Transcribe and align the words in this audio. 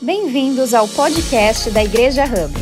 Bem-vindos 0.00 0.74
ao 0.74 0.86
podcast 0.86 1.72
da 1.72 1.82
Igreja 1.82 2.22
Hub. 2.22 2.54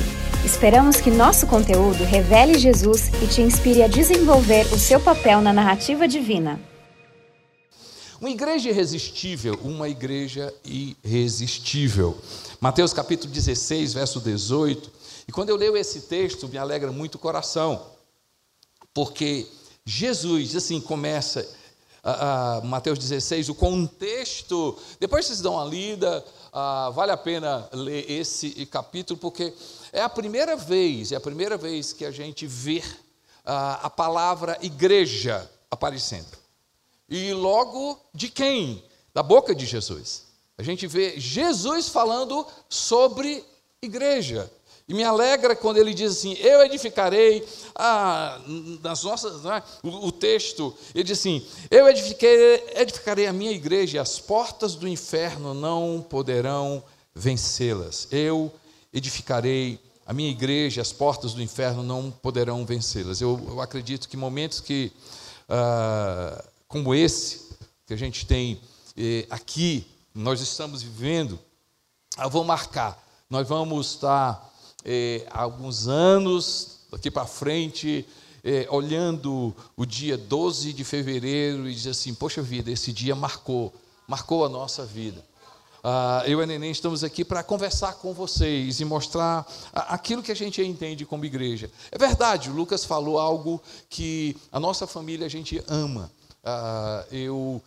Esperamos 0.43 1.03
que 1.03 1.11
nosso 1.11 1.47
conteúdo 1.47 2.03
revele 2.03 2.59
Jesus 2.59 3.09
e 3.23 3.29
te 3.29 3.43
inspire 3.43 3.83
a 3.83 3.89
desenvolver 3.89 4.65
o 4.73 4.79
seu 4.79 4.99
papel 4.99 5.43
na 5.43 5.53
narrativa 5.53 6.09
divina. 6.09 6.59
Uma 8.19 8.31
igreja 8.31 8.71
irresistível, 8.71 9.61
uma 9.63 9.87
igreja 9.87 10.51
irresistível. 10.65 12.17
Mateus 12.59 12.95
capítulo 12.95 13.31
16, 13.31 13.93
verso 13.93 14.19
18. 14.19 14.91
E 15.29 15.33
quando 15.33 15.51
eu 15.51 15.57
leio 15.57 15.77
esse 15.77 16.01
texto, 16.03 16.49
me 16.49 16.57
alegra 16.57 16.91
muito 16.91 17.17
o 17.17 17.19
coração, 17.19 17.85
porque 18.95 19.47
Jesus, 19.85 20.57
assim, 20.57 20.81
começa 20.81 21.47
uh, 22.07 22.63
uh, 22.63 22.67
Mateus 22.67 22.99
16, 22.99 23.49
o 23.49 23.55
contexto, 23.55 24.79
depois 25.01 25.27
vocês 25.27 25.41
dão 25.41 25.55
uma 25.55 25.65
lida, 25.65 26.25
uh, 26.57 26.91
vale 26.93 27.13
a 27.13 27.17
pena 27.17 27.69
ler 27.73 28.11
esse 28.11 28.65
capítulo, 28.67 29.21
porque 29.21 29.53
é 29.93 30.01
a 30.01 30.09
primeira 30.09 30.57
vez, 30.57 31.13
é 31.13 31.17
a 31.17 31.21
primeira 31.21 31.59
vez 31.59 31.93
que 31.93 32.05
a 32.05 32.11
gente 32.11 32.47
vê 32.47 32.83
a 33.45 33.89
palavra 33.89 34.59
igreja 34.61 35.49
aparecendo. 35.71 36.37
E 37.09 37.33
logo 37.33 37.97
de 38.13 38.29
quem? 38.29 38.83
Da 39.15 39.23
boca 39.23 39.55
de 39.55 39.65
Jesus. 39.65 40.27
A 40.59 40.65
gente 40.65 40.87
vê 40.89 41.21
Jesus 41.21 41.89
falando 41.89 42.45
sobre 42.69 43.45
igreja. 43.81 44.51
E 44.89 44.95
me 44.95 45.03
alegra 45.03 45.57
quando 45.57 45.79
ele 45.79 45.93
diz 45.93 46.13
assim: 46.13 46.35
Eu 46.35 46.63
edificarei 46.65 47.47
ah, 47.75 48.41
nas 48.83 49.03
nossas. 49.03 49.45
É? 49.45 49.63
O, 49.83 50.07
o, 50.07 50.13
texto, 50.13 50.73
ele 50.95 51.03
diz 51.03 51.19
assim: 51.19 51.45
Eu 51.71 51.89
edificarei, 51.89 52.65
edificarei 52.77 53.27
a 53.27 53.33
minha 53.33 53.51
igreja 53.51 53.97
e 53.97 54.01
as 54.01 54.21
portas 54.21 54.77
do 54.77 54.87
inferno 54.87 55.53
não 55.53 56.05
poderão 56.09 56.85
vencê-las. 57.13 58.07
Eu 58.13 58.53
edificarei 58.93 59.81
a 60.07 60.13
minha 60.13 60.31
igreja, 60.31 60.81
as 60.81 60.93
portas 60.93 61.35
do 61.35 61.43
inferno 61.43 61.83
não 61.83 62.13
poderão 62.13 62.65
vencê-las. 62.65 63.21
Eu, 63.21 63.41
eu, 63.49 63.61
acredito 63.61 64.09
que 64.09 64.17
momentos 64.17 64.61
que, 64.61 64.93
ah, 65.49 66.45
como 66.69 66.95
esse, 66.95 67.49
que 67.85 67.93
a 67.93 67.97
gente 67.97 68.25
tem 68.25 68.61
eh, 68.97 69.27
aqui, 69.31 69.85
nós 70.15 70.41
estamos 70.41 70.83
vivendo, 70.83 71.39
vão 72.31 72.45
marcar. 72.45 73.05
Nós 73.29 73.49
vamos 73.49 73.91
estar 73.91 74.56
eh, 74.89 75.27
alguns 75.33 75.89
anos, 75.89 76.79
daqui 76.93 77.11
para 77.11 77.27
frente, 77.27 78.07
eh, 78.45 78.69
olhando 78.71 79.53
o 79.77 79.85
dia 79.85 80.17
12 80.17 80.73
de 80.73 80.85
fevereiro 80.85 81.69
e 81.69 81.75
dizer 81.75 81.91
assim: 81.91 82.15
Poxa 82.15 82.41
vida, 82.41 82.71
esse 82.71 82.93
dia 82.93 83.17
marcou, 83.17 83.75
marcou 84.07 84.45
a 84.45 84.49
nossa 84.49 84.87
vida. 84.87 85.25
Ah, 85.83 86.23
eu 86.27 86.41
e 86.41 86.43
a 86.43 86.47
Neném 86.47 86.71
estamos 86.71 87.03
aqui 87.03 87.25
para 87.25 87.43
conversar 87.43 87.95
com 87.95 88.13
vocês 88.13 88.81
e 88.81 88.85
mostrar 88.85 89.47
aquilo 89.73 90.23
que 90.23 90.33
a 90.33 90.37
gente 90.37 90.63
entende 90.63 91.05
como 91.05 91.25
igreja. 91.25 91.71
É 91.91 91.99
verdade, 91.99 92.49
o 92.49 92.55
Lucas 92.55 92.85
falou 92.85 93.19
algo 93.19 93.61
que 93.89 94.37
a 94.51 94.61
nossa 94.61 94.87
família 94.87 95.27
a 95.27 95.31
gente 95.31 95.63
ama. 95.67 96.11
Ah, 96.45 97.05
eu, 97.11 97.61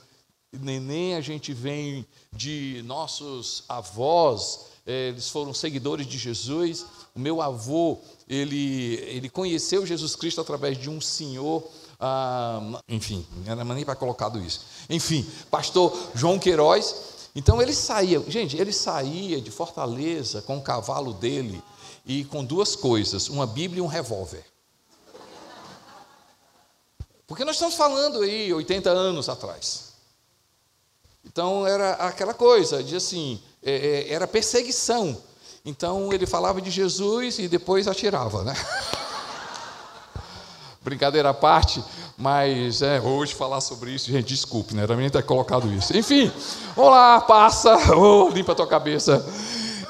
Neném, 0.51 1.15
a 1.15 1.21
gente 1.21 1.53
vem 1.53 2.05
de 2.31 2.81
nossos 2.85 3.63
avós, 3.67 4.67
eh, 4.85 5.09
eles 5.09 5.29
foram 5.29 5.53
seguidores 5.53 6.07
de 6.07 6.17
Jesus. 6.17 6.85
Meu 7.19 7.41
avô, 7.41 7.97
ele, 8.27 8.95
ele 9.07 9.29
conheceu 9.29 9.85
Jesus 9.85 10.15
Cristo 10.15 10.41
através 10.41 10.77
de 10.77 10.89
um 10.89 11.01
senhor, 11.01 11.63
ah, 11.99 12.81
enfim, 12.87 13.25
não 13.45 13.51
era 13.51 13.63
nem 13.63 13.83
para 13.83 13.95
colocado 13.95 14.39
isso. 14.39 14.61
Enfim, 14.89 15.29
pastor 15.51 15.95
João 16.15 16.39
Queiroz. 16.39 17.19
Então 17.35 17.61
ele 17.61 17.73
saía, 17.73 18.23
gente, 18.27 18.57
ele 18.57 18.73
saía 18.73 19.39
de 19.39 19.51
Fortaleza 19.51 20.41
com 20.41 20.57
o 20.57 20.61
cavalo 20.61 21.13
dele 21.13 21.61
e 22.05 22.23
com 22.25 22.43
duas 22.43 22.75
coisas, 22.75 23.29
uma 23.29 23.45
Bíblia 23.45 23.79
e 23.79 23.81
um 23.81 23.87
revólver. 23.87 24.43
Porque 27.27 27.45
nós 27.45 27.57
estamos 27.57 27.75
falando 27.75 28.21
aí 28.21 28.51
80 28.51 28.89
anos 28.89 29.29
atrás. 29.29 29.89
Então 31.23 31.67
era 31.67 31.91
aquela 31.93 32.33
coisa 32.33 32.83
de 32.83 32.95
assim, 32.95 33.39
é, 33.61 33.71
é, 33.71 34.13
era 34.13 34.27
perseguição. 34.27 35.21
Então 35.65 36.13
ele 36.13 36.25
falava 36.25 36.61
de 36.61 36.71
Jesus 36.71 37.39
e 37.39 37.47
depois 37.47 37.87
atirava, 37.87 38.43
né? 38.43 38.53
Brincadeira 40.81 41.29
à 41.29 41.33
parte, 41.33 41.83
mas 42.17 42.81
é, 42.81 43.01
hoje 43.01 43.35
falar 43.35 43.59
sobre 43.59 43.91
isso, 43.91 44.09
gente, 44.09 44.27
desculpe, 44.27 44.73
né? 44.73 44.83
Era 44.83 44.95
nem 44.95 45.09
ter 45.09 45.23
colocado 45.23 45.71
isso. 45.73 45.95
Enfim, 45.95 46.31
vamos 46.75 46.91
lá, 46.91 47.19
passa, 47.21 47.75
oh, 47.95 48.29
limpa 48.29 48.53
a 48.53 48.55
tua 48.55 48.67
cabeça. 48.67 49.23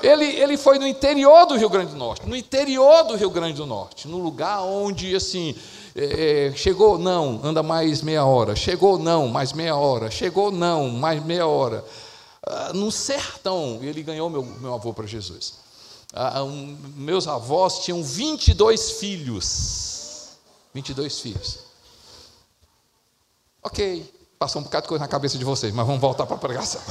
Ele, 0.02 0.26
ele 0.26 0.58
foi 0.58 0.80
no 0.80 0.88
interior 0.88 1.46
do 1.46 1.58
Rio 1.58 1.70
Grande 1.70 1.92
do 1.92 1.98
Norte, 1.98 2.28
no 2.28 2.36
interior 2.36 3.04
do 3.04 3.16
Rio 3.16 3.30
Grande 3.30 3.54
do 3.54 3.66
Norte, 3.66 4.08
no 4.08 4.18
lugar 4.18 4.62
onde, 4.62 5.16
assim, 5.16 5.56
é, 5.96 6.48
é 6.48 6.52
chegou, 6.56 6.98
não, 6.98 7.40
anda 7.44 7.62
mais 7.62 8.02
meia 8.02 8.26
hora, 8.26 8.56
chegou, 8.56 8.98
não, 8.98 9.28
mais 9.28 9.54
meia 9.54 9.76
hora, 9.76 10.10
chegou, 10.10 10.52
não, 10.52 10.90
mais 10.90 11.24
meia 11.24 11.46
hora. 11.46 11.86
Ah, 12.50 12.74
no 12.74 12.92
sertão, 12.92 13.80
ele 13.84 14.02
ganhou 14.02 14.28
meu, 14.28 14.44
meu 14.44 14.74
avô 14.74 14.92
para 14.92 15.06
Jesus. 15.06 15.54
Ah, 16.12 16.44
um, 16.44 16.76
meus 16.96 17.28
avós 17.28 17.84
tinham 17.84 18.04
22 18.04 18.92
filhos. 18.94 20.30
22 20.74 21.20
filhos. 21.20 21.60
Ok, 23.62 24.12
passou 24.40 24.62
um 24.62 24.64
bocado 24.64 24.84
de 24.84 24.90
coisa 24.90 25.04
na 25.04 25.08
cabeça 25.08 25.38
de 25.38 25.46
vocês, 25.46 25.72
mas 25.72 25.86
vamos 25.86 26.02
voltar 26.02 26.26
para 26.26 26.38
a 26.38 26.40
pregação. 26.40 26.82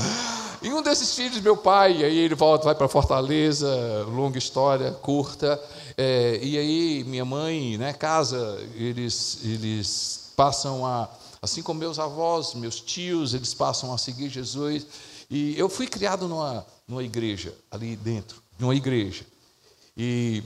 E 0.62 0.72
um 0.72 0.80
desses 0.80 1.14
filhos, 1.14 1.40
meu 1.40 1.56
pai, 1.56 2.04
aí 2.04 2.18
ele 2.18 2.34
volta, 2.36 2.66
vai 2.66 2.74
para 2.74 2.88
Fortaleza, 2.88 4.04
longa 4.08 4.38
história, 4.38 4.92
curta. 4.92 5.60
É, 5.96 6.38
e 6.40 6.56
aí 6.56 7.04
minha 7.04 7.24
mãe, 7.24 7.76
né, 7.78 7.92
casa, 7.92 8.58
eles, 8.74 9.38
eles 9.42 10.30
passam 10.36 10.86
a, 10.86 11.08
assim 11.42 11.62
como 11.62 11.80
meus 11.80 11.98
avós, 11.98 12.54
meus 12.54 12.80
tios, 12.80 13.34
eles 13.34 13.54
passam 13.54 13.92
a 13.92 13.98
seguir 13.98 14.28
Jesus. 14.28 14.86
E 15.30 15.58
eu 15.58 15.68
fui 15.68 15.86
criado 15.86 16.26
numa, 16.26 16.66
numa 16.86 17.02
igreja, 17.02 17.54
ali 17.70 17.96
dentro, 17.96 18.42
numa 18.58 18.74
igreja. 18.74 19.26
E 19.96 20.42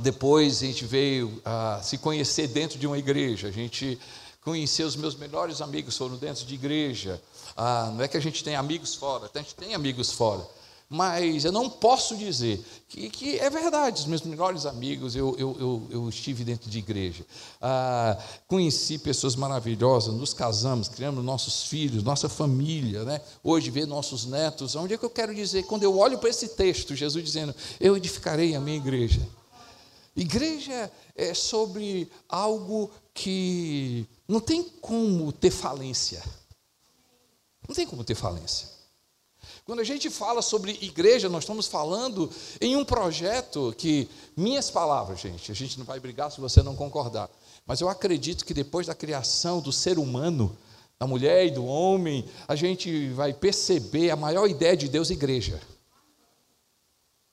depois 0.00 0.62
a 0.62 0.66
gente 0.66 0.84
veio 0.84 1.40
a 1.44 1.80
se 1.82 1.98
conhecer 1.98 2.48
dentro 2.48 2.78
de 2.78 2.86
uma 2.86 2.98
igreja. 2.98 3.48
A 3.48 3.52
gente 3.52 3.98
conheceu 4.40 4.86
os 4.86 4.96
meus 4.96 5.14
melhores 5.14 5.60
amigos, 5.60 5.96
foram 5.96 6.16
dentro 6.16 6.46
de 6.46 6.54
igreja. 6.54 7.20
Ah, 7.56 7.92
não 7.94 8.02
é 8.02 8.08
que 8.08 8.16
a 8.16 8.20
gente 8.20 8.42
tem 8.42 8.56
amigos 8.56 8.94
fora, 8.94 9.30
a 9.32 9.38
gente 9.38 9.54
tem 9.54 9.74
amigos 9.74 10.12
fora. 10.12 10.46
Mas 10.92 11.44
eu 11.44 11.52
não 11.52 11.70
posso 11.70 12.16
dizer 12.16 12.60
que, 12.88 13.08
que 13.08 13.38
é 13.38 13.48
verdade, 13.48 14.00
os 14.00 14.06
meus 14.06 14.22
melhores 14.22 14.66
amigos, 14.66 15.14
eu, 15.14 15.36
eu, 15.38 15.56
eu, 15.60 15.86
eu 15.88 16.08
estive 16.08 16.42
dentro 16.42 16.68
de 16.68 16.78
igreja. 16.78 17.24
Ah, 17.62 18.18
conheci 18.48 18.98
pessoas 18.98 19.36
maravilhosas, 19.36 20.12
nos 20.12 20.34
casamos, 20.34 20.88
criamos 20.88 21.24
nossos 21.24 21.62
filhos, 21.62 22.02
nossa 22.02 22.28
família. 22.28 23.04
Né? 23.04 23.20
Hoje, 23.44 23.70
ver 23.70 23.86
nossos 23.86 24.26
netos. 24.26 24.74
Onde 24.74 24.94
é 24.94 24.98
que 24.98 25.04
eu 25.04 25.10
quero 25.10 25.32
dizer? 25.32 25.62
Quando 25.62 25.84
eu 25.84 25.96
olho 25.96 26.18
para 26.18 26.28
esse 26.28 26.48
texto, 26.48 26.96
Jesus 26.96 27.24
dizendo: 27.24 27.54
Eu 27.78 27.96
edificarei 27.96 28.56
a 28.56 28.60
minha 28.60 28.76
igreja. 28.76 29.24
Igreja 30.16 30.90
é 31.14 31.32
sobre 31.34 32.10
algo 32.28 32.90
que 33.14 34.04
não 34.26 34.40
tem 34.40 34.64
como 34.64 35.30
ter 35.30 35.52
falência. 35.52 36.20
Não 37.68 37.76
tem 37.76 37.86
como 37.86 38.02
ter 38.02 38.16
falência. 38.16 38.79
Quando 39.64 39.80
a 39.80 39.84
gente 39.84 40.10
fala 40.10 40.42
sobre 40.42 40.78
igreja, 40.80 41.28
nós 41.28 41.44
estamos 41.44 41.66
falando 41.66 42.30
em 42.60 42.76
um 42.76 42.84
projeto 42.84 43.74
que, 43.76 44.08
minhas 44.36 44.70
palavras, 44.70 45.20
gente, 45.20 45.52
a 45.52 45.54
gente 45.54 45.78
não 45.78 45.84
vai 45.84 46.00
brigar 46.00 46.30
se 46.30 46.40
você 46.40 46.62
não 46.62 46.74
concordar, 46.74 47.28
mas 47.66 47.80
eu 47.80 47.88
acredito 47.88 48.44
que 48.44 48.54
depois 48.54 48.86
da 48.86 48.94
criação 48.94 49.60
do 49.60 49.72
ser 49.72 49.98
humano, 49.98 50.56
da 50.98 51.06
mulher 51.06 51.46
e 51.46 51.50
do 51.50 51.64
homem, 51.64 52.28
a 52.48 52.54
gente 52.54 53.10
vai 53.10 53.32
perceber 53.32 54.10
a 54.10 54.16
maior 54.16 54.48
ideia 54.48 54.76
de 54.76 54.88
Deus, 54.88 55.10
igreja. 55.10 55.60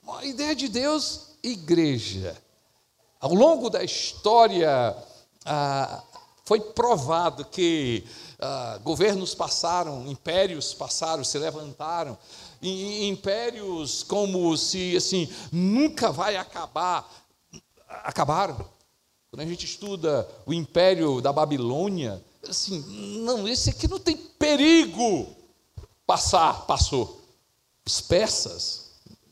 A 0.08 0.26
ideia 0.26 0.56
de 0.56 0.68
Deus, 0.68 1.32
igreja. 1.44 2.36
Ao 3.20 3.34
longo 3.34 3.70
da 3.70 3.84
história, 3.84 4.96
ah, 5.46 6.04
foi 6.46 6.62
provado 6.62 7.44
que 7.44 8.06
ah, 8.40 8.80
governos 8.84 9.34
passaram, 9.34 10.08
impérios 10.08 10.74
passaram, 10.74 11.24
se 11.24 11.38
levantaram, 11.40 12.18
e, 12.62 12.70
e 12.70 13.10
impérios 13.10 14.04
como 14.04 14.56
se 14.56 14.96
assim 14.96 15.28
nunca 15.52 16.12
vai 16.12 16.36
acabar, 16.36 17.10
acabaram. 17.88 18.58
Quando 19.30 19.42
a 19.42 19.46
gente 19.46 19.66
estuda 19.66 20.28
o 20.46 20.54
império 20.54 21.20
da 21.20 21.34
Babilônia, 21.34 22.24
assim, 22.48 22.80
não, 23.24 23.48
esse 23.48 23.72
aqui 23.72 23.88
não 23.88 24.00
tem 24.00 24.16
perigo 24.16 25.28
passar, 26.06 26.66
passou. 26.66 27.22
Os 27.86 28.02
persas, 28.02 28.92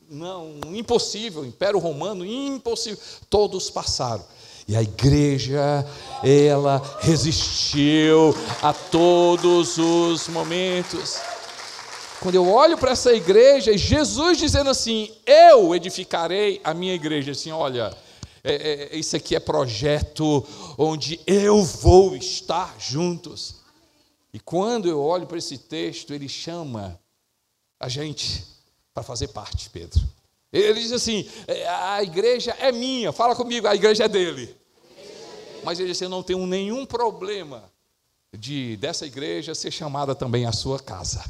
não, 0.09 0.59
impossível, 0.73 1.45
Império 1.45 1.79
Romano, 1.79 2.25
impossível, 2.25 3.01
todos 3.29 3.69
passaram. 3.69 4.25
E 4.67 4.75
a 4.75 4.81
igreja, 4.81 5.85
ela 6.23 6.81
resistiu 6.99 8.35
a 8.61 8.73
todos 8.73 9.77
os 9.77 10.27
momentos. 10.27 11.19
quando 12.19 12.35
eu 12.35 12.49
olho 12.51 12.75
para 12.75 12.91
essa 12.91 13.13
igreja, 13.13 13.77
Jesus 13.77 14.39
dizendo 14.39 14.71
assim: 14.71 15.11
Eu 15.25 15.75
edificarei 15.75 16.59
a 16.63 16.73
minha 16.73 16.95
igreja. 16.95 17.33
Assim, 17.33 17.51
olha, 17.51 17.95
é, 18.43 18.91
é, 18.93 18.97
isso 18.97 19.15
aqui 19.15 19.35
é 19.35 19.39
projeto 19.39 20.45
onde 20.77 21.19
eu 21.27 21.63
vou 21.63 22.15
estar 22.15 22.75
juntos. 22.79 23.57
E 24.33 24.39
quando 24.39 24.89
eu 24.89 24.99
olho 24.99 25.27
para 25.27 25.37
esse 25.37 25.59
texto, 25.59 26.13
ele 26.13 26.27
chama 26.27 26.99
a 27.79 27.87
gente 27.87 28.43
para 28.93 29.03
fazer 29.03 29.27
parte, 29.27 29.69
Pedro. 29.69 30.01
Ele 30.55 30.79
diz 30.79 30.93
assim: 30.93 31.27
é, 31.47 31.67
a 31.67 32.01
igreja 32.01 32.55
é 32.59 32.71
minha, 32.71 33.11
fala 33.11 33.35
comigo, 33.35 33.67
a 33.67 33.75
igreja 33.75 34.05
é 34.05 34.07
dele. 34.07 34.55
Mas 35.63 35.79
ele 35.79 35.89
disse: 35.89 36.05
eu 36.05 36.09
não 36.09 36.23
tenho 36.23 36.45
nenhum 36.47 36.85
problema 36.85 37.63
de 38.33 38.77
dessa 38.77 39.05
igreja 39.05 39.53
ser 39.53 39.71
chamada 39.71 40.15
também 40.15 40.45
a 40.45 40.53
sua 40.53 40.79
casa. 40.79 41.23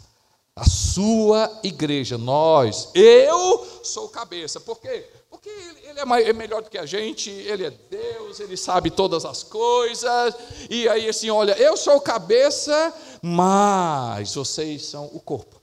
A 0.55 0.69
sua 0.69 1.59
igreja, 1.63 2.17
nós, 2.17 2.89
eu 2.93 3.81
sou 3.83 4.07
cabeça. 4.07 4.59
Por 4.59 4.79
quê? 4.79 5.09
Porque 5.29 5.49
ele 5.49 5.99
é, 5.99 6.29
é 6.29 6.31
melhor 6.31 6.61
do 6.61 6.69
que 6.69 6.77
a 6.77 6.85
gente, 6.85 7.29
ele 7.29 7.65
é 7.65 7.71
Deus, 7.71 8.39
ele 8.39 8.55
sabe 8.55 8.89
todas 8.89 9.25
as 9.25 9.43
coisas. 9.43 10.33
E 10.69 10.87
aí, 10.87 11.09
assim, 11.09 11.29
olha, 11.29 11.51
eu 11.57 11.75
sou 11.75 11.99
cabeça, 11.99 12.93
mas 13.21 14.35
vocês 14.35 14.85
são 14.85 15.09
o 15.11 15.19
corpo. 15.19 15.59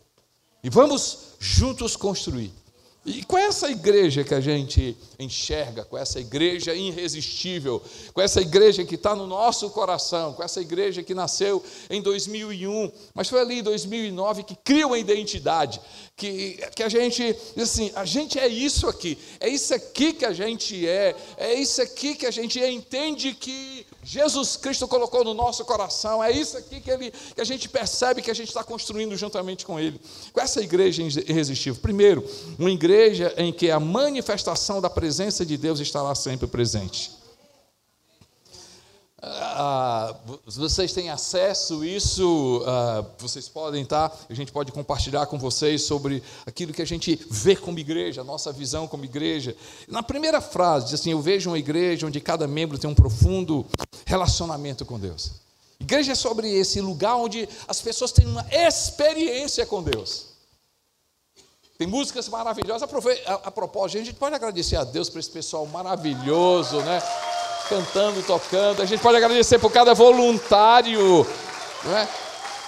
E 0.63 0.69
vamos 0.69 1.37
juntos 1.39 1.97
construir. 1.97 2.53
E 3.05 3.25
com 3.25 3.37
essa 3.37 3.69
igreja 3.69 4.23
que 4.23 4.33
a 4.33 4.41
gente 4.41 4.97
enxerga, 5.19 5.85
com 5.85 5.99
essa 5.99 6.21
igreja 6.21 6.73
irresistível, 6.73 7.83
com 8.15 8.21
essa 8.21 8.41
igreja 8.41 8.85
que 8.85 8.95
está 8.95 9.17
no 9.17 9.27
nosso 9.27 9.69
coração, 9.71 10.33
com 10.35 10.43
essa 10.43 10.61
igreja 10.61 11.03
que 11.03 11.13
nasceu 11.13 11.65
em 11.91 12.01
2001, 12.01 12.93
mas 13.13 13.29
foi 13.29 13.41
ali 13.41 13.59
em 13.59 13.63
2009 13.63 14.45
que 14.45 14.55
cria 14.55 14.87
uma 14.87 15.01
identidade, 15.01 15.81
que, 16.17 16.61
que 16.77 16.83
a 16.85 16.89
gente 16.89 17.37
diz 17.57 17.71
assim: 17.71 17.91
a 17.97 18.05
gente 18.05 18.39
é 18.39 18.47
isso 18.47 18.87
aqui, 18.87 19.19
é 19.41 19.49
isso 19.49 19.75
aqui 19.75 20.13
que 20.13 20.25
a 20.25 20.33
gente 20.33 20.87
é, 20.87 21.17
é 21.37 21.55
isso 21.55 21.83
aqui 21.83 22.15
que 22.15 22.27
a 22.27 22.31
gente 22.31 22.61
entende 22.61 23.35
que 23.35 23.85
Jesus 24.05 24.57
Cristo 24.57 24.89
colocou 24.89 25.23
no 25.23 25.33
nosso 25.33 25.65
coração, 25.65 26.23
é 26.23 26.33
isso 26.33 26.59
aqui 26.59 26.81
que, 26.81 26.91
ele, 26.91 27.13
que 27.35 27.41
a 27.41 27.45
gente 27.45 27.69
percebe 27.69 28.21
que 28.21 28.31
a 28.31 28.35
gente 28.35 28.49
está 28.49 28.65
construindo 28.65 29.17
juntamente 29.17 29.65
com 29.65 29.79
Ele. 29.79 30.01
Com 30.33 30.41
essa 30.41 30.61
igreja 30.61 31.03
irresistível. 31.03 31.81
Primeiro, 31.81 32.29
uma 32.59 32.71
igreja 32.71 33.33
em 33.37 33.53
que 33.53 33.71
a 33.71 33.79
manifestação 33.79 34.81
da 34.81 34.91
presença 34.91 35.47
de 35.47 35.57
Deus 35.57 35.79
estará 35.79 36.15
sempre 36.17 36.49
presente. 36.49 37.22
Ah, 39.25 40.17
vocês 40.45 40.93
têm 40.93 41.09
acesso 41.09 41.85
isso, 41.85 42.61
ah, 42.67 43.05
vocês 43.19 43.49
podem 43.49 43.85
estar, 43.85 44.09
tá? 44.09 44.17
a 44.29 44.35
gente 44.35 44.51
pode 44.51 44.73
compartilhar 44.73 45.27
com 45.27 45.39
vocês 45.39 45.83
sobre 45.83 46.21
aquilo 46.45 46.73
que 46.73 46.83
a 46.83 46.85
gente 46.85 47.25
vê 47.31 47.55
como 47.55 47.79
igreja, 47.79 48.23
a 48.23 48.25
nossa 48.25 48.53
visão 48.53 48.89
como 48.89 49.05
igreja. 49.05 49.57
Na 49.87 50.03
primeira 50.03 50.41
frase, 50.41 50.87
diz 50.87 50.95
assim: 50.95 51.13
Eu 51.13 51.21
vejo 51.21 51.51
uma 51.51 51.59
igreja 51.59 52.05
onde 52.05 52.21
cada 52.21 52.49
membro 52.49 52.77
tem 52.77 52.91
um 52.91 52.95
profundo 52.97 53.65
relacionamento 54.05 54.85
com 54.85 54.99
Deus. 54.99 55.31
Igreja 55.79 56.13
é 56.13 56.17
sobre 56.17 56.49
esse 56.53 56.81
lugar 56.81 57.15
onde 57.15 57.49
as 57.69 57.81
pessoas 57.81 58.11
têm 58.11 58.27
uma 58.27 58.45
experiência 58.51 59.65
com 59.65 59.85
Deus. 59.85 60.33
Tem 61.79 61.87
músicas 61.87 62.29
maravilhosas. 62.29 62.83
A 63.45 63.51
propósito, 63.53 63.99
a 63.99 64.05
gente 64.05 64.15
pode 64.15 64.35
agradecer 64.35 64.77
a 64.77 64.85
Deus 64.85 65.09
por 65.09 65.21
esse 65.21 65.31
pessoal 65.31 65.65
maravilhoso, 65.67 66.81
né? 66.83 67.01
Cantando, 67.73 68.23
tocando. 68.23 68.83
A 68.83 68.85
gente 68.85 69.01
pode 69.01 69.17
agradecer 69.17 69.59
por 69.59 69.73
cada 69.73 69.95
voluntário 69.95 71.27
né, 71.85 72.07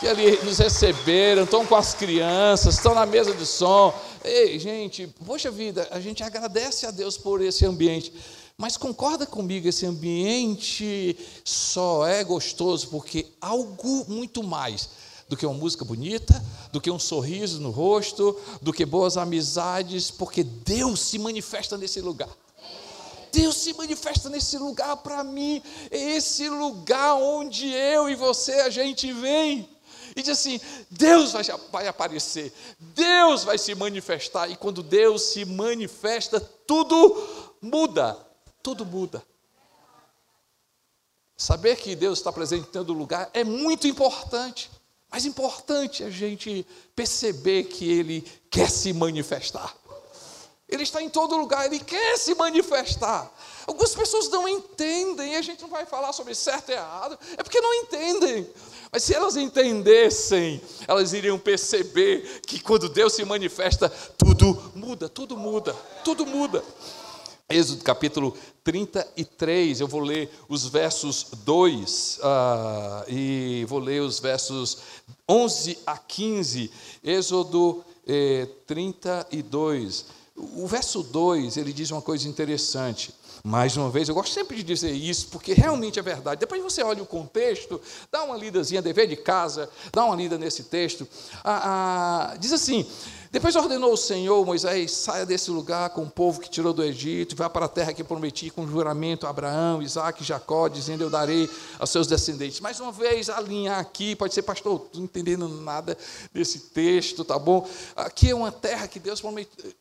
que 0.01 0.09
ali 0.09 0.39
nos 0.43 0.57
receberam, 0.57 1.45
estão 1.45 1.67
com 1.67 1.77
as 1.77 1.93
crianças, 1.93 2.77
estão 2.77 2.95
na 2.95 3.05
mesa 3.05 3.35
de 3.35 3.45
som. 3.45 3.95
Ei, 4.25 4.59
gente, 4.59 5.07
poxa 5.27 5.51
vida, 5.51 5.87
a 5.91 6.01
gente 6.01 6.23
agradece 6.23 6.87
a 6.87 6.91
Deus 6.91 7.19
por 7.19 7.43
esse 7.43 7.67
ambiente. 7.67 8.15
Mas 8.57 8.79
concorda 8.79 9.27
comigo, 9.27 9.69
esse 9.69 9.85
ambiente 9.85 11.19
só 11.45 12.07
é 12.07 12.25
gostoso 12.25 12.89
porque 12.89 13.27
algo 13.43 14.07
muito 14.09 14.43
mais 14.43 14.89
do 15.29 15.37
que 15.37 15.45
uma 15.45 15.55
música 15.55 15.85
bonita, 15.85 16.43
do 16.73 16.81
que 16.81 16.91
um 16.91 16.99
sorriso 16.99 17.61
no 17.61 17.71
rosto, 17.71 18.39
do 18.63 18.73
que 18.73 18.87
boas 18.87 19.19
amizades, 19.19 20.11
porque 20.11 20.43
Deus 20.43 21.01
se 21.01 21.19
manifesta 21.19 21.77
nesse 21.77 22.01
lugar. 22.01 22.31
Deus 23.35 23.57
se 23.57 23.75
manifesta 23.75 24.31
nesse 24.31 24.57
lugar 24.57 24.97
para 24.99 25.25
mim, 25.25 25.61
é 25.91 25.99
esse 26.17 26.49
lugar 26.49 27.15
onde 27.15 27.69
eu 27.75 28.09
e 28.09 28.15
você 28.15 28.53
a 28.61 28.71
gente 28.71 29.13
vem. 29.13 29.69
E 30.15 30.23
diz 30.23 30.39
assim: 30.39 30.61
Deus 30.89 31.33
vai, 31.33 31.43
vai 31.73 31.89
aparecer, 31.89 32.53
Deus 32.79 33.43
vai 33.43 33.59
se 33.59 33.75
manifestar, 33.75 34.49
e 34.49 34.57
quando 34.57 34.85
Deus 34.85 35.23
se 35.23 35.45
manifesta, 35.45 36.39
tudo 36.41 37.53
muda, 37.61 38.17
tudo 38.63 38.87
muda. 38.87 39.21
Saber 41.37 41.75
que 41.77 41.97
Deus 41.97 42.19
está 42.19 42.33
presente 42.33 42.69
em 42.69 42.73
todo 42.73 42.93
lugar 42.93 43.29
é 43.35 43.43
muito 43.43 43.89
importante, 43.89 44.71
mas 45.11 45.27
importante 45.27 46.05
a 46.05 46.11
gente 46.11 46.65
perceber 46.95 47.65
que 47.65 47.91
Ele 47.91 48.21
quer 48.49 48.71
se 48.71 48.93
manifestar. 48.93 49.77
Ele 50.69 50.83
está 50.83 51.03
em 51.03 51.11
todo 51.11 51.37
lugar, 51.37 51.67
ele 51.67 51.79
quer 51.79 52.17
se 52.17 52.35
manifestar. 52.35 53.31
Algumas 53.67 53.95
pessoas 53.95 54.29
não 54.31 54.49
entendem, 54.49 55.35
e 55.35 55.37
a 55.37 55.43
gente 55.43 55.61
não 55.61 55.69
vai 55.69 55.85
falar 55.85 56.13
sobre 56.13 56.35
certo 56.35 56.71
e 56.71 56.73
errado, 56.73 57.19
é 57.37 57.43
porque 57.43 57.61
não 57.61 57.75
entendem. 57.75 58.49
Mas 58.91 59.03
se 59.03 59.15
elas 59.15 59.37
entendessem, 59.37 60.61
elas 60.89 61.13
iriam 61.13 61.39
perceber 61.39 62.41
que 62.47 62.61
quando 62.61 62.89
Deus 62.89 63.13
se 63.13 63.25
manifesta, 63.25 63.89
tudo 64.17 64.73
muda, 64.75 65.09
tudo 65.09 65.37
muda, 65.37 65.75
tudo 66.03 66.25
muda. 66.25 66.65
Êxodo 67.49 67.85
capítulo 67.85 68.35
33, 68.63 69.81
eu 69.81 69.87
vou 69.87 70.01
ler 70.01 70.31
os 70.49 70.67
versos 70.67 71.27
2 71.45 72.17
uh, 72.17 72.21
ah, 72.23 73.05
e 73.07 73.67
vou 73.69 73.79
ler 73.79 74.01
os 74.01 74.19
versos 74.19 74.79
11 75.29 75.79
a 75.87 75.99
15. 75.99 76.71
Êxodo 77.03 77.85
eh, 78.07 78.49
32. 78.67 80.07
O 80.37 80.67
verso 80.67 81.03
2, 81.03 81.57
ele 81.57 81.73
diz 81.73 81.91
uma 81.91 82.03
coisa 82.03 82.29
interessante. 82.29 83.15
Mais 83.43 83.77
uma 83.77 83.91
vez, 83.91 84.09
eu 84.09 84.15
gosto 84.15 84.33
sempre 84.33 84.57
de 84.57 84.63
dizer 84.63 84.93
isso, 84.93 85.29
porque 85.29 85.53
realmente 85.53 85.99
é 85.99 86.03
verdade. 86.03 86.41
Depois 86.41 86.63
você 86.63 86.83
olha 86.83 87.03
o 87.03 87.07
contexto, 87.07 87.81
dá 88.11 88.23
uma 88.23 88.37
lidazinha, 88.37 88.83
dever 88.83 89.07
de 89.07 89.17
casa, 89.17 89.69
dá 89.93 90.05
uma 90.05 90.15
lida 90.15 90.39
nesse 90.39 90.65
texto. 90.65 91.09
Ah, 91.43 92.33
ah, 92.33 92.37
diz 92.37 92.53
assim: 92.53 92.87
depois 93.35 93.57
ordenou 93.57 93.93
o 93.93 93.97
Senhor, 93.97 94.47
Moisés, 94.47 94.93
saia 94.93 95.27
desse 95.27 95.51
lugar 95.51 95.91
com 95.91 96.05
o 96.05 96.09
povo 96.09 96.41
que 96.41 96.49
tirou 96.49 96.73
do 96.73 96.85
Egito, 96.85 97.35
vá 97.35 97.51
para 97.51 97.67
a 97.67 97.69
terra 97.69 97.93
que 97.93 98.05
prometi 98.05 98.49
com 98.49 98.65
juramento 98.65 99.27
a 99.27 99.31
Abraão, 99.31 99.83
Isaac 99.83 100.23
e 100.23 100.25
Jacó, 100.25 100.69
dizendo, 100.69 101.03
eu 101.03 101.11
darei 101.11 101.51
aos 101.77 101.91
seus 101.91 102.07
descendentes. 102.07 102.61
Mais 102.61 102.79
uma 102.79 102.93
vez, 102.93 103.29
alinhar 103.29 103.81
aqui, 103.81 104.15
pode 104.15 104.35
ser, 104.35 104.43
pastor, 104.43 104.83
estou 104.87 105.03
entendendo 105.03 105.49
nada 105.49 105.99
desse 106.33 106.61
texto, 106.61 107.25
tá 107.25 107.37
bom? 107.37 107.69
Aqui 107.97 108.31
é 108.31 108.35
uma 108.37 108.53
terra 108.53 108.87
que 108.87 109.01
Deus 109.01 109.21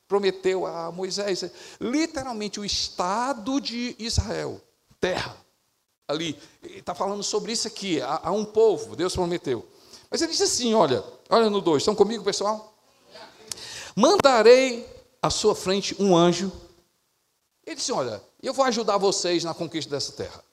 prometeu 0.08 0.66
a 0.66 0.92
Moisés, 0.92 1.46
literalmente 1.80 2.60
o 2.60 2.66
estado 2.66 3.43
de 3.60 3.96
Israel, 4.00 4.62
terra. 5.00 5.38
Ali, 6.08 6.38
está 6.62 6.94
falando 6.94 7.24
sobre 7.24 7.52
isso 7.52 7.68
aqui, 7.68 8.02
a 8.02 8.32
um 8.32 8.44
povo, 8.44 8.96
Deus 8.96 9.14
prometeu. 9.14 9.66
Mas 10.10 10.22
ele 10.22 10.32
diz 10.32 10.42
assim: 10.42 10.74
olha, 10.74 11.04
olha 11.30 11.50
no 11.50 11.62
2, 11.62 11.82
estão 11.82 11.96
comigo, 11.96 12.24
pessoal? 12.24 12.74
Mandarei 13.96 14.88
à 15.22 15.30
sua 15.30 15.56
frente 15.56 15.96
um 16.02 16.16
anjo. 16.16 16.52
Ele 17.66 17.76
disse: 17.76 17.92
Olha, 17.92 18.22
eu 18.42 18.54
vou 18.54 18.66
ajudar 18.66 18.98
vocês 18.98 19.44
na 19.44 19.54
conquista 19.54 19.92
dessa 19.92 20.12
terra. 20.12 20.44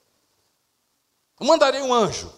mandarei 1.39 1.81
um 1.81 1.93
anjo. 1.93 2.31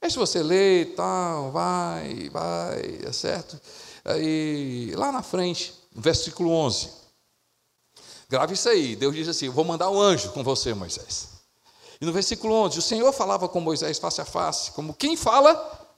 Aí 0.00 0.10
se 0.10 0.18
você 0.18 0.42
lê 0.42 0.86
tal, 0.96 1.50
vai, 1.50 2.28
vai, 2.30 3.00
é 3.04 3.12
certo? 3.12 3.60
Aí, 4.04 4.92
lá 4.96 5.10
na 5.10 5.22
frente, 5.22 5.74
versículo 5.92 6.50
11. 6.50 7.03
Grave 8.28 8.54
isso 8.54 8.68
aí. 8.68 8.96
Deus 8.96 9.14
diz 9.14 9.28
assim: 9.28 9.48
Vou 9.48 9.64
mandar 9.64 9.90
um 9.90 10.00
anjo 10.00 10.30
com 10.30 10.42
você, 10.42 10.74
Moisés. 10.74 11.28
E 12.00 12.04
no 12.04 12.12
versículo 12.12 12.54
11, 12.54 12.78
o 12.78 12.82
Senhor 12.82 13.12
falava 13.12 13.48
com 13.48 13.60
Moisés 13.60 13.98
face 13.98 14.20
a 14.20 14.24
face, 14.24 14.72
como 14.72 14.94
quem 14.94 15.16
fala 15.16 15.88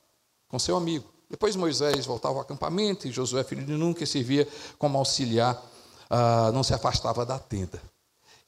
com 0.49 0.59
seu 0.59 0.77
amigo. 0.77 1.07
Depois 1.29 1.57
Moisés 1.57 2.07
voltava 2.07 2.35
ao 2.35 2.41
acampamento 2.43 3.09
e 3.09 3.11
Josué, 3.11 3.43
filho 3.43 3.65
de 3.65 3.73
Nun, 3.73 3.93
que 3.93 4.07
servia 4.07 4.47
como 4.79 4.97
auxiliar, 4.97 5.61
ah, 6.09 6.53
não 6.53 6.63
se 6.63 6.73
afastava 6.73 7.27
da 7.27 7.39
tenda. 7.39 7.83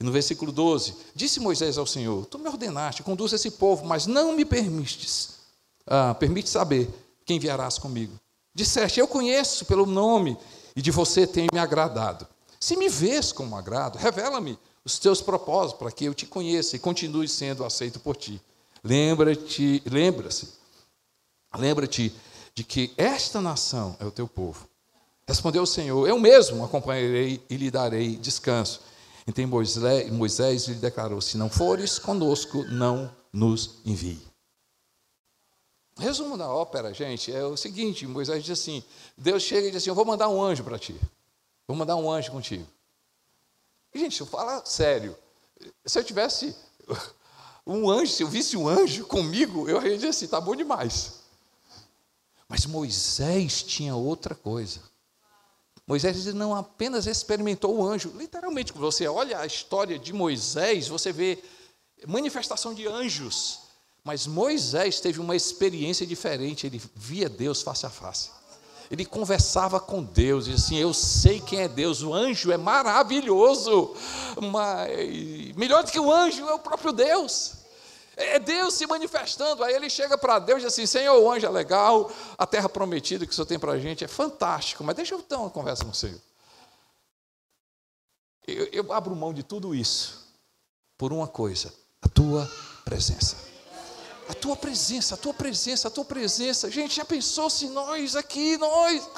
E 0.01 0.05
no 0.05 0.13
versículo 0.13 0.53
12, 0.53 0.95
disse 1.15 1.41
Moisés 1.41 1.77
ao 1.77 1.87
Senhor: 1.87 2.25
Tu 2.27 2.39
me 2.39 2.49
ordenaste, 2.49 3.03
conduz 3.03 3.33
esse 3.33 3.51
povo, 3.53 3.85
mas 3.85 4.07
não 4.07 4.33
me 4.33 4.45
permites, 4.45 5.31
ah, 5.87 6.15
permite 6.15 6.49
saber 6.49 6.89
quem 7.25 7.37
enviarás 7.37 7.79
comigo. 7.79 8.15
Disseste: 8.55 9.01
Eu 9.01 9.09
conheço 9.09 9.65
pelo 9.65 9.85
nome 9.85 10.37
e 10.77 10.83
de 10.83 10.93
você 10.93 11.27
tenho 11.27 11.49
me 11.53 11.59
agradado. 11.59 12.27
Se 12.61 12.77
me 12.77 12.89
vês 12.89 13.33
como 13.33 13.57
agrado, 13.57 13.97
revela-me 13.97 14.59
os 14.85 14.99
teus 14.99 15.21
propósitos 15.21 15.79
para 15.79 15.93
que 15.93 16.05
eu 16.05 16.15
te 16.15 16.27
conheça 16.27 16.77
e 16.77 16.79
continue 16.79 17.29
sendo 17.29 17.65
aceito 17.65 18.01
por 18.01 18.17
ti. 18.17 18.41
Lembra-te, 18.83 19.83
lembra-se, 19.87 20.55
lembra-te 21.57 22.15
de 22.55 22.65
que 22.65 22.93
esta 22.97 23.41
nação 23.41 23.97
é 24.01 24.05
o 24.05 24.11
teu 24.11 24.27
povo. 24.27 24.69
Respondeu 25.27 25.63
o 25.63 25.67
Senhor: 25.67 26.09
Eu 26.09 26.19
mesmo 26.19 26.65
acompanharei 26.65 27.45
e 27.51 27.57
lhe 27.57 27.71
darei 27.71 28.17
descanso. 28.17 28.81
Então 29.27 29.47
Moisés 29.47 30.67
lhe 30.67 30.75
declarou: 30.75 31.21
Se 31.21 31.37
não 31.37 31.51
fores 31.51 31.99
conosco, 31.99 32.65
não 32.65 33.15
nos 33.33 33.79
envie. 33.85 34.27
Resumo 35.99 36.39
da 36.39 36.49
ópera, 36.49 36.95
gente, 36.95 37.31
é 37.31 37.45
o 37.45 37.57
seguinte: 37.57 38.07
Moisés 38.07 38.43
diz 38.43 38.59
assim: 38.59 38.83
Deus 39.17 39.43
chega 39.43 39.69
e 39.69 39.71
diz 39.71 39.83
assim: 39.83 39.91
Eu 39.91 39.95
vou 39.95 40.05
mandar 40.05 40.29
um 40.29 40.43
anjo 40.43 40.65
para 40.65 40.79
ti. 40.79 40.97
Vou 41.69 41.77
mandar 41.77 41.97
um 41.97 42.11
anjo 42.11 42.33
contigo. 42.33 42.67
Gente, 43.95 44.19
eu 44.19 44.27
falo 44.27 44.65
sério. 44.65 45.15
Se 45.85 45.99
eu 45.99 46.05
tivesse 46.05 46.57
um 47.67 47.91
anjo, 47.91 48.11
se 48.11 48.23
eu 48.23 48.29
visse 48.29 48.57
um 48.57 48.67
anjo 48.67 49.05
comigo, 49.05 49.69
eu 49.69 49.83
ia 49.83 49.95
dizer 49.95 50.09
assim: 50.09 50.27
tá 50.27 50.41
bom 50.41 50.57
demais. 50.57 51.21
Mas 52.49 52.65
Moisés 52.65 53.63
tinha 53.63 53.95
outra 53.95 54.35
coisa. 54.35 54.81
Moisés 55.87 56.25
não 56.35 56.55
apenas 56.55 57.07
experimentou 57.07 57.77
o 57.77 57.87
anjo, 57.87 58.13
literalmente, 58.17 58.73
quando 58.73 58.85
você 58.85 59.07
olha 59.07 59.39
a 59.39 59.47
história 59.47 59.99
de 59.99 60.13
Moisés, 60.13 60.89
você 60.89 61.13
vê 61.13 61.43
manifestação 62.07 62.73
de 62.75 62.87
anjos. 62.87 63.61
Mas 64.05 64.27
Moisés 64.27 65.01
teve 65.01 65.21
uma 65.21 65.37
experiência 65.37 66.07
diferente, 66.07 66.67
ele 66.67 66.81
via 66.95 67.29
Deus 67.29 67.63
face 67.63 67.85
a 67.85 67.91
face. 67.91 68.31
Ele 68.91 69.05
conversava 69.05 69.79
com 69.79 70.03
Deus, 70.03 70.47
e 70.47 70.53
assim, 70.53 70.77
eu 70.77 70.95
sei 70.95 71.41
quem 71.41 71.61
é 71.61 71.69
Deus, 71.69 72.03
o 72.03 72.15
anjo 72.15 72.51
é 72.51 72.57
maravilhoso, 72.57 73.95
mas 74.51 75.55
melhor 75.57 75.85
do 75.85 75.93
que 75.93 76.01
o 76.01 76.11
anjo 76.11 76.49
é 76.49 76.55
o 76.55 76.59
próprio 76.59 76.93
Deus. 76.93 77.53
É 78.17 78.39
Deus 78.41 78.75
se 78.75 78.85
manifestando. 78.87 79.63
Aí 79.63 79.75
ele 79.75 79.89
chega 79.89 80.19
para 80.19 80.41
Deus 80.41 80.59
e 80.59 80.67
diz 80.67 80.73
assim: 80.73 80.87
Senhor, 80.87 81.17
o 81.23 81.31
anjo 81.31 81.47
é 81.47 81.51
legal, 81.51 82.11
a 82.37 82.47
terra 82.47 82.69
prometida 82.69 83.25
que 83.25 83.31
o 83.31 83.35
Senhor 83.35 83.47
tem 83.47 83.59
para 83.59 83.73
a 83.73 83.79
gente 83.79 84.05
é 84.05 84.09
fantástico, 84.09 84.83
mas 84.83 84.97
deixa 84.97 85.15
eu 85.15 85.23
ter 85.23 85.37
uma 85.37 85.51
conversa 85.51 85.85
com 85.85 85.93
o 85.93 85.95
Senhor. 85.95 86.21
Eu, 88.47 88.65
eu 88.73 88.93
abro 88.93 89.15
mão 89.15 89.33
de 89.33 89.43
tudo 89.43 89.75
isso 89.75 90.27
por 90.97 91.13
uma 91.13 91.29
coisa: 91.29 91.73
a 92.03 92.09
tua 92.09 92.51
presença. 92.85 93.37
A 94.29 94.35
tua 94.35 94.57
presença, 94.57 95.15
a 95.15 95.19
tua 95.19 95.35
presença, 95.35 95.89
a 95.89 95.91
tua 95.91 96.05
presença. 96.05 96.71
Gente, 96.71 96.97
já 96.97 97.05
pensou 97.05 97.49
se 97.49 97.67
nós 97.69 98.15
aqui, 98.15 98.57
nós, 98.59 99.09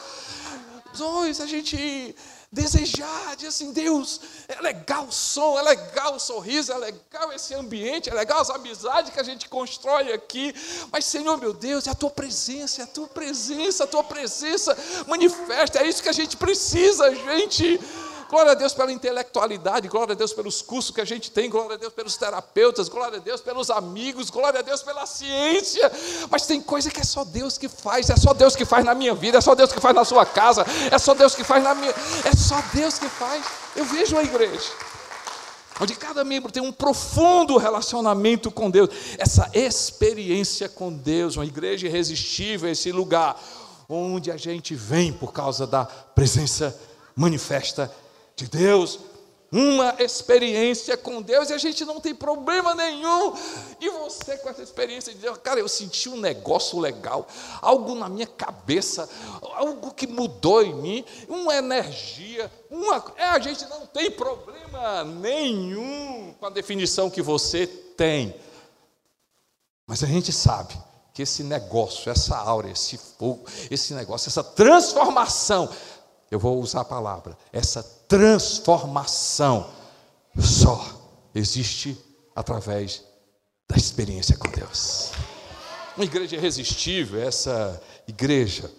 nós, 0.99 1.41
a 1.41 1.47
gente 1.47 2.15
desejar, 2.53 3.37
dizer 3.37 3.49
assim, 3.49 3.73
Deus, 3.73 4.21
é 4.49 4.61
legal 4.61 5.05
o 5.07 5.13
som, 5.13 5.57
é 5.57 5.63
legal 5.63 6.17
o 6.17 6.19
sorriso, 6.19 6.73
é 6.73 6.79
legal 6.79 7.33
esse 7.33 7.55
ambiente, 7.55 8.11
é 8.11 8.15
legal 8.15 8.41
as 8.41 8.51
amizades 8.51 9.13
que 9.13 9.21
a 9.21 9.23
gente 9.23 9.49
constrói 9.49 10.13
aqui, 10.13 10.53
mas 10.91 11.05
Senhor 11.05 11.37
meu 11.39 11.53
Deus, 11.53 11.87
é 11.87 11.91
a 11.91 11.95
tua 11.95 12.11
presença, 12.11 12.81
é 12.81 12.85
a 12.85 12.89
tua 12.89 13.07
presença, 13.07 13.85
a 13.85 13.87
tua 13.87 14.03
presença 14.03 14.77
manifesta, 15.07 15.79
é 15.79 15.89
isso 15.89 16.03
que 16.03 16.09
a 16.09 16.13
gente 16.13 16.37
precisa, 16.37 17.15
gente. 17.15 17.79
Glória 18.31 18.53
a 18.53 18.55
Deus 18.55 18.73
pela 18.73 18.93
intelectualidade, 18.93 19.89
glória 19.89 20.13
a 20.13 20.17
Deus 20.17 20.33
pelos 20.33 20.63
cursos 20.63 20.95
que 20.95 21.01
a 21.01 21.05
gente 21.05 21.33
tem, 21.33 21.51
glória 21.51 21.75
a 21.75 21.77
Deus 21.77 21.93
pelos 21.93 22.17
terapeutas, 22.17 22.89
glória 22.89 23.19
a 23.19 23.21
Deus 23.21 23.41
pelos 23.41 23.71
amigos, 23.71 24.31
glória 24.31 24.61
a 24.61 24.63
Deus 24.63 24.85
pela 24.85 25.05
ciência. 25.05 25.91
Mas 26.31 26.47
tem 26.47 26.61
coisa 26.61 26.93
que 26.93 27.01
é 27.01 27.03
só 27.03 27.25
Deus 27.25 27.59
que 27.59 27.69
faz, 27.69 28.09
é 28.09 28.17
só 28.17 28.33
Deus 28.33 28.55
que 28.55 28.65
faz 28.65 28.85
na 28.85 28.95
minha 28.95 29.17
vida, 29.17 29.39
é 29.39 29.41
só 29.41 29.57
Deus 29.57 29.73
que 29.73 29.81
faz 29.81 29.97
na 29.97 30.05
sua 30.05 30.25
casa, 30.25 30.65
é 30.93 30.97
só 30.97 31.13
Deus 31.13 31.35
que 31.35 31.43
faz 31.43 31.65
na 31.65 31.75
minha. 31.75 31.93
É 32.25 32.37
só 32.37 32.63
Deus 32.73 33.01
que 33.01 33.09
faz. 33.09 33.45
Eu 33.75 33.85
vejo 33.85 34.17
a 34.17 34.23
igreja 34.23 34.71
onde 35.81 35.97
cada 35.97 36.23
membro 36.23 36.53
tem 36.53 36.63
um 36.63 36.71
profundo 36.71 37.57
relacionamento 37.57 38.51
com 38.51 38.71
Deus, 38.71 38.91
essa 39.19 39.51
experiência 39.55 40.69
com 40.69 40.93
Deus, 40.93 41.37
uma 41.37 41.47
igreja 41.47 41.87
irresistível, 41.89 42.71
esse 42.71 42.93
lugar 42.93 43.43
onde 43.89 44.31
a 44.31 44.37
gente 44.37 44.75
vem 44.75 45.11
por 45.11 45.33
causa 45.33 45.67
da 45.67 45.87
presença 45.87 46.79
manifesta 47.17 47.91
de 48.45 48.49
Deus, 48.49 48.99
uma 49.53 49.97
experiência 49.99 50.97
com 50.97 51.21
Deus 51.21 51.51
e 51.51 51.53
a 51.53 51.59
gente 51.59 51.85
não 51.85 52.01
tem 52.01 52.15
problema 52.15 52.75
nenhum. 52.75 53.35
E 53.81 53.91
você 53.91 54.37
com 54.39 54.49
essa 54.49 54.63
experiência 54.63 55.13
de 55.13 55.19
Deus, 55.19 55.39
cara, 55.39 55.59
eu 55.59 55.69
senti 55.69 56.09
um 56.09 56.17
negócio 56.17 56.79
legal, 56.79 57.27
algo 57.61 57.95
na 57.95 58.09
minha 58.09 58.27
cabeça, 58.27 59.09
algo 59.43 59.93
que 59.93 60.07
mudou 60.07 60.63
em 60.63 60.75
mim, 60.75 61.05
uma 61.29 61.55
energia, 61.55 62.51
uma, 62.71 63.05
é, 63.17 63.25
a 63.25 63.39
gente 63.41 63.65
não 63.67 63.87
tem 63.87 64.11
problema 64.11 65.05
nenhum 65.05 66.33
com 66.39 66.47
a 66.47 66.51
definição 66.51 67.11
que 67.11 67.21
você 67.21 67.67
tem. 67.67 68.35
Mas 69.87 70.05
a 70.05 70.07
gente 70.07 70.33
sabe 70.33 70.75
que 71.13 71.23
esse 71.23 71.43
negócio, 71.43 72.11
essa 72.11 72.37
aura, 72.37 72.71
esse 72.71 72.97
fogo, 72.97 73.45
esse 73.69 73.93
negócio, 73.95 74.29
essa 74.29 74.45
transformação 74.45 75.69
eu 76.31 76.39
vou 76.39 76.61
usar 76.61 76.83
a 76.83 76.85
palavra, 76.85 77.37
essa 77.53 77.83
transformação 77.83 79.69
só 80.39 81.29
existe 81.35 81.99
através 82.35 83.05
da 83.69 83.77
experiência 83.77 84.37
com 84.37 84.49
Deus. 84.51 85.11
Uma 85.97 86.05
igreja 86.05 86.37
irresistível, 86.37 87.21
essa 87.21 87.83
igreja, 88.07 88.71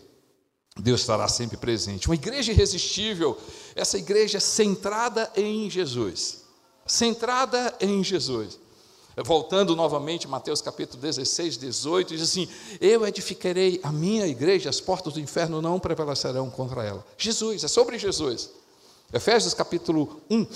Deus 0.78 1.02
estará 1.02 1.28
sempre 1.28 1.58
presente. 1.58 2.08
Uma 2.08 2.16
igreja 2.16 2.52
irresistível, 2.52 3.38
essa 3.76 3.98
igreja 3.98 4.40
centrada 4.40 5.30
em 5.36 5.70
Jesus. 5.70 6.46
Centrada 6.86 7.76
em 7.80 8.04
Jesus. 8.04 8.58
Voltando 9.18 9.76
novamente, 9.76 10.28
Mateus 10.28 10.62
capítulo 10.62 11.02
16, 11.02 11.58
18, 11.58 12.14
diz 12.16 12.22
assim: 12.22 12.48
Eu 12.80 13.06
edificarei 13.06 13.80
a 13.84 13.92
minha 13.92 14.26
igreja, 14.26 14.70
as 14.70 14.80
portas 14.80 15.14
do 15.14 15.20
inferno 15.20 15.62
não 15.62 15.80
prevalecerão 15.80 16.50
contra 16.50 16.84
ela. 16.84 17.06
Jesus, 17.18 17.64
é 17.64 17.68
sobre 17.68 18.00
Jesus. 18.00 18.50
Efésios 19.12 19.54
capítulo 19.54 20.22
1, 20.30 20.48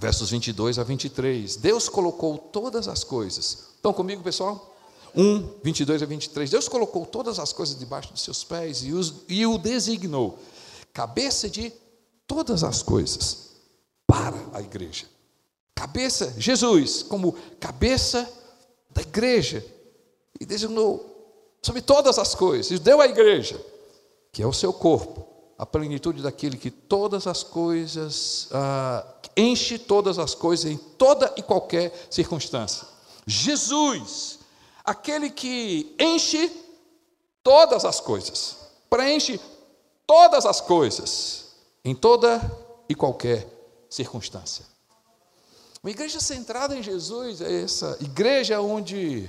versos 0.00 0.30
22 0.30 0.78
a 0.78 0.82
23. 0.82 1.56
Deus 1.56 1.90
colocou 1.90 2.38
todas 2.38 2.88
as 2.88 3.04
coisas. 3.04 3.68
Estão 3.76 3.92
comigo, 3.92 4.22
pessoal? 4.22 4.74
1, 5.14 5.56
22 5.62 6.02
a 6.02 6.06
23. 6.06 6.48
Deus 6.48 6.68
colocou 6.68 7.04
todas 7.04 7.38
as 7.38 7.52
coisas 7.52 7.78
debaixo 7.78 8.12
dos 8.12 8.22
seus 8.22 8.42
pés 8.42 8.82
e, 8.82 8.92
os, 8.92 9.12
e 9.28 9.44
o 9.44 9.58
designou 9.58 10.38
cabeça 10.94 11.50
de 11.50 11.70
todas 12.26 12.64
as 12.64 12.82
coisas 12.82 13.50
para 14.06 14.36
a 14.54 14.62
igreja 14.62 15.04
cabeça, 15.74 16.34
Jesus, 16.38 17.02
como 17.02 17.32
cabeça 17.58 18.30
da 18.90 19.02
igreja, 19.02 19.64
e 20.40 20.46
designou 20.46 21.12
sobre 21.62 21.82
todas 21.82 22.18
as 22.18 22.34
coisas, 22.34 22.70
e 22.70 22.78
deu 22.78 23.00
à 23.00 23.06
igreja, 23.06 23.60
que 24.32 24.42
é 24.42 24.46
o 24.46 24.52
seu 24.52 24.72
corpo, 24.72 25.26
a 25.58 25.64
plenitude 25.64 26.22
daquele 26.22 26.56
que 26.56 26.70
todas 26.70 27.26
as 27.26 27.42
coisas, 27.42 28.48
ah, 28.50 29.06
enche 29.36 29.78
todas 29.78 30.18
as 30.18 30.34
coisas 30.34 30.70
em 30.70 30.76
toda 30.76 31.32
e 31.36 31.42
qualquer 31.42 31.92
circunstância. 32.10 32.86
Jesus, 33.26 34.40
aquele 34.84 35.30
que 35.30 35.94
enche 35.98 36.50
todas 37.42 37.84
as 37.84 38.00
coisas, 38.00 38.56
preenche 38.90 39.40
todas 40.06 40.44
as 40.44 40.60
coisas, 40.60 41.54
em 41.84 41.94
toda 41.94 42.40
e 42.88 42.94
qualquer 42.94 43.46
circunstância. 43.88 44.71
Uma 45.82 45.90
igreja 45.90 46.20
centrada 46.20 46.76
em 46.76 46.82
Jesus 46.82 47.40
é 47.40 47.62
essa 47.62 47.98
igreja 48.00 48.60
onde, 48.60 49.28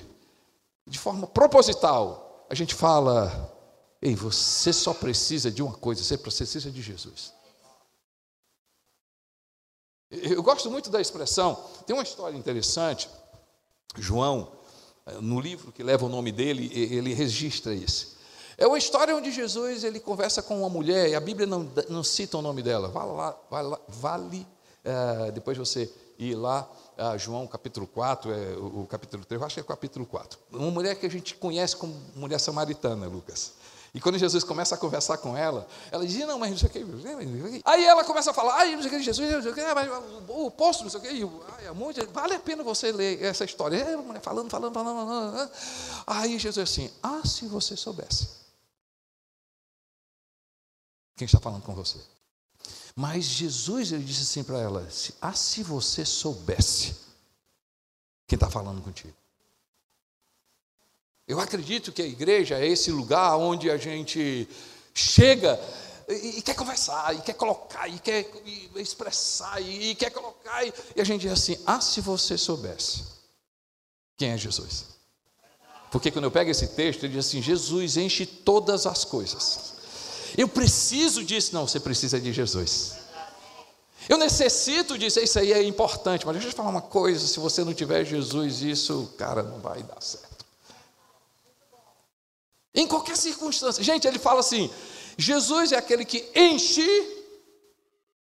de 0.85 0.99
forma 0.99 1.25
proposital, 1.25 2.45
a 2.47 2.53
gente 2.53 2.75
fala: 2.75 3.51
ei, 3.99 4.15
você 4.15 4.71
só 4.71 4.93
precisa 4.93 5.49
de 5.49 5.63
uma 5.63 5.73
coisa, 5.73 6.03
você 6.03 6.15
precisa 6.15 6.69
de 6.69 6.81
Jesus. 6.81 7.33
Eu 10.11 10.43
gosto 10.43 10.69
muito 10.69 10.91
da 10.91 11.01
expressão, 11.01 11.55
tem 11.87 11.95
uma 11.95 12.03
história 12.03 12.37
interessante, 12.37 13.09
João, 13.97 14.51
no 15.21 15.39
livro 15.39 15.71
que 15.71 15.81
leva 15.81 16.05
o 16.05 16.09
nome 16.09 16.31
dele, 16.31 16.71
ele 16.71 17.15
registra 17.15 17.73
isso. 17.73 18.15
É 18.55 18.67
uma 18.67 18.77
história 18.77 19.15
onde 19.15 19.31
Jesus 19.31 19.83
ele 19.83 19.99
conversa 19.99 20.43
com 20.43 20.59
uma 20.59 20.69
mulher 20.69 21.09
e 21.09 21.15
a 21.15 21.19
Bíblia 21.19 21.47
não, 21.47 21.67
não 21.89 22.03
cita 22.03 22.37
o 22.37 22.43
nome 22.43 22.61
dela. 22.61 22.89
Vale, 22.89 23.11
lá, 23.11 23.37
vale, 23.49 23.77
vale 23.87 24.47
uh, 24.85 25.31
depois 25.31 25.57
você 25.57 25.91
ir 26.17 26.35
lá, 26.35 26.69
a 26.97 27.17
João 27.17 27.47
capítulo 27.47 27.87
4, 27.87 28.31
é, 28.31 28.35
o, 28.57 28.81
o 28.81 28.87
capítulo 28.87 29.25
3, 29.25 29.41
eu 29.41 29.45
acho 29.45 29.55
que 29.55 29.59
é 29.59 29.63
o 29.63 29.65
capítulo 29.65 30.05
4. 30.05 30.39
Uma 30.51 30.71
mulher 30.71 30.95
que 30.95 31.05
a 31.05 31.09
gente 31.09 31.35
conhece 31.35 31.75
como 31.75 31.93
mulher 32.15 32.39
samaritana, 32.39 33.07
Lucas. 33.07 33.53
E 33.93 34.01
quando 34.01 34.17
Jesus 34.17 34.43
começa 34.43 34.73
a 34.73 34.77
conversar 34.77 35.17
com 35.19 35.37
ela, 35.37 35.67
ela 35.91 36.05
diz, 36.05 36.17
não, 36.25 36.39
mas 36.39 36.49
não 36.49 36.57
sei 36.57 36.67
o 36.67 36.71
que. 36.71 37.61
Aí 37.63 37.85
ela 37.85 38.03
começa 38.03 38.31
a 38.31 38.33
falar, 38.33 38.55
ai, 38.55 38.75
não 38.75 38.81
sei 38.81 38.89
o 38.89 38.93
que, 38.95 39.03
Jesus, 39.03 39.31
não 39.31 39.41
sei 39.43 39.51
o 39.51 39.53
que, 39.53 39.73
mas 39.73 39.87
o 40.29 40.49
posto, 40.49 40.81
não 40.83 40.89
sei 40.89 40.99
o 40.99 41.03
que, 41.03 41.09
ai, 41.57 42.07
vale 42.11 42.33
a 42.33 42.39
pena 42.39 42.63
você 42.63 42.91
ler 42.91 43.21
essa 43.21 43.45
história. 43.45 43.77
É, 43.77 43.95
mulher 43.95 44.19
falando, 44.19 44.49
falando, 44.49 44.73
falando, 44.73 45.07
falando. 45.07 45.51
Aí 46.07 46.39
Jesus 46.39 46.69
assim, 46.69 46.91
ah, 47.03 47.21
se 47.23 47.45
você 47.45 47.77
soubesse. 47.77 48.29
Quem 51.15 51.25
está 51.27 51.39
falando 51.39 51.61
com 51.61 51.75
você? 51.75 51.99
Mas 52.95 53.25
Jesus 53.25 53.91
ele 53.91 54.03
disse 54.03 54.21
assim 54.21 54.43
para 54.43 54.59
ela: 54.59 54.87
Ah, 55.21 55.33
se 55.33 55.63
você 55.63 56.05
soubesse 56.05 56.95
quem 58.27 58.35
está 58.35 58.49
falando 58.49 58.81
contigo. 58.81 59.13
Eu 61.27 61.39
acredito 61.39 61.91
que 61.91 62.01
a 62.01 62.05
igreja 62.05 62.59
é 62.59 62.67
esse 62.67 62.91
lugar 62.91 63.37
onde 63.37 63.69
a 63.71 63.77
gente 63.77 64.47
chega 64.93 65.59
e, 66.07 66.39
e 66.39 66.41
quer 66.41 66.55
conversar, 66.55 67.15
e 67.15 67.21
quer 67.21 67.33
colocar, 67.33 67.87
e 67.87 67.97
quer 67.99 68.29
expressar, 68.75 69.61
e, 69.61 69.91
e 69.91 69.95
quer 69.95 70.09
colocar, 70.11 70.65
e, 70.65 70.73
e 70.95 71.01
a 71.01 71.03
gente 71.03 71.21
diz 71.21 71.31
assim: 71.31 71.57
ah, 71.65 71.81
se 71.81 72.01
você 72.01 72.37
soubesse 72.37 73.05
quem 74.17 74.31
é 74.31 74.37
Jesus. 74.37 74.85
Porque 75.91 76.11
quando 76.11 76.25
eu 76.25 76.31
pego 76.31 76.49
esse 76.49 76.67
texto, 76.69 77.03
ele 77.03 77.13
diz 77.13 77.27
assim: 77.27 77.41
Jesus 77.41 77.97
enche 77.97 78.25
todas 78.25 78.85
as 78.85 79.05
coisas. 79.05 79.72
Eu 80.37 80.47
preciso 80.47 81.23
disso. 81.23 81.53
Não, 81.53 81.67
você 81.67 81.79
precisa 81.79 82.19
de 82.19 82.33
Jesus. 82.33 83.03
Eu 84.09 84.17
necessito 84.17 84.97
disso, 84.97 85.19
isso 85.19 85.39
aí 85.39 85.53
é 85.53 85.63
importante, 85.63 86.25
mas 86.25 86.33
deixa 86.33 86.49
eu 86.49 86.51
te 86.51 86.57
falar 86.57 86.69
uma 86.69 86.81
coisa: 86.81 87.25
se 87.25 87.39
você 87.39 87.63
não 87.63 87.73
tiver 87.73 88.03
Jesus, 88.03 88.61
isso, 88.61 89.13
cara, 89.17 89.41
não 89.41 89.59
vai 89.59 89.81
dar 89.83 90.01
certo. 90.01 90.45
Em 92.75 92.87
qualquer 92.87 93.15
circunstância. 93.15 93.83
Gente, 93.83 94.07
ele 94.07 94.19
fala 94.19 94.41
assim: 94.41 94.69
Jesus 95.17 95.71
é 95.71 95.77
aquele 95.77 96.03
que 96.03 96.29
enche, 96.35 96.85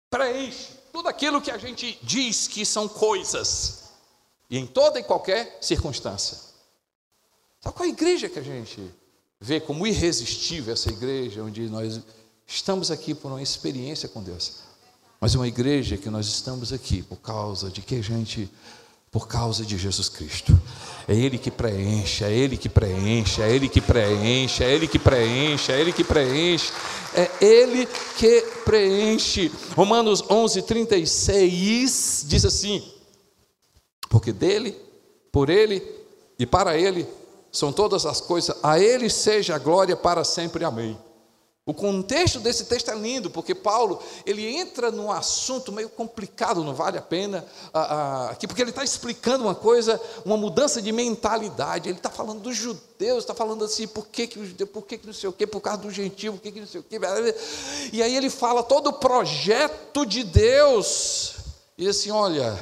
preenche 0.10 0.75
tudo 0.92 1.10
aquilo 1.10 1.42
que 1.42 1.52
a 1.52 1.58
gente 1.58 2.00
diz 2.04 2.48
que 2.48 2.66
são 2.66 2.88
coisas, 2.88 3.90
e 4.50 4.58
em 4.58 4.68
toda 4.68 5.00
e 5.00 5.04
qualquer 5.04 5.58
circunstância. 5.62 6.38
Sabe 7.60 7.75
qual 7.75 7.86
é 7.86 7.90
a 7.90 7.94
igreja 7.94 8.30
que 8.30 8.40
a 8.40 8.44
gente 8.44 8.94
vê 9.39 9.60
como 9.60 9.86
irresistível 9.86 10.74
essa 10.74 10.89
igreja, 10.89 11.44
onde 11.44 11.70
nós 11.70 12.00
estamos 12.48 12.92
aqui 12.92 13.13
por 13.13 13.30
uma 13.32 13.42
experiência 13.42 14.08
com 14.10 14.22
Deus? 14.24 14.60
Mas 15.20 15.36
uma 15.36 15.48
igreja 15.48 15.98
que 15.98 16.10
nós 16.10 16.27
estamos 16.27 16.72
aqui 16.74 17.01
por 17.01 17.18
causa 17.18 17.70
de 17.70 17.82
que 17.82 17.96
a 17.96 18.01
gente 18.01 18.50
por 19.15 19.30
causa 19.30 19.65
de 19.65 19.77
Jesus 19.77 20.10
Cristo. 20.10 20.62
É 21.08 21.15
Ele 21.15 21.38
que 21.38 21.50
preenche, 21.50 22.25
é 22.25 22.34
Ele 22.34 22.58
que 22.58 22.68
preenche, 22.68 23.42
é 23.42 23.50
Ele 23.50 23.70
que 23.70 23.80
preenche, 23.80 24.62
é 24.62 24.74
Ele 24.74 24.89
que 24.89 25.00
preenche, 25.00 25.72
é 25.72 25.80
Ele 25.80 25.94
que 25.94 26.04
preenche, 26.04 26.74
é 27.13 27.32
Ele 27.39 27.88
que 28.18 28.42
preenche. 28.65 29.50
Romanos 29.74 30.22
11, 30.30 30.63
36 30.63 32.25
diz 32.27 32.44
assim: 32.44 32.84
Porque 34.10 34.34
dele, 34.34 34.75
por 35.32 35.50
Ele 35.50 35.82
e 36.38 36.46
para 36.46 36.77
Ele 36.77 37.08
são 37.56 37.72
todas 37.72 38.06
as 38.06 38.20
coisas, 38.20 38.56
a 38.62 38.78
Ele 38.78 39.10
seja 39.10 39.56
a 39.56 39.60
glória 39.60 39.96
para 39.96 40.26
sempre. 40.26 40.66
Amém. 40.66 41.00
O 41.66 41.74
contexto 41.74 42.40
desse 42.40 42.66
texto 42.66 42.92
é 42.92 42.96
lindo, 42.96 43.32
porque 43.32 43.56
Paulo 43.56 44.00
ele 44.24 44.46
entra 44.46 44.92
num 44.92 45.12
assunto 45.12 45.72
meio 45.72 45.90
complicado, 45.90 46.64
não 46.64 46.76
vale 46.76 46.96
a 46.96 47.02
pena 47.02 47.44
ah, 47.74 47.80
ah, 47.80 48.30
aqui, 48.30 48.46
porque 48.46 48.62
ele 48.62 48.70
está 48.70 48.84
explicando 48.84 49.46
uma 49.46 49.56
coisa, 49.56 50.00
uma 50.24 50.38
mudança 50.38 50.80
de 50.80 50.92
mentalidade. 50.92 51.90
Ele 51.90 51.98
está 51.98 52.12
falando 52.12 52.42
dos 52.42 52.56
judeus, 52.56 53.24
está 53.24 53.34
falando 53.34 53.66
assim, 53.66 53.88
por 53.88 54.06
que, 54.06 54.28
que 54.28 54.66
por 54.66 54.84
que, 54.84 55.00
que 55.00 55.08
não 55.08 55.14
sei 55.14 55.28
o 55.28 55.34
quê, 55.34 55.48
por 55.48 55.60
causa 55.60 55.82
do 55.82 55.90
gentil, 55.90 56.34
por 56.34 56.42
que, 56.42 56.52
que 56.52 56.60
não 56.60 56.68
sei 56.68 56.82
o 56.82 56.84
quê. 56.84 57.00
E 57.92 58.04
aí 58.04 58.16
ele 58.16 58.30
fala 58.30 58.62
todo 58.62 58.92
o 58.92 58.94
projeto 58.94 60.06
de 60.06 60.24
Deus. 60.24 61.34
E 61.80 61.88
assim, 61.88 62.12
olha, 62.12 62.60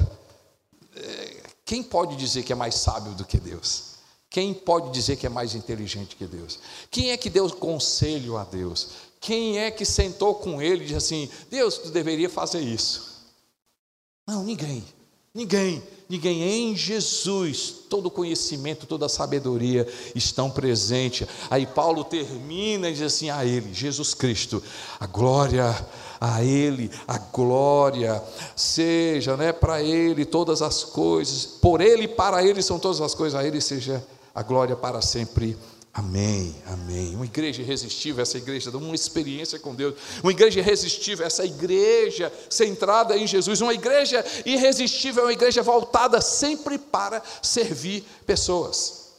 eh, 0.96 1.42
quem 1.62 1.82
pode 1.82 2.16
dizer 2.16 2.42
que 2.42 2.54
é 2.54 2.56
mais 2.56 2.76
sábio 2.76 3.12
do 3.12 3.26
que 3.26 3.36
Deus? 3.36 3.93
Quem 4.34 4.52
pode 4.52 4.90
dizer 4.90 5.14
que 5.14 5.26
é 5.26 5.28
mais 5.28 5.54
inteligente 5.54 6.16
que 6.16 6.26
Deus? 6.26 6.58
Quem 6.90 7.12
é 7.12 7.16
que 7.16 7.30
deu 7.30 7.48
conselho 7.50 8.36
a 8.36 8.42
Deus? 8.42 8.88
Quem 9.20 9.60
é 9.60 9.70
que 9.70 9.84
sentou 9.84 10.34
com 10.34 10.60
ele 10.60 10.82
e 10.82 10.86
disse 10.88 10.96
assim: 10.96 11.30
Deus, 11.48 11.78
tu 11.78 11.90
deveria 11.90 12.28
fazer 12.28 12.58
isso? 12.58 13.22
Não, 14.26 14.42
ninguém. 14.42 14.82
Ninguém, 15.32 15.80
ninguém 16.08 16.42
em 16.42 16.76
Jesus, 16.76 17.74
todo 17.88 18.10
conhecimento, 18.10 18.86
toda 18.86 19.08
sabedoria 19.08 19.86
estão 20.16 20.50
presentes. 20.50 21.28
Aí 21.48 21.64
Paulo 21.64 22.02
termina 22.02 22.90
e 22.90 22.92
diz 22.92 23.02
assim: 23.02 23.30
a 23.30 23.44
Ele, 23.44 23.72
Jesus 23.72 24.14
Cristo, 24.14 24.60
a 24.98 25.06
glória 25.06 25.64
a 26.20 26.42
Ele, 26.42 26.90
a 27.06 27.18
glória, 27.18 28.22
seja 28.56 29.36
né, 29.36 29.52
para 29.52 29.82
Ele 29.82 30.24
todas 30.24 30.62
as 30.62 30.82
coisas, 30.82 31.44
por 31.44 31.82
Ele 31.82 32.04
e 32.04 32.08
para 32.08 32.42
Ele 32.42 32.62
são 32.62 32.78
todas 32.78 33.00
as 33.02 33.14
coisas, 33.14 33.38
a 33.38 33.46
Ele 33.46 33.60
seja 33.60 34.02
a 34.34 34.42
glória 34.42 34.74
para 34.74 35.00
sempre. 35.00 35.56
Amém, 35.92 36.54
amém. 36.66 37.14
Uma 37.14 37.24
igreja 37.24 37.62
irresistível, 37.62 38.20
essa 38.20 38.36
igreja 38.36 38.68
dá 38.68 38.78
uma 38.78 38.96
experiência 38.96 39.60
com 39.60 39.72
Deus. 39.72 39.94
Uma 40.24 40.32
igreja 40.32 40.58
irresistível, 40.58 41.24
essa 41.24 41.44
igreja 41.44 42.32
centrada 42.50 43.16
em 43.16 43.28
Jesus. 43.28 43.60
Uma 43.60 43.72
igreja 43.72 44.24
irresistível, 44.44 45.22
é 45.22 45.26
uma 45.26 45.32
igreja 45.32 45.62
voltada 45.62 46.20
sempre 46.20 46.78
para 46.78 47.22
servir 47.40 48.04
pessoas. 48.26 49.12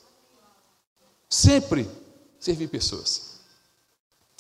Sempre 1.30 1.90
servir 2.38 2.68
pessoas. 2.68 3.36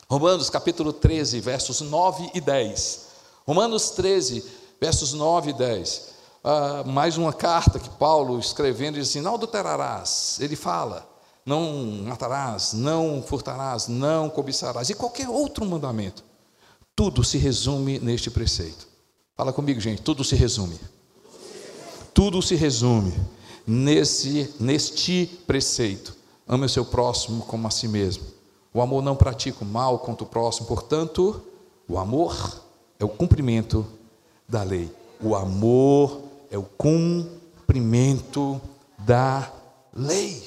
Romanos 0.09 0.49
capítulo 0.49 0.91
13, 0.91 1.39
versos 1.39 1.79
9 1.79 2.31
e 2.33 2.41
10. 2.41 3.05
Romanos 3.47 3.91
13, 3.91 4.43
versos 4.79 5.13
9 5.13 5.51
e 5.51 5.53
10 5.53 6.14
ah, 6.47 6.83
mais 6.85 7.17
uma 7.17 7.33
carta 7.33 7.79
que 7.79 7.89
Paulo 7.89 8.37
escrevendo 8.37 8.99
diz 8.99 9.09
assim: 9.09 9.19
não 9.19 9.33
adulterarás. 9.33 10.37
Ele 10.39 10.55
fala: 10.55 11.09
não 11.43 12.03
matarás, 12.03 12.71
não 12.73 13.23
furtarás, 13.25 13.87
não 13.87 14.29
cobiçarás, 14.29 14.91
e 14.91 14.93
qualquer 14.93 15.27
outro 15.27 15.65
mandamento. 15.65 16.23
Tudo 16.95 17.23
se 17.23 17.39
resume 17.39 17.97
neste 17.97 18.29
preceito. 18.29 18.87
Fala 19.35 19.51
comigo, 19.51 19.81
gente, 19.81 20.03
tudo 20.03 20.23
se 20.23 20.35
resume. 20.35 20.79
Tudo 22.13 22.39
se 22.43 22.53
resume 22.53 23.11
nesse, 23.65 24.53
neste 24.59 25.25
preceito. 25.47 26.15
Ame 26.47 26.67
o 26.67 26.69
seu 26.69 26.85
próximo 26.85 27.43
como 27.43 27.67
a 27.67 27.71
si 27.71 27.87
mesmo. 27.87 28.23
O 28.71 28.81
amor 28.81 29.01
não 29.01 29.15
pratica 29.15 29.63
o 29.63 29.67
mal 29.67 29.97
contra 29.97 30.23
o 30.23 30.29
próximo, 30.29 30.67
portanto, 30.67 31.41
o 31.87 31.97
amor 31.97 32.61
é 32.99 33.03
o 33.03 33.09
cumprimento 33.09 33.83
da 34.47 34.61
lei. 34.61 34.93
O 35.19 35.35
amor 35.35 36.24
é 36.49 36.57
o 36.57 36.63
cumprimento 36.63 38.61
da 38.99 39.51
lei. 39.93 40.43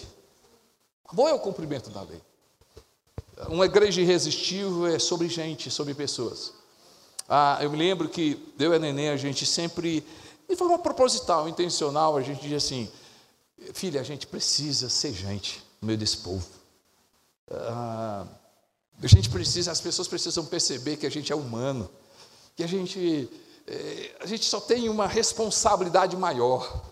Amor 1.06 1.28
é 1.30 1.34
o 1.34 1.38
cumprimento 1.38 1.90
da 1.90 2.02
lei. 2.02 2.20
Uma 3.48 3.66
igreja 3.66 4.00
irresistível 4.00 4.87
é 4.87 4.98
sobre 4.98 5.28
gente, 5.28 5.70
sobre 5.70 5.94
pessoas. 5.94 6.52
Ah, 7.28 7.58
eu 7.61 7.70
me 7.70 7.76
lembro 7.76 8.08
que 8.08 8.52
eu 8.58 8.72
e 8.72 8.76
a 8.76 8.78
Neném, 8.78 9.11
a 9.11 9.16
gente 9.16 9.46
sempre, 9.46 10.04
de 10.48 10.56
forma 10.56 10.78
proposital, 10.78 11.48
intencional, 11.48 12.16
a 12.16 12.22
gente 12.22 12.40
diz 12.40 12.64
assim: 12.64 12.90
filha, 13.72 14.00
a 14.00 14.04
gente 14.04 14.26
precisa 14.26 14.88
ser 14.88 15.12
gente 15.12 15.62
no 15.80 15.87
meio 15.87 15.98
desse 15.98 16.18
povo. 16.18 16.46
Ah, 17.50 18.26
a 19.02 19.06
gente 19.06 19.30
precisa, 19.30 19.70
as 19.70 19.80
pessoas 19.80 20.08
precisam 20.08 20.44
perceber 20.44 20.96
que 20.96 21.06
a 21.06 21.11
gente 21.11 21.32
é 21.32 21.37
humano, 21.37 21.88
que 22.56 22.64
a 22.64 22.66
gente 22.66 23.30
a 24.20 24.26
gente 24.26 24.44
só 24.44 24.61
tem 24.61 24.88
uma 24.88 25.07
responsabilidade 25.07 26.16
maior. 26.16 26.83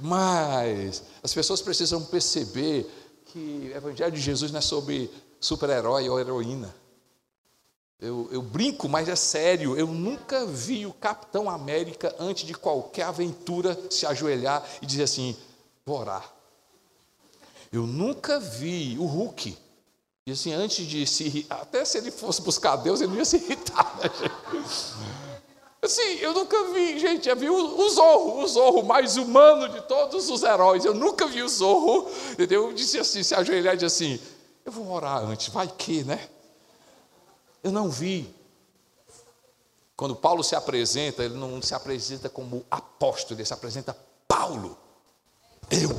Mas 0.00 1.02
as 1.22 1.32
pessoas 1.32 1.62
precisam 1.62 2.04
perceber 2.04 2.86
que 3.26 3.70
o 3.72 3.76
Evangelho 3.76 4.12
de 4.12 4.20
Jesus 4.20 4.50
não 4.50 4.58
é 4.58 4.62
sobre 4.62 5.10
super-herói 5.40 6.08
ou 6.08 6.20
heroína. 6.20 6.74
Eu, 7.98 8.28
eu, 8.30 8.42
brinco, 8.42 8.88
mas 8.88 9.08
é 9.08 9.16
sério. 9.16 9.76
Eu 9.76 9.86
nunca 9.86 10.44
vi 10.44 10.84
o 10.84 10.92
Capitão 10.92 11.48
América, 11.48 12.14
antes 12.18 12.44
de 12.44 12.52
qualquer 12.52 13.04
aventura, 13.04 13.78
se 13.90 14.04
ajoelhar 14.04 14.62
e 14.82 14.86
dizer 14.86 15.04
assim: 15.04 15.34
vou 15.84 15.98
orar. 15.98 16.30
Eu 17.72 17.86
nunca 17.86 18.38
vi 18.38 18.96
o 18.98 19.06
Hulk. 19.06 19.56
E 20.26 20.32
assim, 20.32 20.52
antes 20.52 20.86
de 20.86 21.06
se 21.06 21.46
até 21.48 21.84
se 21.84 21.96
ele 21.96 22.10
fosse 22.10 22.42
buscar 22.42 22.76
Deus, 22.76 23.00
ele 23.00 23.12
não 23.12 23.18
ia 23.18 23.24
se 23.24 23.36
irritar. 23.36 23.96
Né, 23.98 24.10
Assim, 25.86 26.16
eu 26.18 26.34
nunca 26.34 26.64
vi, 26.72 26.98
gente, 26.98 27.28
eu 27.28 27.36
vi 27.36 27.48
o, 27.48 27.88
Zorro, 27.88 28.42
o 28.42 28.48
Zorro 28.48 28.82
mais 28.82 29.16
humano 29.16 29.68
de 29.68 29.80
todos 29.82 30.28
os 30.28 30.42
heróis. 30.42 30.84
Eu 30.84 30.92
nunca 30.92 31.28
vi 31.28 31.44
o 31.44 31.48
Zorro, 31.48 32.10
entendeu? 32.32 32.66
Eu 32.66 32.72
disse 32.72 32.98
assim, 32.98 33.22
se 33.22 33.32
ajoelhar 33.36 33.74
e 33.74 33.76
disse 33.76 33.86
assim, 33.86 34.20
eu 34.64 34.72
vou 34.72 34.90
orar 34.90 35.18
antes, 35.24 35.48
vai 35.48 35.68
que, 35.68 36.02
né? 36.02 36.28
Eu 37.62 37.70
não 37.70 37.88
vi. 37.88 38.28
Quando 39.96 40.16
Paulo 40.16 40.42
se 40.42 40.56
apresenta, 40.56 41.22
ele 41.22 41.36
não 41.36 41.62
se 41.62 41.72
apresenta 41.72 42.28
como 42.28 42.66
apóstolo, 42.68 43.38
ele 43.38 43.46
se 43.46 43.54
apresenta 43.54 43.96
Paulo. 44.26 44.76
Eu, 45.70 45.96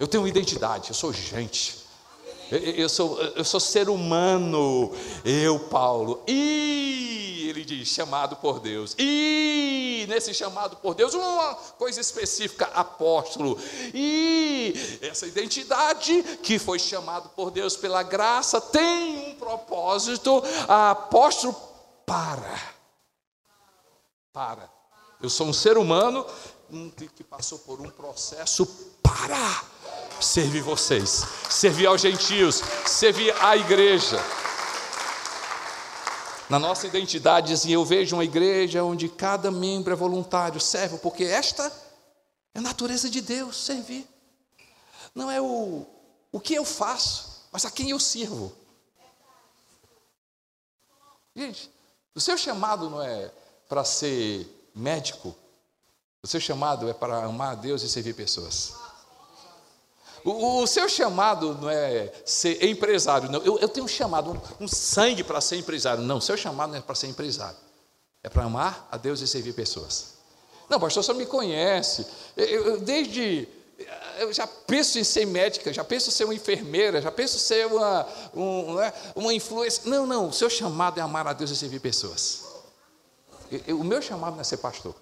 eu 0.00 0.08
tenho 0.08 0.26
identidade, 0.26 0.88
eu 0.88 0.94
sou 0.94 1.12
gente. 1.12 1.86
Eu, 2.50 2.88
sou, 2.88 3.20
eu 3.20 3.44
sou 3.44 3.60
ser 3.60 3.90
humano, 3.90 4.90
eu, 5.24 5.58
Paulo. 5.58 6.22
E 6.26 7.46
ele 7.48 7.64
diz: 7.64 7.88
chamado 7.88 8.36
por 8.36 8.58
Deus. 8.58 8.94
E 8.98 10.06
nesse 10.08 10.32
chamado 10.32 10.76
por 10.76 10.94
Deus, 10.94 11.12
uma 11.12 11.54
coisa 11.76 12.00
específica, 12.00 12.66
apóstolo. 12.74 13.58
E 13.92 14.72
essa 15.02 15.26
identidade 15.26 16.22
que 16.42 16.58
foi 16.58 16.78
chamado 16.78 17.28
por 17.30 17.50
Deus 17.50 17.76
pela 17.76 18.02
graça 18.02 18.60
tem 18.60 19.30
um 19.30 19.34
propósito, 19.34 20.42
apóstolo 20.66 21.54
para. 22.06 22.78
Para. 24.32 24.70
Eu 25.20 25.28
sou 25.28 25.48
um 25.48 25.52
ser 25.52 25.76
humano 25.76 26.24
que 27.16 27.24
passou 27.24 27.58
por 27.58 27.80
um 27.80 27.90
processo 27.90 28.66
para 29.02 29.77
servir 30.20 30.62
vocês, 30.62 31.24
servir 31.48 31.86
aos 31.86 32.00
gentios, 32.00 32.62
servir 32.86 33.34
à 33.42 33.56
igreja. 33.56 34.18
Na 36.48 36.58
nossa 36.58 36.86
identidade, 36.86 37.52
assim, 37.52 37.70
eu 37.70 37.84
vejo 37.84 38.16
uma 38.16 38.24
igreja 38.24 38.82
onde 38.82 39.08
cada 39.08 39.50
membro 39.50 39.92
é 39.92 39.96
voluntário, 39.96 40.60
serve, 40.60 40.98
porque 40.98 41.24
esta 41.24 41.70
é 42.54 42.58
a 42.58 42.62
natureza 42.62 43.10
de 43.10 43.20
Deus, 43.20 43.56
servir. 43.64 44.08
Não 45.14 45.30
é 45.30 45.40
o, 45.40 45.86
o 46.32 46.40
que 46.40 46.54
eu 46.54 46.64
faço, 46.64 47.44
mas 47.52 47.64
a 47.64 47.70
quem 47.70 47.90
eu 47.90 48.00
sirvo. 48.00 48.52
Gente, 51.36 51.70
o 52.14 52.20
seu 52.20 52.38
chamado 52.38 52.88
não 52.88 53.02
é 53.02 53.30
para 53.68 53.84
ser 53.84 54.70
médico, 54.74 55.36
o 56.22 56.26
seu 56.26 56.40
chamado 56.40 56.88
é 56.88 56.94
para 56.94 57.24
amar 57.24 57.52
a 57.52 57.54
Deus 57.54 57.82
e 57.82 57.88
servir 57.88 58.14
pessoas. 58.14 58.87
O, 60.28 60.62
o, 60.62 60.66
seu 60.66 60.86
chamado 60.90 61.54
não 61.54 61.70
é 61.70 62.12
ser 62.22 62.62
empresário, 62.62 63.30
não. 63.30 63.40
Eu, 63.42 63.58
eu 63.60 63.68
tenho 63.68 63.86
um 63.86 63.88
chamado, 63.88 64.32
um, 64.32 64.64
um 64.64 64.68
sangue 64.68 65.24
para 65.24 65.40
ser 65.40 65.56
empresário. 65.56 66.04
Não, 66.04 66.18
o 66.18 66.20
seu 66.20 66.36
chamado 66.36 66.70
não 66.70 66.78
é 66.78 66.82
para 66.82 66.94
ser 66.94 67.06
empresário. 67.06 67.56
É 68.22 68.28
para 68.28 68.44
amar 68.44 68.86
a 68.92 68.98
Deus 68.98 69.22
e 69.22 69.26
servir 69.26 69.54
pessoas. 69.54 70.18
Não, 70.68 70.78
pastor, 70.78 71.02
você 71.02 71.14
me 71.14 71.24
conhece. 71.24 72.06
Eu, 72.36 72.46
eu, 72.46 72.80
desde. 72.80 73.48
Eu 74.18 74.30
já 74.30 74.46
penso 74.46 74.98
em 74.98 75.04
ser 75.04 75.24
médica, 75.24 75.72
já 75.72 75.82
penso 75.82 76.10
em 76.10 76.12
ser 76.12 76.24
uma 76.24 76.34
enfermeira, 76.34 77.00
já 77.00 77.10
penso 77.10 77.36
em 77.36 77.40
ser 77.40 77.66
uma, 77.66 78.06
um, 78.34 78.74
né, 78.74 78.92
uma 79.16 79.32
influência. 79.32 79.84
Não, 79.86 80.06
não, 80.06 80.28
o 80.28 80.32
seu 80.32 80.50
chamado 80.50 81.00
é 81.00 81.02
amar 81.02 81.26
a 81.26 81.32
Deus 81.32 81.50
e 81.50 81.56
servir 81.56 81.80
pessoas. 81.80 82.42
o 83.68 83.84
meu 83.84 84.02
chamado 84.02 84.34
não 84.34 84.42
é 84.42 84.44
ser 84.44 84.58
pastor. 84.58 84.94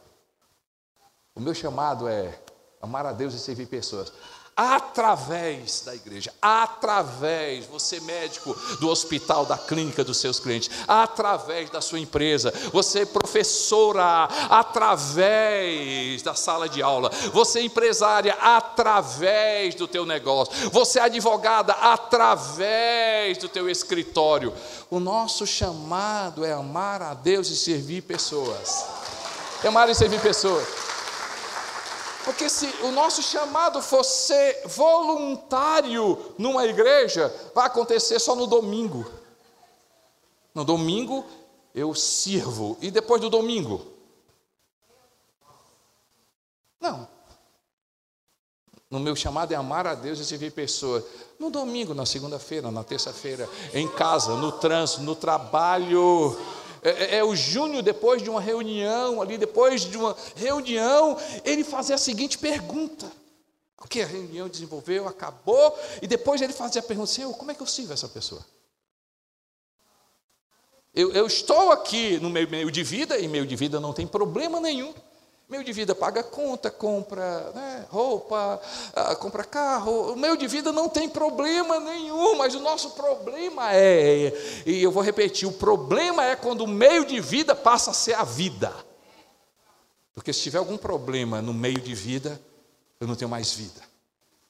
O 1.35 1.41
meu 1.41 1.55
chamado 1.55 2.07
é 2.07 2.39
amar 2.81 3.07
a 3.07 3.13
Deus 3.13 3.35
e 3.35 3.41
servir 3.41 3.67
pessoas 3.67 4.13
através 4.57 5.83
da 5.85 5.95
igreja, 5.95 6.33
através, 6.41 7.67
você 7.67 8.01
médico 8.01 8.57
do 8.81 8.89
hospital, 8.89 9.45
da 9.45 9.59
clínica 9.59 10.03
dos 10.03 10.17
seus 10.17 10.41
clientes, 10.41 10.71
através 10.89 11.69
da 11.69 11.83
sua 11.83 12.01
empresa, 12.01 12.51
você 12.73 13.05
professora, 13.05 14.25
através 14.49 16.23
da 16.23 16.35
sala 16.35 16.71
de 16.71 16.81
aula, 16.83 17.11
você 17.35 17.61
empresária, 17.61 18.33
através 18.41 19.75
do 19.75 19.87
teu 19.87 20.07
negócio, 20.07 20.71
você 20.71 20.99
advogada, 21.01 21.75
através 21.75 23.37
do 23.37 23.51
teu 23.51 23.69
escritório. 23.69 24.55
O 24.91 24.99
nosso 24.99 25.47
chamado 25.47 26.45
é 26.45 26.53
amar 26.53 27.03
a 27.03 27.13
Deus 27.13 27.49
e 27.49 27.57
servir 27.57 28.03
pessoas. 28.03 28.87
amar 29.65 29.91
e 29.91 29.95
servir 29.95 30.21
pessoas. 30.21 30.86
Porque 32.27 32.51
se 32.51 32.67
o 32.83 32.91
nosso 32.91 33.23
chamado 33.23 33.81
for 33.81 34.03
ser 34.03 34.67
voluntário 34.67 36.35
numa 36.37 36.67
igreja, 36.67 37.33
vai 37.55 37.69
acontecer 37.69 38.19
só 38.19 38.35
no 38.35 38.49
domingo. 38.49 39.09
No 40.53 40.65
domingo 40.65 41.25
eu 41.73 41.95
sirvo. 41.95 42.77
E 42.81 42.91
depois 42.91 43.21
do 43.21 43.31
domingo? 43.31 43.87
Não. 46.81 47.07
No 48.91 48.99
meu 48.99 49.15
chamado 49.15 49.53
é 49.53 49.55
amar 49.55 49.87
a 49.87 49.95
Deus 49.95 50.19
e 50.19 50.25
servir 50.25 50.51
pessoas. 50.51 51.05
No 51.39 51.49
domingo, 51.49 51.95
na 51.95 52.05
segunda-feira, 52.05 52.73
na 52.73 52.83
terça-feira, 52.83 53.49
em 53.73 53.87
casa, 53.87 54.35
no 54.35 54.51
trânsito, 54.51 55.03
no 55.03 55.15
trabalho 55.15 56.37
é, 56.87 56.91
é, 56.91 57.17
é, 57.17 57.25
o 57.25 57.35
Júnior, 57.35 57.83
depois 57.83 58.23
de 58.23 58.31
uma 58.31 58.41
reunião 58.41 59.21
ali, 59.21 59.37
depois 59.37 59.83
de 59.83 59.99
uma 59.99 60.17
reunião, 60.37 61.19
ele 61.45 61.65
fazia 61.65 61.97
a 61.97 61.99
seguinte 61.99 62.39
pergunta. 62.39 63.11
Porque 63.77 64.03
a 64.03 64.07
reunião 64.07 64.49
desenvolveu, 64.49 65.09
acabou, 65.09 65.77
e 66.01 66.07
depois 66.07 66.41
ele 66.41 66.53
fazia 66.53 66.81
a 66.81 66.85
pergunta: 66.85 67.11
Senhor, 67.11 67.37
como 67.37 67.51
é 67.51 67.55
que 67.55 67.63
eu 67.63 67.67
sirvo 67.67 67.93
essa 67.93 68.09
pessoa? 68.09 68.45
Eu, 70.95 71.13
eu 71.13 71.27
estou 71.27 71.73
aqui 71.73 72.19
no 72.21 72.31
meio, 72.31 72.49
meio 72.49 72.71
de 72.71 72.83
vida, 72.85 73.19
e 73.19 73.27
meio 73.27 73.47
de 73.47 73.57
vida 73.57 73.81
não 73.81 73.93
tem 73.93 74.07
problema 74.07 74.61
nenhum. 74.61 74.95
Meio 75.49 75.63
de 75.63 75.73
vida 75.73 75.95
paga 75.95 76.25
conta, 76.25 76.73
compra 76.73 77.53
né, 77.55 77.87
roupa, 77.89 78.61
ah, 78.93 79.15
compra 79.15 79.45
carro. 79.45 80.13
O 80.13 80.17
meio 80.17 80.37
de 80.37 80.49
vida 80.49 80.73
não 80.73 80.89
tem 80.89 81.09
problema 81.09 81.79
nenhum, 81.79 82.37
mas 82.37 82.57
o 82.57 82.61
nosso 82.61 82.91
problema 82.91 83.73
é, 83.73 84.33
e 84.67 84.83
eu 84.83 84.91
vou 84.91 85.05
repetir: 85.05 85.47
o 85.47 85.53
problema 85.53 86.25
é 86.25 86.35
quando 86.35 86.63
o 86.63 86.67
meio 86.67 87.07
de 87.07 87.21
vida 87.21 87.55
passa 87.55 87.93
a 87.93 87.95
ser 87.95 88.15
a 88.15 88.25
vida. 88.25 88.75
Porque 90.13 90.33
se 90.33 90.41
tiver 90.41 90.59
algum 90.59 90.77
problema 90.77 91.41
no 91.41 91.55
meio 91.55 91.81
de 91.81 91.95
vida, 91.95 92.41
eu 92.99 93.07
não 93.07 93.15
tenho 93.15 93.31
mais 93.31 93.53
vida. 93.53 93.81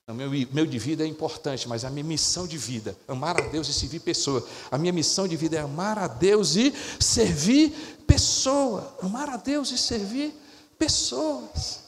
O 0.09 0.15
meu 0.15 0.31
meio 0.31 0.67
de 0.67 0.79
vida 0.79 1.05
é 1.05 1.07
importante, 1.07 1.69
mas 1.69 1.85
a 1.85 1.91
minha 1.91 2.05
missão 2.05 2.47
de 2.47 2.57
vida, 2.57 2.97
amar 3.07 3.39
a 3.39 3.45
Deus 3.49 3.69
e 3.69 3.75
servir 3.75 4.01
pessoas. 4.01 4.45
A 4.71 4.79
minha 4.79 4.93
missão 4.93 5.29
de 5.29 5.37
vida 5.37 5.57
é 5.57 5.61
amar 5.61 5.99
a 5.99 6.07
Deus 6.07 6.55
e 6.57 6.73
servir 6.99 7.71
pessoa. 8.07 8.97
Amar 9.03 9.29
a 9.29 9.37
Deus 9.37 9.71
e 9.73 9.77
servir 9.77 10.46
pessoas. 10.79 11.85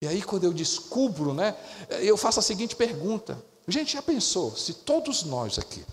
E 0.00 0.06
aí, 0.06 0.22
quando 0.22 0.44
eu 0.44 0.52
descubro, 0.52 1.34
né, 1.34 1.56
eu 2.00 2.16
faço 2.16 2.40
a 2.40 2.42
seguinte 2.42 2.74
pergunta: 2.74 3.42
gente, 3.68 3.92
já 3.92 4.02
pensou 4.02 4.56
se 4.56 4.72
todos 4.74 5.24
nós 5.24 5.58
aqui, 5.58 5.84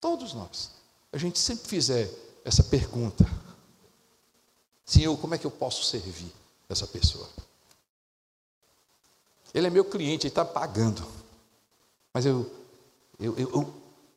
todos 0.00 0.32
nós, 0.32 0.70
a 1.12 1.18
gente 1.18 1.38
sempre 1.38 1.68
fizer 1.68 2.10
essa 2.44 2.62
pergunta: 2.64 3.26
Senhor, 4.84 5.16
como 5.18 5.34
é 5.34 5.38
que 5.38 5.46
eu 5.46 5.50
posso 5.50 5.84
servir 5.84 6.32
essa 6.68 6.86
pessoa? 6.86 7.28
Ele 9.54 9.66
é 9.66 9.70
meu 9.70 9.84
cliente, 9.84 10.26
ele 10.26 10.30
está 10.30 10.44
pagando, 10.44 11.06
mas 12.12 12.24
eu, 12.24 12.50
eu, 13.20 13.36
eu, 13.38 13.50
eu, 13.50 13.74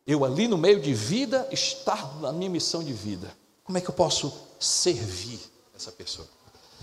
eu 0.07 0.25
ali 0.25 0.47
no 0.47 0.57
meio 0.57 0.79
de 0.79 0.93
vida, 0.93 1.47
estar 1.51 2.15
na 2.21 2.31
minha 2.31 2.49
missão 2.49 2.81
de 2.81 2.93
vida, 2.93 3.35
como 3.63 3.77
é 3.77 3.81
que 3.81 3.89
eu 3.89 3.93
posso 3.93 4.33
servir 4.59 5.39
essa 5.75 5.91
pessoa? 5.91 6.27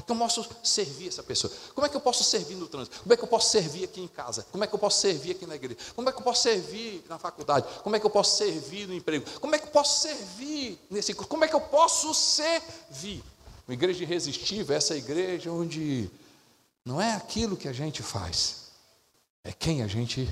Como 0.07 0.23
eu 0.23 0.29
posso 0.29 0.49
servir 0.62 1.09
essa 1.09 1.23
pessoa? 1.23 1.53
Como 1.75 1.87
é 1.87 1.91
que 1.91 1.97
eu 1.97 2.01
posso 2.01 2.25
servir 2.25 2.55
no 2.55 2.67
trânsito? 2.67 3.01
Como 3.03 3.12
é 3.12 3.17
que 3.17 3.23
eu 3.23 3.29
posso 3.29 3.51
servir 3.51 3.85
aqui 3.85 4.01
em 4.01 4.09
casa? 4.09 4.47
Como 4.51 4.65
é 4.65 4.67
que 4.67 4.75
eu 4.75 4.79
posso 4.79 5.01
servir 5.01 5.33
aqui 5.33 5.47
na 5.47 5.57
igreja? 5.57 5.79
Como 5.95 6.09
é 6.09 6.12
que 6.12 6.19
eu 6.19 6.23
posso 6.23 6.43
servir 6.43 7.05
na 7.09 7.19
faculdade? 7.19 7.67
Como 7.83 7.97
é 7.97 8.01
que 8.01 8.07
eu 8.07 8.11
posso 8.11 8.37
servir 8.37 8.87
no 8.87 8.95
emprego? 8.95 9.25
Como 9.41 9.55
é 9.55 9.59
que 9.59 9.67
eu 9.67 9.71
posso 9.71 10.03
servir 10.03 10.79
nesse 10.91 11.15
curso? 11.15 11.29
Como 11.29 11.45
é 11.45 11.49
que 11.49 11.55
eu 11.55 11.61
posso 11.61 12.12
servir? 12.15 13.23
Uma 13.67 13.75
igreja 13.75 14.03
irresistível 14.03 14.75
é 14.75 14.79
essa 14.79 14.97
igreja 14.97 15.51
onde 15.51 16.11
não 16.85 17.01
é 17.01 17.15
aquilo 17.15 17.57
que 17.57 17.69
a 17.69 17.73
gente 17.73 18.03
faz, 18.03 18.73
é 19.45 19.53
quem 19.53 19.83
a 19.83 19.87
gente 19.87 20.29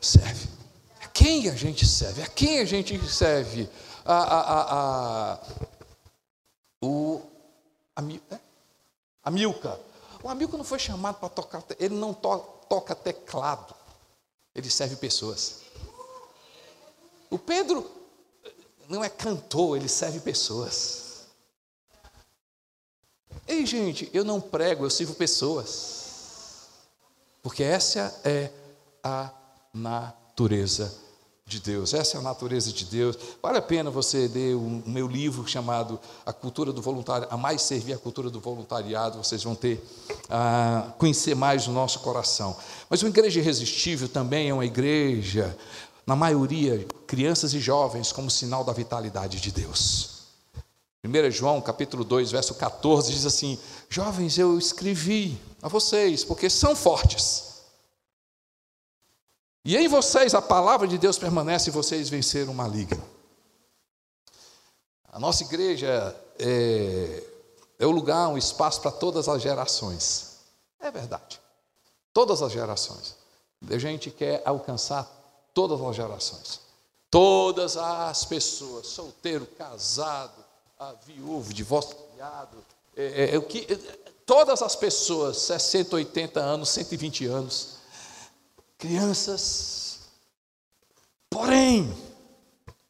serve. 0.00 0.48
É 1.00 1.06
quem 1.08 1.48
a 1.48 1.54
gente 1.54 1.86
serve, 1.86 2.22
é 2.22 2.26
quem 2.26 2.60
a 2.60 2.64
gente 2.64 2.98
serve. 3.08 3.68
A, 4.04 4.14
a, 4.14 4.40
a, 4.40 5.32
a 5.34 5.40
o, 6.82 7.20
a, 7.96 8.02
é? 8.34 8.40
Amilca. 9.22 9.80
O 10.22 10.28
Amilca 10.28 10.56
não 10.56 10.64
foi 10.64 10.78
chamado 10.78 11.18
para 11.18 11.28
tocar, 11.28 11.64
ele 11.78 11.94
não 11.94 12.12
to, 12.12 12.38
toca 12.68 12.94
teclado, 12.94 13.74
ele 14.54 14.70
serve 14.70 14.96
pessoas. 14.96 15.60
O 17.30 17.38
Pedro 17.38 17.90
não 18.88 19.02
é 19.02 19.08
cantor, 19.08 19.76
ele 19.76 19.88
serve 19.88 20.20
pessoas. 20.20 21.26
Ei, 23.46 23.64
gente, 23.64 24.10
eu 24.12 24.24
não 24.24 24.40
prego, 24.40 24.84
eu 24.84 24.90
sirvo 24.90 25.14
pessoas. 25.14 26.68
Porque 27.42 27.62
essa 27.62 28.20
é 28.24 28.50
a 29.02 29.30
natureza 29.72 31.09
de 31.50 31.60
Deus. 31.60 31.92
Essa 31.92 32.16
é 32.16 32.20
a 32.20 32.22
natureza 32.22 32.72
de 32.72 32.84
Deus. 32.84 33.18
Vale 33.42 33.58
a 33.58 33.62
pena 33.62 33.90
você 33.90 34.28
ler 34.28 34.54
o 34.54 34.82
meu 34.86 35.08
livro 35.08 35.46
chamado 35.46 35.98
A 36.24 36.32
Cultura 36.32 36.72
do 36.72 36.80
Voluntariado, 36.80 37.34
a 37.34 37.36
mais 37.36 37.60
servir 37.62 37.92
a 37.92 37.98
cultura 37.98 38.30
do 38.30 38.38
voluntariado. 38.38 39.18
Vocês 39.18 39.42
vão 39.42 39.56
ter 39.56 39.84
a 40.30 40.92
conhecer 40.96 41.34
mais 41.34 41.66
o 41.66 41.72
nosso 41.72 41.98
coração. 41.98 42.56
Mas 42.88 43.02
uma 43.02 43.08
igreja 43.08 43.40
irresistível 43.40 44.08
também 44.08 44.48
é 44.48 44.54
uma 44.54 44.64
igreja, 44.64 45.56
na 46.06 46.14
maioria, 46.14 46.86
crianças 47.06 47.52
e 47.52 47.58
jovens, 47.58 48.12
como 48.12 48.30
sinal 48.30 48.62
da 48.62 48.72
vitalidade 48.72 49.40
de 49.40 49.50
Deus. 49.50 50.20
1 51.04 51.30
João 51.32 51.60
capítulo 51.60 52.04
2, 52.04 52.30
verso 52.30 52.54
14, 52.54 53.12
diz 53.12 53.26
assim: 53.26 53.58
Jovens, 53.88 54.38
eu 54.38 54.56
escrevi 54.56 55.36
a 55.60 55.66
vocês, 55.66 56.22
porque 56.22 56.48
são 56.48 56.76
fortes 56.76 57.49
e 59.64 59.76
em 59.76 59.88
vocês 59.88 60.34
a 60.34 60.42
palavra 60.42 60.86
de 60.88 60.98
Deus 60.98 61.18
permanece 61.18 61.70
e 61.70 61.72
vocês 61.72 62.08
venceram 62.08 62.52
o 62.52 62.54
maligno. 62.54 63.02
A 65.12 65.18
nossa 65.18 65.42
igreja 65.42 66.16
é, 66.38 67.22
é 67.78 67.86
o 67.86 67.90
lugar, 67.90 68.28
um 68.28 68.38
espaço 68.38 68.80
para 68.80 68.92
todas 68.92 69.28
as 69.28 69.42
gerações. 69.42 70.38
É 70.80 70.90
verdade. 70.90 71.40
Todas 72.12 72.42
as 72.42 72.52
gerações. 72.52 73.16
A 73.68 73.78
gente 73.78 74.10
quer 74.10 74.42
alcançar 74.44 75.04
todas 75.52 75.80
as 75.80 75.96
gerações. 75.96 76.60
Todas 77.10 77.76
as 77.76 78.24
pessoas, 78.24 78.86
solteiro, 78.86 79.44
casado, 79.46 80.44
viúvo, 81.04 81.52
divorciado, 81.52 82.56
é, 82.96 83.24
é, 83.24 83.34
é, 83.34 83.38
o 83.38 83.42
que, 83.42 83.66
é, 83.70 83.76
todas 84.24 84.62
as 84.62 84.76
pessoas, 84.76 85.38
60, 85.38 85.96
80 85.96 86.40
anos, 86.40 86.68
120 86.70 87.26
anos, 87.26 87.79
crianças. 88.80 90.00
Porém, 91.28 91.94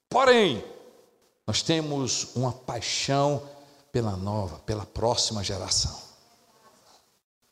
porém, 0.09 0.64
nós 1.46 1.61
temos 1.61 2.29
uma 2.37 2.53
paixão 2.53 3.46
pela 3.92 4.16
nova, 4.16 4.61
pela 4.61 4.87
próxima 4.87 5.42
geração. 5.42 6.00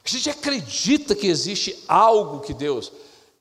A 0.03 0.09
gente 0.09 0.31
acredita 0.31 1.15
que 1.15 1.27
existe 1.27 1.85
algo 1.87 2.41
que 2.41 2.55
Deus. 2.55 2.91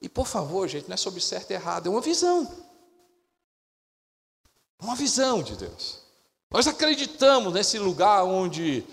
E 0.02 0.10
por 0.10 0.28
favor, 0.28 0.68
gente, 0.68 0.90
não 0.90 0.96
é 0.96 0.98
sobre 0.98 1.22
certo 1.22 1.52
e 1.52 1.54
errado, 1.54 1.88
é 1.88 1.90
uma 1.90 2.02
visão. 2.02 2.52
Uma 4.80 4.96
visão 4.96 5.42
de 5.42 5.56
Deus. 5.56 6.00
Nós 6.50 6.68
acreditamos 6.68 7.54
nesse 7.54 7.80
lugar 7.80 8.24
onde 8.26 8.84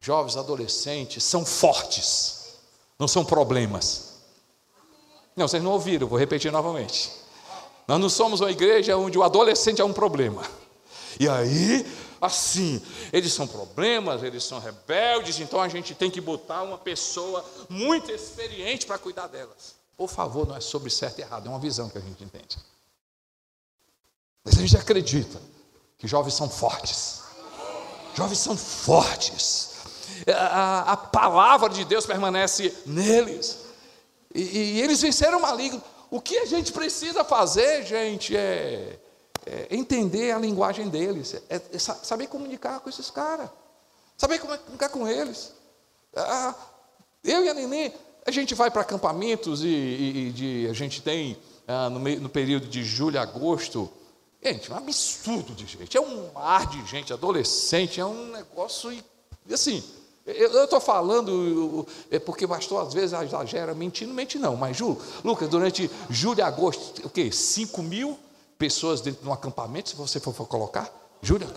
jovens, 0.00 0.36
adolescentes 0.36 1.24
são 1.24 1.44
fortes, 1.44 2.58
não 2.98 3.08
são 3.08 3.24
problemas. 3.24 4.09
Não, 5.40 5.48
vocês 5.48 5.62
não 5.62 5.72
ouviram, 5.72 6.06
vou 6.06 6.18
repetir 6.18 6.52
novamente. 6.52 7.10
Nós 7.88 7.98
não 7.98 8.10
somos 8.10 8.42
uma 8.42 8.50
igreja 8.50 8.94
onde 8.98 9.16
o 9.16 9.22
adolescente 9.22 9.80
é 9.80 9.84
um 9.84 9.92
problema. 9.92 10.42
E 11.18 11.26
aí, 11.26 11.90
assim, 12.20 12.78
eles 13.10 13.32
são 13.32 13.46
problemas, 13.46 14.22
eles 14.22 14.44
são 14.44 14.58
rebeldes, 14.58 15.40
então 15.40 15.58
a 15.58 15.66
gente 15.66 15.94
tem 15.94 16.10
que 16.10 16.20
botar 16.20 16.62
uma 16.62 16.76
pessoa 16.76 17.42
muito 17.70 18.12
experiente 18.12 18.84
para 18.84 18.98
cuidar 18.98 19.28
delas. 19.28 19.76
Por 19.96 20.10
favor, 20.10 20.46
não 20.46 20.54
é 20.54 20.60
sobre 20.60 20.90
certo 20.90 21.20
e 21.20 21.22
errado, 21.22 21.46
é 21.46 21.48
uma 21.48 21.58
visão 21.58 21.88
que 21.88 21.96
a 21.96 22.02
gente 22.02 22.22
entende. 22.22 22.58
Mas 24.44 24.58
a 24.58 24.60
gente 24.60 24.76
acredita 24.76 25.40
que 25.96 26.06
jovens 26.06 26.34
são 26.34 26.50
fortes. 26.50 27.22
Jovens 28.14 28.38
são 28.40 28.54
fortes. 28.58 29.70
A, 30.28 30.92
a 30.92 30.96
palavra 30.98 31.70
de 31.70 31.82
Deus 31.86 32.04
permanece 32.04 32.76
neles. 32.84 33.69
E, 34.34 34.42
e, 34.42 34.80
eles 34.80 35.00
venceram 35.00 35.38
o 35.38 35.42
maligno. 35.42 35.82
O 36.10 36.20
que 36.20 36.38
a 36.38 36.44
gente 36.44 36.72
precisa 36.72 37.24
fazer, 37.24 37.84
gente, 37.84 38.36
é, 38.36 38.98
é 39.46 39.68
entender 39.70 40.32
a 40.32 40.38
linguagem 40.38 40.88
deles, 40.88 41.34
é, 41.48 41.60
é 41.72 41.78
saber 41.78 42.26
comunicar 42.26 42.80
com 42.80 42.88
esses 42.88 43.10
caras, 43.10 43.48
saber 44.16 44.38
comunicar 44.38 44.88
com 44.88 45.06
eles. 45.06 45.52
Ah, 46.16 46.54
eu 47.22 47.44
e 47.44 47.48
a 47.48 47.54
Nenê, 47.54 47.92
a 48.26 48.30
gente 48.30 48.54
vai 48.54 48.70
para 48.70 48.82
acampamentos 48.82 49.62
e, 49.62 49.68
e, 49.68 50.28
e 50.28 50.32
de, 50.32 50.68
a 50.68 50.72
gente 50.72 51.00
tem 51.00 51.36
ah, 51.66 51.88
no, 51.88 52.00
meio, 52.00 52.20
no 52.20 52.28
período 52.28 52.66
de 52.66 52.82
julho 52.82 53.18
a 53.18 53.22
agosto 53.22 53.90
Gente, 54.42 54.72
um 54.72 54.76
absurdo 54.76 55.54
de 55.54 55.66
gente. 55.66 55.96
É 55.96 56.00
um 56.00 56.32
mar 56.32 56.66
de 56.66 56.84
gente, 56.86 57.12
adolescente, 57.12 58.00
é 58.00 58.06
um 58.06 58.30
negócio. 58.32 58.90
E, 58.90 59.04
assim, 59.52 59.84
eu 60.26 60.64
estou 60.64 60.80
falando, 60.80 61.86
é 62.10 62.18
porque 62.18 62.44
o 62.44 62.48
pastor 62.48 62.86
às 62.86 62.92
vezes 62.92 63.12
exagera, 63.12 63.74
mentindo, 63.74 64.12
mente 64.12 64.38
não, 64.38 64.54
mas 64.54 64.76
Ju, 64.76 64.96
Lucas, 65.24 65.48
durante 65.48 65.90
julho 66.08 66.40
e 66.40 66.42
agosto, 66.42 67.06
o 67.06 67.10
quê? 67.10 67.32
5 67.32 67.82
mil 67.82 68.18
pessoas 68.58 69.00
dentro 69.00 69.22
de 69.22 69.28
um 69.28 69.32
acampamento, 69.32 69.88
se 69.88 69.96
você 69.96 70.20
for, 70.20 70.34
for 70.34 70.46
colocar? 70.46 70.92
Júlia? 71.22 71.48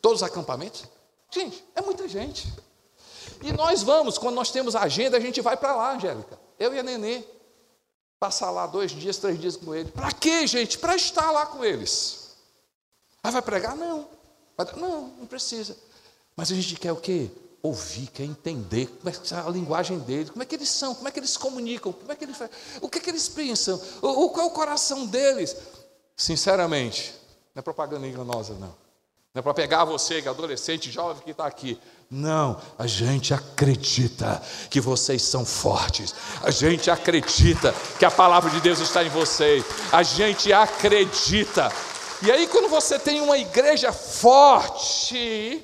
Todos 0.00 0.22
os 0.22 0.26
acampamentos? 0.26 0.84
Gente, 1.30 1.62
é 1.74 1.82
muita 1.82 2.08
gente. 2.08 2.52
E 3.42 3.52
nós 3.52 3.82
vamos, 3.82 4.16
quando 4.16 4.34
nós 4.34 4.50
temos 4.50 4.74
agenda, 4.74 5.16
a 5.16 5.20
gente 5.20 5.40
vai 5.40 5.56
para 5.56 5.76
lá, 5.76 5.94
Angélica. 5.94 6.38
Eu 6.58 6.74
e 6.74 6.78
a 6.78 6.82
Nenê. 6.82 7.22
Passar 8.18 8.50
lá 8.50 8.66
dois 8.66 8.92
dias, 8.92 9.18
três 9.18 9.38
dias 9.38 9.56
com 9.56 9.74
ele. 9.74 9.90
Para 9.90 10.10
quê, 10.12 10.46
gente? 10.46 10.78
Para 10.78 10.96
estar 10.96 11.30
lá 11.30 11.44
com 11.44 11.62
eles. 11.62 12.34
Ah, 13.22 13.30
vai 13.30 13.42
pregar? 13.42 13.76
Não. 13.76 14.08
Não, 14.76 15.08
não 15.18 15.26
precisa. 15.26 15.76
Mas 16.34 16.50
a 16.50 16.54
gente 16.54 16.76
quer 16.76 16.92
o 16.92 16.96
quê? 16.96 17.30
Ouvir, 17.66 18.08
quer 18.08 18.24
entender 18.24 18.86
como 18.86 19.08
é 19.08 19.46
a 19.46 19.50
linguagem 19.50 19.98
deles, 20.00 20.30
como 20.30 20.42
é 20.42 20.46
que 20.46 20.54
eles 20.54 20.68
são, 20.68 20.94
como 20.94 21.08
é 21.08 21.10
que 21.10 21.18
eles 21.18 21.36
comunicam, 21.36 21.92
como 21.92 22.12
é 22.12 22.16
que 22.16 22.24
eles 22.24 22.36
o 22.80 22.88
que 22.88 22.98
é 22.98 23.00
que 23.00 23.10
eles 23.10 23.28
pensam, 23.28 23.80
o, 24.00 24.28
qual 24.30 24.46
é 24.46 24.48
o 24.48 24.52
coração 24.52 25.06
deles. 25.06 25.56
Sinceramente, 26.16 27.14
não 27.54 27.60
é 27.60 27.62
propaganda 27.62 28.06
enganosa, 28.06 28.54
não. 28.54 28.74
Não 29.34 29.40
é 29.40 29.42
para 29.42 29.52
pegar 29.52 29.84
você, 29.84 30.22
que 30.22 30.28
é 30.28 30.30
adolescente, 30.30 30.90
jovem 30.90 31.22
que 31.22 31.30
está 31.30 31.46
aqui. 31.46 31.78
Não, 32.10 32.60
a 32.78 32.86
gente 32.86 33.34
acredita 33.34 34.40
que 34.70 34.80
vocês 34.80 35.22
são 35.22 35.44
fortes. 35.44 36.14
A 36.42 36.50
gente 36.50 36.90
acredita 36.90 37.74
que 37.98 38.04
a 38.04 38.10
palavra 38.10 38.50
de 38.50 38.60
Deus 38.60 38.78
está 38.78 39.04
em 39.04 39.10
vocês. 39.10 39.64
A 39.92 40.02
gente 40.02 40.52
acredita 40.52 41.70
e 42.22 42.30
aí, 42.32 42.46
quando 42.46 42.68
você 42.68 42.98
tem 42.98 43.20
uma 43.20 43.36
igreja 43.36 43.92
forte, 43.92 45.62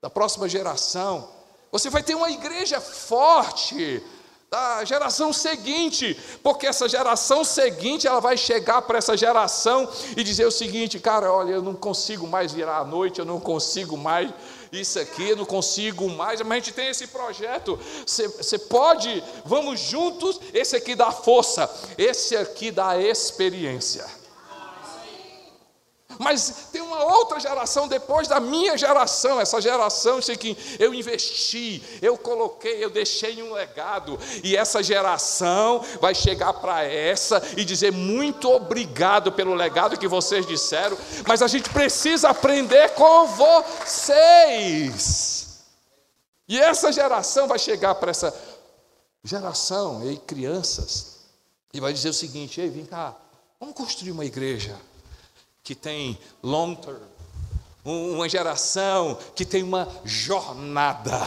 da 0.00 0.08
próxima 0.08 0.48
geração, 0.48 1.28
você 1.70 1.90
vai 1.90 2.02
ter 2.02 2.14
uma 2.14 2.30
igreja 2.30 2.80
forte 2.80 4.02
da 4.50 4.84
geração 4.84 5.32
seguinte, 5.32 6.18
porque 6.42 6.66
essa 6.66 6.88
geração 6.88 7.44
seguinte 7.44 8.08
ela 8.08 8.18
vai 8.18 8.36
chegar 8.36 8.82
para 8.82 8.98
essa 8.98 9.16
geração 9.16 9.88
e 10.16 10.24
dizer 10.24 10.44
o 10.44 10.50
seguinte, 10.50 10.98
cara, 10.98 11.32
olha, 11.32 11.52
eu 11.52 11.62
não 11.62 11.74
consigo 11.74 12.26
mais 12.26 12.52
virar 12.52 12.78
à 12.78 12.84
noite, 12.84 13.20
eu 13.20 13.24
não 13.24 13.38
consigo 13.38 13.96
mais 13.96 14.32
isso 14.72 14.98
aqui, 14.98 15.28
eu 15.28 15.36
não 15.36 15.44
consigo 15.44 16.08
mais, 16.08 16.40
mas 16.40 16.50
a 16.50 16.54
gente 16.56 16.72
tem 16.72 16.88
esse 16.88 17.06
projeto. 17.08 17.78
Você 18.04 18.58
pode, 18.58 19.22
vamos 19.44 19.78
juntos, 19.78 20.40
esse 20.52 20.74
aqui 20.74 20.96
dá 20.96 21.12
força, 21.12 21.70
esse 21.96 22.36
aqui 22.36 22.72
dá 22.72 22.98
experiência. 22.98 24.19
Mas 26.20 26.68
tem 26.70 26.82
uma 26.82 27.02
outra 27.02 27.40
geração 27.40 27.88
depois 27.88 28.28
da 28.28 28.38
minha 28.38 28.76
geração, 28.76 29.40
essa 29.40 29.58
geração 29.58 30.20
que 30.20 30.54
eu 30.78 30.92
investi, 30.92 31.82
eu 32.02 32.18
coloquei, 32.18 32.84
eu 32.84 32.90
deixei 32.90 33.42
um 33.42 33.54
legado, 33.54 34.18
e 34.44 34.54
essa 34.54 34.82
geração 34.82 35.82
vai 35.98 36.14
chegar 36.14 36.52
para 36.52 36.84
essa 36.84 37.42
e 37.56 37.64
dizer 37.64 37.90
muito 37.90 38.50
obrigado 38.50 39.32
pelo 39.32 39.54
legado 39.54 39.98
que 39.98 40.06
vocês 40.06 40.44
disseram, 40.44 40.98
mas 41.26 41.40
a 41.40 41.46
gente 41.46 41.70
precisa 41.70 42.28
aprender 42.28 42.90
com 42.90 43.26
vocês. 43.88 44.68
E 46.46 46.60
essa 46.60 46.92
geração 46.92 47.48
vai 47.48 47.58
chegar 47.58 47.94
para 47.94 48.10
essa 48.10 48.38
geração, 49.24 50.06
e 50.06 50.18
crianças, 50.18 51.20
e 51.72 51.80
vai 51.80 51.94
dizer 51.94 52.10
o 52.10 52.14
seguinte: 52.14 52.60
ei, 52.60 52.68
vem 52.68 52.84
cá, 52.84 53.16
vamos 53.58 53.74
construir 53.74 54.10
uma 54.10 54.26
igreja 54.26 54.76
que 55.62 55.74
tem 55.74 56.18
long 56.42 56.74
term, 56.74 56.98
uma 57.84 58.28
geração 58.28 59.18
que 59.34 59.44
tem 59.44 59.62
uma 59.62 59.88
jornada. 60.04 61.20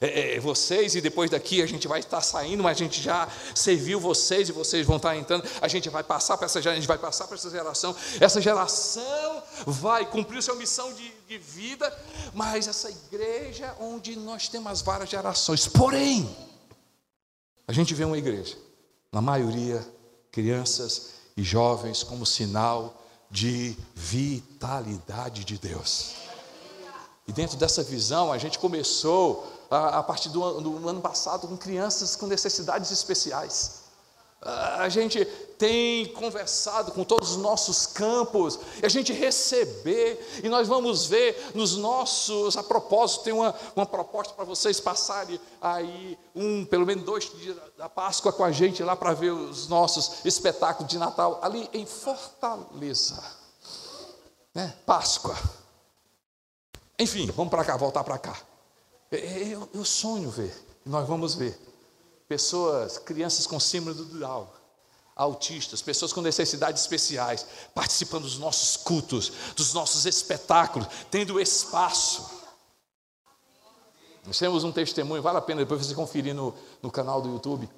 É, 0.00 0.36
é, 0.36 0.40
vocês, 0.40 0.94
e 0.94 1.00
depois 1.00 1.30
daqui 1.30 1.62
a 1.62 1.66
gente 1.66 1.86
vai 1.88 2.00
estar 2.00 2.20
saindo, 2.20 2.62
mas 2.62 2.76
a 2.76 2.78
gente 2.78 3.00
já 3.00 3.28
serviu 3.54 3.98
vocês 4.00 4.48
e 4.48 4.52
vocês 4.52 4.84
vão 4.86 4.96
estar 4.96 5.16
entrando. 5.16 5.48
A 5.62 5.68
gente 5.68 5.88
vai 5.88 6.02
passar 6.02 6.36
para 6.36 6.46
essa 6.46 6.60
geração, 6.60 6.76
a 6.76 6.80
gente 6.80 6.88
vai 6.88 6.98
passar 6.98 7.26
para 7.26 7.36
essa 7.36 7.48
geração. 7.48 7.96
Essa 8.20 8.40
geração 8.40 9.42
vai 9.66 10.04
cumprir 10.04 10.42
sua 10.42 10.56
missão 10.56 10.92
de, 10.92 11.10
de 11.26 11.38
vida, 11.38 11.96
mas 12.34 12.66
essa 12.68 12.90
igreja 12.90 13.74
onde 13.80 14.16
nós 14.16 14.48
temos 14.48 14.82
várias 14.82 15.08
gerações. 15.08 15.66
Porém, 15.68 16.28
a 17.66 17.72
gente 17.72 17.94
vê 17.94 18.04
uma 18.04 18.18
igreja, 18.18 18.58
na 19.10 19.22
maioria, 19.22 19.86
crianças 20.30 21.12
e 21.36 21.42
jovens, 21.42 22.02
como 22.02 22.26
sinal 22.26 23.03
de 23.30 23.76
vitalidade 23.94 25.44
de 25.44 25.58
Deus. 25.58 26.14
E 27.26 27.32
dentro 27.32 27.56
dessa 27.56 27.82
visão, 27.82 28.32
a 28.32 28.38
gente 28.38 28.58
começou 28.58 29.46
a, 29.70 29.98
a 29.98 30.02
partir 30.02 30.28
do, 30.28 30.60
do 30.60 30.88
ano 30.88 31.00
passado 31.00 31.48
com 31.48 31.56
crianças 31.56 32.16
com 32.16 32.26
necessidades 32.26 32.90
especiais. 32.90 33.83
A 34.42 34.90
gente 34.90 35.24
tem 35.58 36.06
conversado 36.12 36.92
com 36.92 37.02
todos 37.02 37.30
os 37.30 37.36
nossos 37.38 37.86
campos, 37.86 38.58
e 38.82 38.84
a 38.84 38.88
gente 38.90 39.10
receber, 39.10 40.42
e 40.44 40.48
nós 40.50 40.68
vamos 40.68 41.06
ver 41.06 41.52
nos 41.54 41.76
nossos, 41.76 42.54
a 42.56 42.62
propósito, 42.62 43.24
tem 43.24 43.32
uma, 43.32 43.54
uma 43.74 43.86
proposta 43.86 44.34
para 44.34 44.44
vocês 44.44 44.78
passarem 44.80 45.40
aí, 45.62 46.18
um, 46.34 46.66
pelo 46.66 46.84
menos 46.84 47.04
dois 47.04 47.32
dias 47.38 47.56
da 47.78 47.88
Páscoa 47.88 48.34
com 48.34 48.44
a 48.44 48.52
gente 48.52 48.82
lá 48.82 48.94
para 48.94 49.14
ver 49.14 49.30
os 49.30 49.66
nossos 49.68 50.24
espetáculos 50.26 50.90
de 50.90 50.98
Natal, 50.98 51.38
ali 51.40 51.66
em 51.72 51.86
Fortaleza. 51.86 53.22
Né? 54.54 54.74
Páscoa. 54.84 55.36
Enfim, 56.98 57.30
vamos 57.34 57.50
para 57.50 57.64
cá, 57.64 57.78
voltar 57.78 58.04
para 58.04 58.18
cá. 58.18 58.36
Eu, 59.10 59.68
eu 59.72 59.84
sonho 59.84 60.28
ver, 60.28 60.54
nós 60.84 61.08
vamos 61.08 61.34
ver 61.34 61.73
pessoas, 62.34 62.98
crianças 62.98 63.46
com 63.46 63.60
síndrome 63.60 63.96
do 63.96 64.18
Down, 64.18 64.48
autistas, 65.14 65.80
pessoas 65.80 66.12
com 66.12 66.20
necessidades 66.20 66.82
especiais, 66.82 67.46
participando 67.72 68.24
dos 68.24 68.40
nossos 68.40 68.76
cultos, 68.76 69.30
dos 69.54 69.72
nossos 69.72 70.04
espetáculos, 70.04 70.88
tendo 71.12 71.40
espaço. 71.40 72.28
Nós 74.26 74.36
temos 74.36 74.64
um 74.64 74.72
testemunho, 74.72 75.22
vale 75.22 75.38
a 75.38 75.40
pena 75.40 75.60
depois 75.60 75.86
você 75.86 75.94
conferir 75.94 76.34
no, 76.34 76.52
no 76.82 76.90
canal 76.90 77.22
do 77.22 77.28
YouTube, 77.28 77.70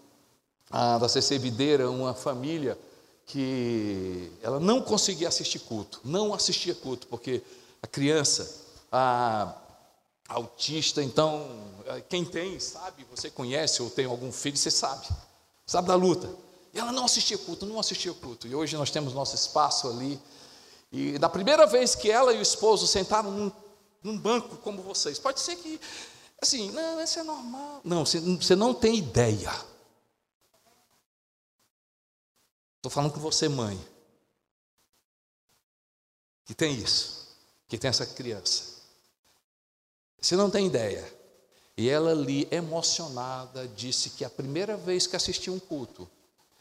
a, 0.70 0.96
da 0.96 1.06
CC 1.06 1.38
Videira, 1.38 1.90
uma 1.90 2.14
família 2.14 2.78
que 3.26 4.32
ela 4.40 4.58
não 4.58 4.80
conseguia 4.80 5.28
assistir 5.28 5.58
culto, 5.58 6.00
não 6.02 6.32
assistia 6.32 6.74
culto, 6.74 7.06
porque 7.08 7.42
a 7.82 7.86
criança, 7.86 8.64
a, 8.90 9.54
autista, 10.28 11.02
então, 11.02 11.48
eh, 11.86 12.00
quem 12.08 12.24
tem, 12.24 12.58
sabe, 12.58 13.04
você 13.10 13.30
conhece 13.30 13.82
ou 13.82 13.90
tem 13.90 14.06
algum 14.06 14.32
filho, 14.32 14.56
você 14.56 14.70
sabe, 14.70 15.06
sabe 15.64 15.88
da 15.88 15.94
luta. 15.94 16.28
E 16.74 16.78
ela 16.78 16.92
não 16.92 17.04
assistia 17.04 17.38
culto, 17.38 17.64
não 17.64 17.78
assistia 17.78 18.12
culto. 18.12 18.46
E 18.46 18.54
hoje 18.54 18.76
nós 18.76 18.90
temos 18.90 19.14
nosso 19.14 19.34
espaço 19.34 19.88
ali. 19.88 20.20
E 20.92 21.18
da 21.18 21.28
primeira 21.28 21.66
vez 21.66 21.94
que 21.94 22.10
ela 22.10 22.32
e 22.32 22.38
o 22.38 22.42
esposo 22.42 22.86
sentaram 22.86 23.30
num, 23.30 23.52
num 24.02 24.18
banco 24.18 24.56
como 24.58 24.82
vocês, 24.82 25.18
pode 25.18 25.40
ser 25.40 25.56
que, 25.56 25.80
assim, 26.40 26.70
não, 26.72 27.02
isso 27.02 27.18
é 27.18 27.22
normal. 27.22 27.80
Não, 27.82 28.04
você, 28.04 28.20
você 28.20 28.54
não 28.54 28.74
tem 28.74 28.96
ideia. 28.96 29.50
Estou 32.76 32.90
falando 32.90 33.12
com 33.12 33.20
você, 33.20 33.48
mãe, 33.48 33.80
que 36.44 36.54
tem 36.54 36.74
isso, 36.74 37.34
que 37.68 37.78
tem 37.78 37.88
essa 37.88 38.06
criança. 38.06 38.75
Você 40.20 40.36
não 40.36 40.50
tem 40.50 40.66
ideia. 40.66 41.04
E 41.76 41.88
ela 41.90 42.10
ali, 42.10 42.48
emocionada, 42.50 43.68
disse 43.68 44.10
que 44.10 44.24
a 44.24 44.30
primeira 44.30 44.76
vez 44.76 45.06
que 45.06 45.14
assistiu 45.14 45.52
um 45.52 45.58
culto, 45.58 46.08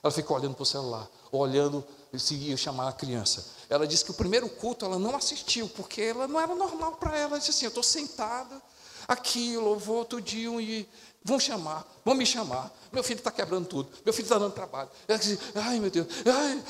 ela 0.03 0.11
ficou 0.11 0.37
olhando 0.37 0.53
para 0.53 0.63
o 0.63 0.65
celular, 0.65 1.09
olhando 1.31 1.83
se 2.17 2.35
ia 2.35 2.57
chamar 2.57 2.89
a 2.89 2.93
criança. 2.93 3.45
Ela 3.69 3.87
disse 3.87 4.05
que 4.05 4.11
o 4.11 4.15
primeiro 4.15 4.47
culto 4.47 4.85
ela 4.85 4.99
não 4.99 5.15
assistiu, 5.15 5.67
porque 5.69 6.01
ela 6.01 6.27
não 6.27 6.39
era 6.39 6.53
normal 6.53 6.93
para 6.93 7.17
ela. 7.17 7.31
Ela 7.31 7.39
disse 7.39 7.51
assim: 7.51 7.65
Eu 7.65 7.69
estou 7.69 7.83
sentada 7.83 8.61
aqui, 9.07 9.57
louvor 9.57 9.97
outro 9.97 10.21
dia 10.21 10.49
e 10.61 10.87
vão 11.23 11.39
chamar, 11.39 11.85
vão 12.03 12.13
me 12.13 12.25
chamar. 12.25 12.71
Meu 12.91 13.03
filho 13.03 13.17
está 13.17 13.31
quebrando 13.31 13.67
tudo, 13.67 13.89
meu 14.03 14.13
filho 14.13 14.25
está 14.25 14.37
dando 14.37 14.53
trabalho. 14.53 14.89
Ela 15.07 15.17
disse: 15.17 15.39
Ai 15.55 15.79
meu 15.79 15.89
Deus, 15.89 16.07
ai, 16.25 16.63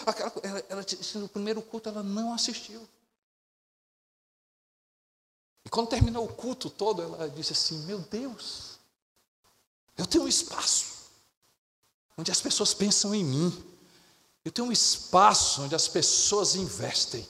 ela, 0.43 0.65
ela 0.69 0.83
disse: 0.83 1.17
No 1.17 1.27
primeiro 1.27 1.61
culto 1.61 1.89
ela 1.89 2.03
não 2.03 2.33
assistiu. 2.33 2.87
E 5.65 5.69
quando 5.69 5.89
terminou 5.89 6.25
o 6.25 6.33
culto 6.33 6.69
todo, 6.69 7.01
ela 7.01 7.27
disse 7.29 7.53
assim: 7.53 7.79
Meu 7.85 7.99
Deus, 7.99 8.77
eu 9.97 10.05
tenho 10.05 10.23
um 10.23 10.27
espaço 10.27 10.95
onde 12.17 12.31
as 12.31 12.39
pessoas 12.39 12.73
pensam 12.73 13.13
em 13.13 13.23
mim. 13.23 13.65
Eu 14.43 14.51
tenho 14.51 14.67
um 14.67 14.71
espaço 14.71 15.63
onde 15.63 15.73
as 15.73 15.87
pessoas 15.87 16.55
investem. 16.55 17.27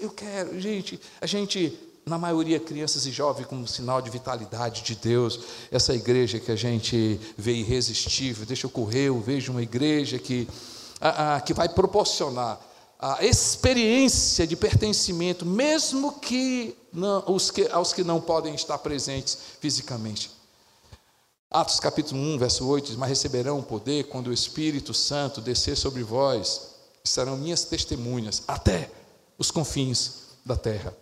Eu 0.00 0.10
quero, 0.10 0.58
gente, 0.60 0.98
a 1.20 1.26
gente, 1.26 1.76
na 2.06 2.16
maioria, 2.16 2.60
crianças 2.60 3.04
e 3.06 3.10
jovens, 3.10 3.46
como 3.46 3.66
sinal 3.66 4.00
de 4.00 4.08
vitalidade 4.08 4.82
de 4.82 4.94
Deus, 4.94 5.40
essa 5.70 5.92
igreja 5.92 6.38
que 6.38 6.52
a 6.52 6.56
gente 6.56 7.20
vê 7.36 7.52
irresistível, 7.52 8.46
deixa 8.46 8.66
eu 8.66 8.70
correr, 8.70 9.08
eu 9.08 9.20
vejo 9.20 9.52
uma 9.52 9.62
igreja 9.62 10.18
que, 10.18 10.48
a, 11.00 11.36
a, 11.36 11.40
que 11.40 11.52
vai 11.52 11.68
proporcionar 11.68 12.58
a 12.98 13.24
experiência 13.24 14.46
de 14.46 14.56
pertencimento, 14.56 15.44
mesmo 15.44 16.12
que, 16.20 16.76
não, 16.92 17.24
os 17.26 17.50
que 17.50 17.68
aos 17.68 17.92
que 17.92 18.02
não 18.02 18.20
podem 18.20 18.54
estar 18.54 18.78
presentes 18.78 19.36
fisicamente. 19.60 20.30
Atos 21.50 21.78
capítulo 21.78 22.20
1, 22.20 22.38
verso 22.38 22.66
8 22.66 22.86
diz: 22.88 22.96
Mas 22.96 23.10
receberão 23.10 23.62
poder 23.62 24.04
quando 24.04 24.28
o 24.28 24.32
Espírito 24.32 24.92
Santo 24.92 25.40
descer 25.40 25.76
sobre 25.76 26.02
vós, 26.02 26.74
e 27.04 27.08
serão 27.08 27.36
minhas 27.36 27.64
testemunhas 27.64 28.42
até 28.48 28.90
os 29.38 29.50
confins 29.50 30.24
da 30.44 30.56
terra. 30.56 30.96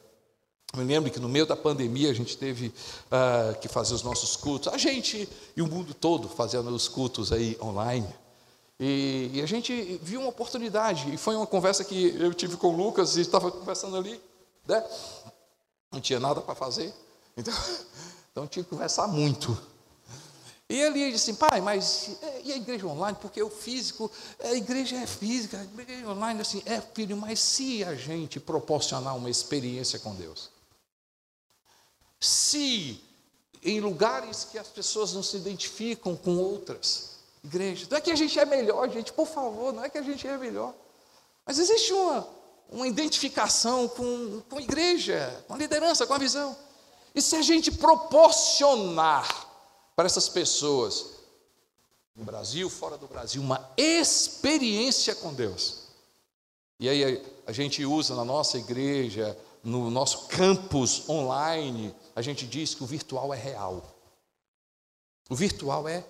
Me 0.75 0.85
lembro 0.85 1.11
que 1.11 1.21
no 1.21 1.29
meio 1.29 1.45
da 1.45 1.55
pandemia 1.55 2.11
a 2.11 2.15
gente 2.15 2.37
teve 2.37 2.69
uh, 2.69 3.59
que 3.61 3.69
fazer 3.69 3.93
os 3.93 4.03
nossos 4.03 4.37
cultos, 4.37 4.73
a 4.73 4.79
gente 4.79 5.29
e 5.55 5.61
o 5.61 5.67
mundo 5.67 5.93
todo 5.93 6.29
fazendo 6.29 6.71
os 6.71 6.89
cultos 6.89 7.31
aí 7.31 7.59
online. 7.61 8.09
E, 8.85 9.31
e, 9.35 9.41
a 9.41 9.47
gente 9.47 10.01
viu 10.03 10.19
uma 10.19 10.31
oportunidade, 10.31 11.15
e 11.15 11.17
foi 11.17 11.37
uma 11.37 11.47
conversa 11.47 11.85
que 11.85 12.17
eu 12.19 12.35
tive 12.35 12.57
com 12.57 12.67
o 12.67 12.77
Lucas, 12.77 13.17
e 13.17 13.21
estava 13.21 13.49
conversando 13.49 13.97
ali, 13.97 14.21
né? 14.67 14.85
não 15.93 16.01
tinha 16.01 16.19
nada 16.19 16.41
para 16.41 16.57
fazer, 16.57 16.93
então, 17.39 17.55
então 18.33 18.47
tinha 18.49 18.65
que 18.65 18.71
conversar 18.71 19.07
muito. 19.07 19.57
E 20.69 20.81
ele 20.81 21.13
disse 21.13 21.31
assim, 21.31 21.39
pai, 21.39 21.61
mas 21.61 22.17
e 22.43 22.53
a 22.53 22.57
igreja 22.57 22.85
online? 22.89 23.17
Porque 23.21 23.41
o 23.41 23.49
físico, 23.49 24.11
a 24.43 24.53
igreja 24.53 24.97
é 24.97 25.07
física, 25.07 25.61
a 25.61 25.81
igreja 25.81 26.09
online 26.09 26.41
assim, 26.41 26.61
é 26.67 26.81
filho, 26.81 27.17
mas 27.17 27.39
se 27.39 27.85
a 27.85 27.95
gente 27.95 28.41
proporcionar 28.41 29.17
uma 29.17 29.31
experiência 29.31 30.01
com 30.01 30.13
Deus, 30.13 30.51
se 32.19 33.01
em 33.63 33.79
lugares 33.79 34.43
que 34.51 34.59
as 34.59 34.67
pessoas 34.67 35.13
não 35.13 35.23
se 35.23 35.37
identificam 35.37 36.17
com 36.17 36.37
outras, 36.37 37.12
igreja. 37.45 37.87
Não 37.91 37.99
é 37.99 38.01
que 38.01 38.11
a 38.11 38.17
gente 38.17 38.39
é 38.39 38.45
melhor, 38.45 38.89
gente, 38.91 39.13
por 39.13 39.27
favor, 39.27 39.73
não 39.73 39.85
é 39.85 39.91
que 39.91 39.99
a 39.99 40.03
gente 40.03 40.27
é 40.27 40.37
melhor. 40.37 40.75
Mas 41.45 41.59
existe 41.59 41.93
uma, 41.93 42.29
uma 42.71 42.87
identificação 42.87 43.89
com, 43.89 44.43
com 44.49 44.59
a 44.59 44.63
igreja, 44.63 45.45
com 45.47 45.55
a 45.55 45.59
liderança, 45.59 46.07
com 46.07 46.15
a 46.15 46.19
visão. 46.19 46.57
E 47.15 47.21
se 47.21 47.37
a 47.37 47.43
gente 47.43 47.71
proporcionar 47.71 49.49
para 49.95 50.07
essas 50.07 50.29
pessoas, 50.29 51.11
no 52.15 52.25
Brasil, 52.25 52.69
fora 52.71 52.97
do 52.97 53.07
Brasil, 53.07 53.43
uma 53.43 53.71
experiência 53.77 55.15
com 55.15 55.33
Deus. 55.33 55.83
E 56.79 56.89
aí 56.89 57.23
a 57.47 57.53
gente 57.53 57.85
usa 57.85 58.15
na 58.15 58.25
nossa 58.25 58.59
igreja, 58.59 59.37
no 59.63 59.91
nosso 59.91 60.27
campus 60.27 61.09
online, 61.09 61.95
a 62.15 62.23
gente 62.23 62.47
diz 62.47 62.75
que 62.75 62.83
o 62.83 62.87
virtual 62.87 63.33
é 63.33 63.37
real. 63.37 63.83
O 65.31 65.35
virtual 65.35 65.89
é 65.89 66.05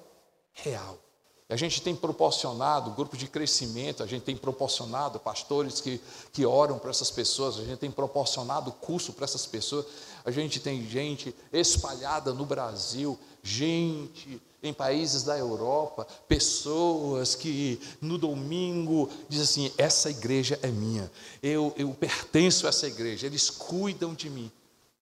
real. 0.52 0.98
A 1.48 1.56
gente 1.56 1.82
tem 1.82 1.94
proporcionado 1.94 2.92
grupo 2.92 3.16
de 3.16 3.26
crescimento, 3.26 4.02
a 4.02 4.06
gente 4.06 4.22
tem 4.22 4.36
proporcionado 4.36 5.18
pastores 5.18 5.80
que, 5.80 6.00
que 6.32 6.46
oram 6.46 6.78
para 6.78 6.90
essas 6.90 7.10
pessoas, 7.10 7.58
a 7.58 7.64
gente 7.64 7.78
tem 7.78 7.90
proporcionado 7.90 8.72
curso 8.72 9.12
para 9.12 9.24
essas 9.24 9.44
pessoas, 9.44 9.84
a 10.24 10.30
gente 10.30 10.60
tem 10.60 10.86
gente 10.88 11.34
espalhada 11.52 12.32
no 12.32 12.46
Brasil, 12.46 13.18
gente 13.42 14.40
em 14.62 14.72
países 14.72 15.24
da 15.24 15.36
Europa, 15.36 16.06
pessoas 16.28 17.34
que 17.34 17.80
no 18.00 18.16
domingo 18.16 19.10
dizem 19.28 19.66
assim: 19.66 19.74
essa 19.76 20.08
igreja 20.08 20.58
é 20.62 20.68
minha, 20.68 21.10
eu, 21.42 21.74
eu 21.76 21.92
pertenço 21.92 22.66
a 22.66 22.68
essa 22.68 22.86
igreja, 22.86 23.26
eles 23.26 23.50
cuidam 23.50 24.14
de 24.14 24.30
mim. 24.30 24.50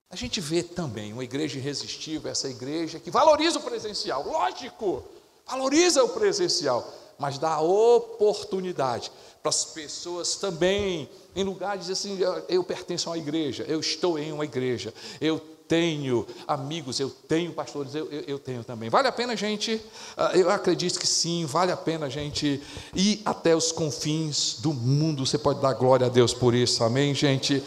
A 0.09 0.15
gente 0.17 0.41
vê 0.41 0.61
também 0.61 1.13
uma 1.13 1.23
igreja 1.23 1.57
irresistível, 1.57 2.29
essa 2.29 2.49
igreja 2.49 2.99
que 2.99 3.09
valoriza 3.09 3.59
o 3.59 3.61
presencial, 3.61 4.27
lógico 4.27 5.03
valoriza 5.47 6.03
o 6.03 6.09
presencial, 6.09 6.87
mas 7.17 7.37
dá 7.37 7.59
oportunidade 7.59 9.11
para 9.41 9.49
as 9.49 9.65
pessoas 9.65 10.35
também, 10.35 11.09
em 11.35 11.43
lugar 11.43 11.75
de 11.75 11.81
dizer 11.81 11.93
assim, 11.93 12.19
eu 12.47 12.63
pertenço 12.63 13.09
a 13.09 13.13
uma 13.13 13.17
igreja, 13.17 13.65
eu 13.67 13.79
estou 13.79 14.19
em 14.19 14.31
uma 14.31 14.45
igreja, 14.45 14.93
eu 15.19 15.41
tenho 15.67 16.27
amigos, 16.45 16.99
eu 16.99 17.09
tenho 17.09 17.53
pastores, 17.53 17.95
eu, 17.95 18.05
eu, 18.11 18.23
eu, 18.27 18.37
tenho 18.37 18.61
também. 18.61 18.89
Vale 18.89 19.07
a 19.07 19.11
pena 19.11 19.37
gente, 19.37 19.81
ah, 20.17 20.31
eu 20.35 20.49
acredito 20.49 20.99
que 20.99 21.07
sim, 21.07 21.45
vale 21.45 21.71
a 21.71 21.77
pena 21.77 22.09
gente 22.09 22.61
ir 22.93 23.21
até 23.23 23.55
os 23.55 23.71
confins 23.71 24.57
do 24.59 24.73
mundo. 24.73 25.25
Você 25.25 25.37
pode 25.37 25.61
dar 25.61 25.71
glória 25.73 26.07
a 26.07 26.09
Deus 26.09 26.33
por 26.33 26.53
isso, 26.53 26.83
amém, 26.83 27.15
gente? 27.15 27.63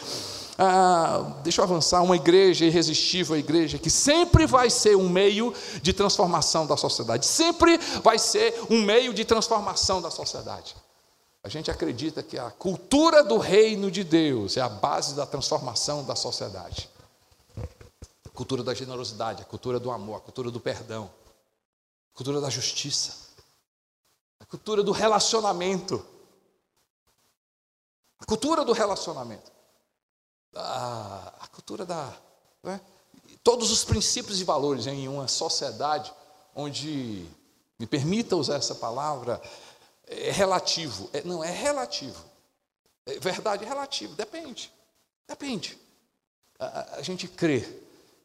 Ah, 0.56 1.40
deixa 1.42 1.60
eu 1.60 1.64
avançar, 1.64 2.02
uma 2.02 2.14
igreja 2.14 2.64
irresistível, 2.64 3.34
a 3.34 3.38
igreja 3.38 3.78
que 3.78 3.90
sempre 3.90 4.46
vai 4.46 4.70
ser 4.70 4.96
um 4.96 5.08
meio 5.08 5.52
de 5.82 5.92
transformação 5.92 6.66
da 6.66 6.76
sociedade, 6.76 7.26
sempre 7.26 7.76
vai 8.02 8.18
ser 8.18 8.54
um 8.70 8.82
meio 8.82 9.12
de 9.12 9.24
transformação 9.24 10.00
da 10.00 10.10
sociedade. 10.10 10.76
A 11.42 11.48
gente 11.48 11.70
acredita 11.70 12.22
que 12.22 12.38
a 12.38 12.50
cultura 12.50 13.22
do 13.22 13.36
reino 13.36 13.90
de 13.90 14.04
Deus 14.04 14.56
é 14.56 14.60
a 14.60 14.68
base 14.68 15.14
da 15.14 15.26
transformação 15.26 16.04
da 16.04 16.14
sociedade. 16.14 16.88
A 17.56 18.30
cultura 18.32 18.62
da 18.62 18.72
generosidade, 18.72 19.42
a 19.42 19.44
cultura 19.44 19.80
do 19.80 19.90
amor, 19.90 20.16
a 20.16 20.20
cultura 20.20 20.50
do 20.50 20.60
perdão, 20.60 21.10
a 22.12 22.16
cultura 22.16 22.40
da 22.40 22.48
justiça, 22.48 23.28
a 24.40 24.46
cultura 24.46 24.82
do 24.82 24.92
relacionamento. 24.92 26.04
A 28.20 28.24
cultura 28.24 28.64
do 28.64 28.72
relacionamento 28.72 29.53
a, 30.54 31.32
a 31.40 31.46
cultura 31.48 31.84
da. 31.84 32.12
Né? 32.62 32.80
Todos 33.42 33.70
os 33.70 33.84
princípios 33.84 34.40
e 34.40 34.44
valores 34.44 34.86
em 34.86 35.06
uma 35.08 35.28
sociedade 35.28 36.12
onde, 36.54 37.26
me 37.78 37.86
permita 37.86 38.36
usar 38.36 38.56
essa 38.56 38.74
palavra, 38.74 39.40
é 40.06 40.30
relativo. 40.30 41.10
É, 41.12 41.22
não, 41.22 41.42
é 41.42 41.50
relativo. 41.50 42.24
É 43.06 43.18
verdade 43.18 43.64
é 43.64 43.68
relativo, 43.68 44.14
depende. 44.14 44.72
Depende. 45.26 45.78
A, 46.58 46.96
a 46.96 47.02
gente 47.02 47.28
crê 47.28 47.66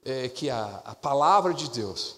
é, 0.06 0.30
que 0.30 0.50
a, 0.50 0.82
a 0.86 0.96
palavra 0.96 1.54
de 1.54 1.70
Deus 1.70 2.16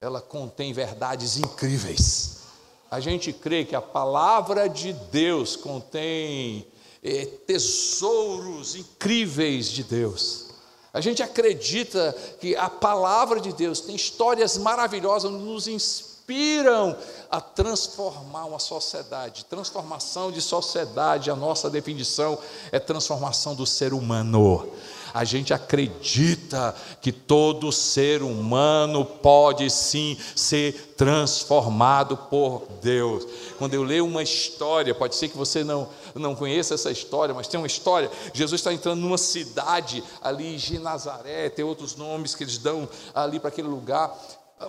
ela 0.00 0.20
contém 0.20 0.72
verdades 0.72 1.38
incríveis. 1.38 2.42
A 2.90 3.00
gente 3.00 3.32
crê 3.32 3.64
que 3.64 3.74
a 3.74 3.80
palavra 3.80 4.68
de 4.68 4.92
Deus 4.92 5.56
contém 5.56 6.66
é, 7.04 7.26
tesouros 7.46 8.74
incríveis 8.74 9.68
de 9.68 9.84
Deus. 9.84 10.46
A 10.94 11.00
gente 11.00 11.22
acredita 11.22 12.16
que 12.40 12.56
a 12.56 12.70
palavra 12.70 13.40
de 13.40 13.52
Deus 13.52 13.80
tem 13.80 13.94
histórias 13.94 14.56
maravilhosas, 14.56 15.30
nos 15.30 15.66
inspiram 15.66 16.96
a 17.28 17.40
transformar 17.40 18.44
uma 18.44 18.60
sociedade. 18.60 19.44
Transformação 19.44 20.30
de 20.30 20.40
sociedade, 20.40 21.30
a 21.30 21.36
nossa 21.36 21.68
definição 21.68 22.38
é 22.70 22.78
transformação 22.78 23.54
do 23.54 23.66
ser 23.66 23.92
humano. 23.92 24.70
a 25.12 25.22
gente 25.22 25.54
acredita 25.54 26.74
que 27.00 27.12
todo 27.12 27.70
ser 27.70 28.20
humano 28.20 29.04
pode 29.04 29.70
sim 29.70 30.18
ser 30.34 30.94
transformado 30.96 32.16
por 32.16 32.66
Deus. 32.82 33.24
Quando 33.56 33.74
eu 33.74 33.84
leio 33.84 34.06
uma 34.06 34.24
história, 34.24 34.92
pode 34.92 35.14
ser 35.14 35.28
que 35.28 35.36
você 35.36 35.62
não, 35.62 35.88
não 36.14 36.34
conheça 36.34 36.74
essa 36.74 36.90
história, 36.90 37.34
mas 37.34 37.48
tem 37.48 37.58
uma 37.58 37.66
história: 37.66 38.10
Jesus 38.32 38.60
está 38.60 38.72
entrando 38.72 39.00
numa 39.00 39.18
cidade 39.18 40.02
ali 40.22 40.56
de 40.56 40.78
Nazaré, 40.78 41.48
tem 41.48 41.64
outros 41.64 41.96
nomes 41.96 42.34
que 42.34 42.44
eles 42.44 42.58
dão 42.58 42.88
ali 43.14 43.40
para 43.40 43.48
aquele 43.48 43.68
lugar. 43.68 44.16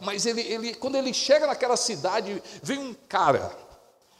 Mas 0.01 0.25
ele, 0.25 0.41
ele, 0.41 0.73
quando 0.73 0.95
ele 0.95 1.13
chega 1.13 1.47
naquela 1.47 1.77
cidade, 1.77 2.41
vem 2.61 2.79
um 2.79 2.93
cara 3.07 3.55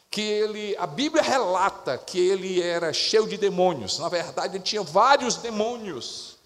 que 0.10 0.22
ele, 0.22 0.76
a 0.78 0.88
Bíblia 0.88 1.22
relata 1.22 1.98
que 1.98 2.18
ele 2.18 2.62
era 2.62 2.94
cheio 2.94 3.28
de 3.28 3.36
demônios. 3.38 4.00
Na 4.00 4.08
verdade, 4.08 4.56
ele 4.56 4.64
tinha 4.64 4.82
vários 4.82 5.36
demônios. 5.36 6.38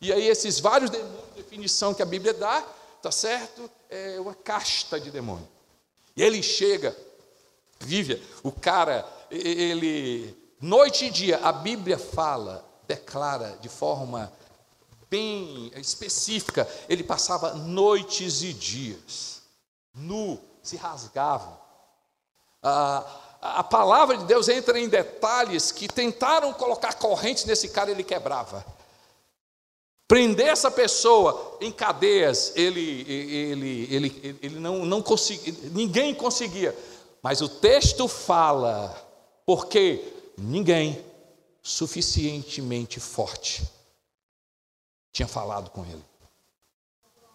E 0.00 0.12
aí 0.12 0.26
esses 0.26 0.58
vários 0.58 0.90
demônios, 0.90 1.22
definição 1.36 1.94
que 1.94 2.02
a 2.02 2.06
Bíblia 2.06 2.34
dá, 2.34 2.64
tá 3.00 3.12
certo? 3.12 3.70
É 3.88 4.18
uma 4.18 4.34
casta 4.34 4.98
de 4.98 5.10
demônio. 5.10 5.46
E 6.16 6.22
ele 6.22 6.42
chega, 6.42 6.96
vive, 7.78 8.20
o 8.42 8.50
cara, 8.50 9.06
ele 9.30 10.36
noite 10.60 11.06
e 11.06 11.10
dia, 11.10 11.38
a 11.38 11.52
Bíblia 11.52 11.98
fala, 11.98 12.64
declara 12.86 13.58
de 13.60 13.68
forma 13.68 14.32
bem 15.10 15.70
específica, 15.76 16.68
ele 16.88 17.04
passava 17.04 17.54
noites 17.54 18.42
e 18.42 18.52
dias 18.52 19.42
nu, 19.94 20.40
se 20.62 20.76
rasgava 20.76 21.64
a, 22.64 23.04
a 23.42 23.62
palavra 23.62 24.16
de 24.16 24.24
Deus 24.24 24.48
entra 24.48 24.80
em 24.80 24.88
detalhes 24.88 25.70
que 25.70 25.86
tentaram 25.86 26.52
colocar 26.54 26.94
correntes 26.94 27.44
nesse 27.44 27.68
cara, 27.68 27.90
ele 27.90 28.02
quebrava. 28.02 28.64
Prender 30.08 30.48
essa 30.48 30.70
pessoa 30.70 31.58
em 31.60 31.70
cadeias, 31.70 32.52
ele, 32.56 33.04
ele, 33.08 33.88
ele, 33.90 34.38
ele 34.42 34.58
não, 34.58 34.86
não 34.86 35.02
conseguia, 35.02 35.54
ninguém 35.72 36.14
conseguia. 36.14 36.76
Mas 37.22 37.40
o 37.42 37.48
texto 37.48 38.08
fala, 38.08 38.94
porque 39.44 40.32
ninguém 40.36 41.04
suficientemente 41.62 43.00
forte 43.00 43.68
tinha 45.12 45.28
falado 45.28 45.70
com 45.70 45.84
ele. 45.84 46.04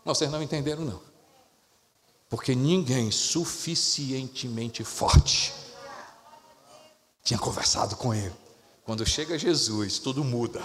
Não, 0.06 0.14
vocês 0.14 0.32
não 0.32 0.42
entenderam, 0.42 0.84
não 0.84 1.10
porque 2.30 2.54
ninguém 2.54 3.10
suficientemente 3.10 4.84
forte 4.84 5.52
tinha 7.24 7.40
conversado 7.40 7.96
com 7.96 8.14
ele. 8.14 8.34
Quando 8.86 9.06
chega 9.06 9.38
Jesus, 9.38 9.98
tudo 9.98 10.24
muda. 10.24 10.64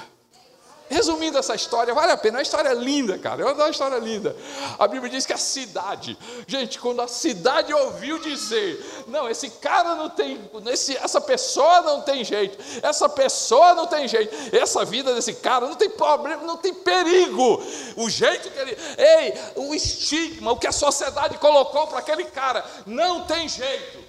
Resumindo 0.88 1.38
essa 1.38 1.54
história, 1.54 1.94
vale 1.94 2.12
a 2.12 2.16
pena, 2.16 2.36
é 2.36 2.38
uma 2.38 2.42
história 2.42 2.72
linda, 2.74 3.18
cara, 3.18 3.42
é 3.42 3.52
uma 3.52 3.70
história 3.70 3.96
linda. 3.96 4.36
A 4.78 4.86
Bíblia 4.86 5.10
diz 5.10 5.24
que 5.24 5.32
a 5.32 5.38
cidade, 5.38 6.16
gente, 6.46 6.78
quando 6.78 7.00
a 7.00 7.08
cidade 7.08 7.72
ouviu 7.72 8.18
dizer, 8.18 9.04
não, 9.06 9.28
esse 9.28 9.48
cara 9.48 9.94
não 9.94 10.10
tem, 10.10 10.38
esse, 10.66 10.94
essa 10.98 11.22
pessoa 11.22 11.80
não 11.80 12.02
tem 12.02 12.22
jeito, 12.22 12.58
essa 12.82 13.08
pessoa 13.08 13.74
não 13.74 13.86
tem 13.86 14.06
jeito, 14.06 14.34
essa 14.54 14.84
vida 14.84 15.14
desse 15.14 15.34
cara 15.34 15.66
não 15.66 15.74
tem 15.74 15.88
problema, 15.88 16.42
não 16.42 16.58
tem 16.58 16.74
perigo. 16.74 17.62
O 17.96 18.10
jeito 18.10 18.50
que 18.50 18.58
ele, 18.58 18.76
ei, 18.98 19.34
o 19.56 19.74
estigma, 19.74 20.52
o 20.52 20.58
que 20.58 20.66
a 20.66 20.72
sociedade 20.72 21.38
colocou 21.38 21.86
para 21.86 22.00
aquele 22.00 22.24
cara, 22.24 22.62
não 22.84 23.24
tem 23.24 23.48
jeito. 23.48 24.04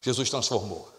Jesus 0.00 0.30
transformou. 0.30 0.91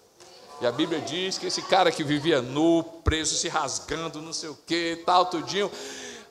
E 0.63 0.65
a 0.65 0.71
Bíblia 0.71 1.01
diz 1.01 1.37
que 1.37 1.47
esse 1.47 1.61
cara 1.61 1.91
que 1.91 2.05
vivia 2.05 2.41
nu, 2.41 2.85
preso, 3.03 3.35
se 3.35 3.49
rasgando, 3.49 4.21
não 4.21 4.31
sei 4.31 4.47
o 4.47 4.55
que, 4.55 5.03
tal, 5.05 5.25
tudinho. 5.25 5.69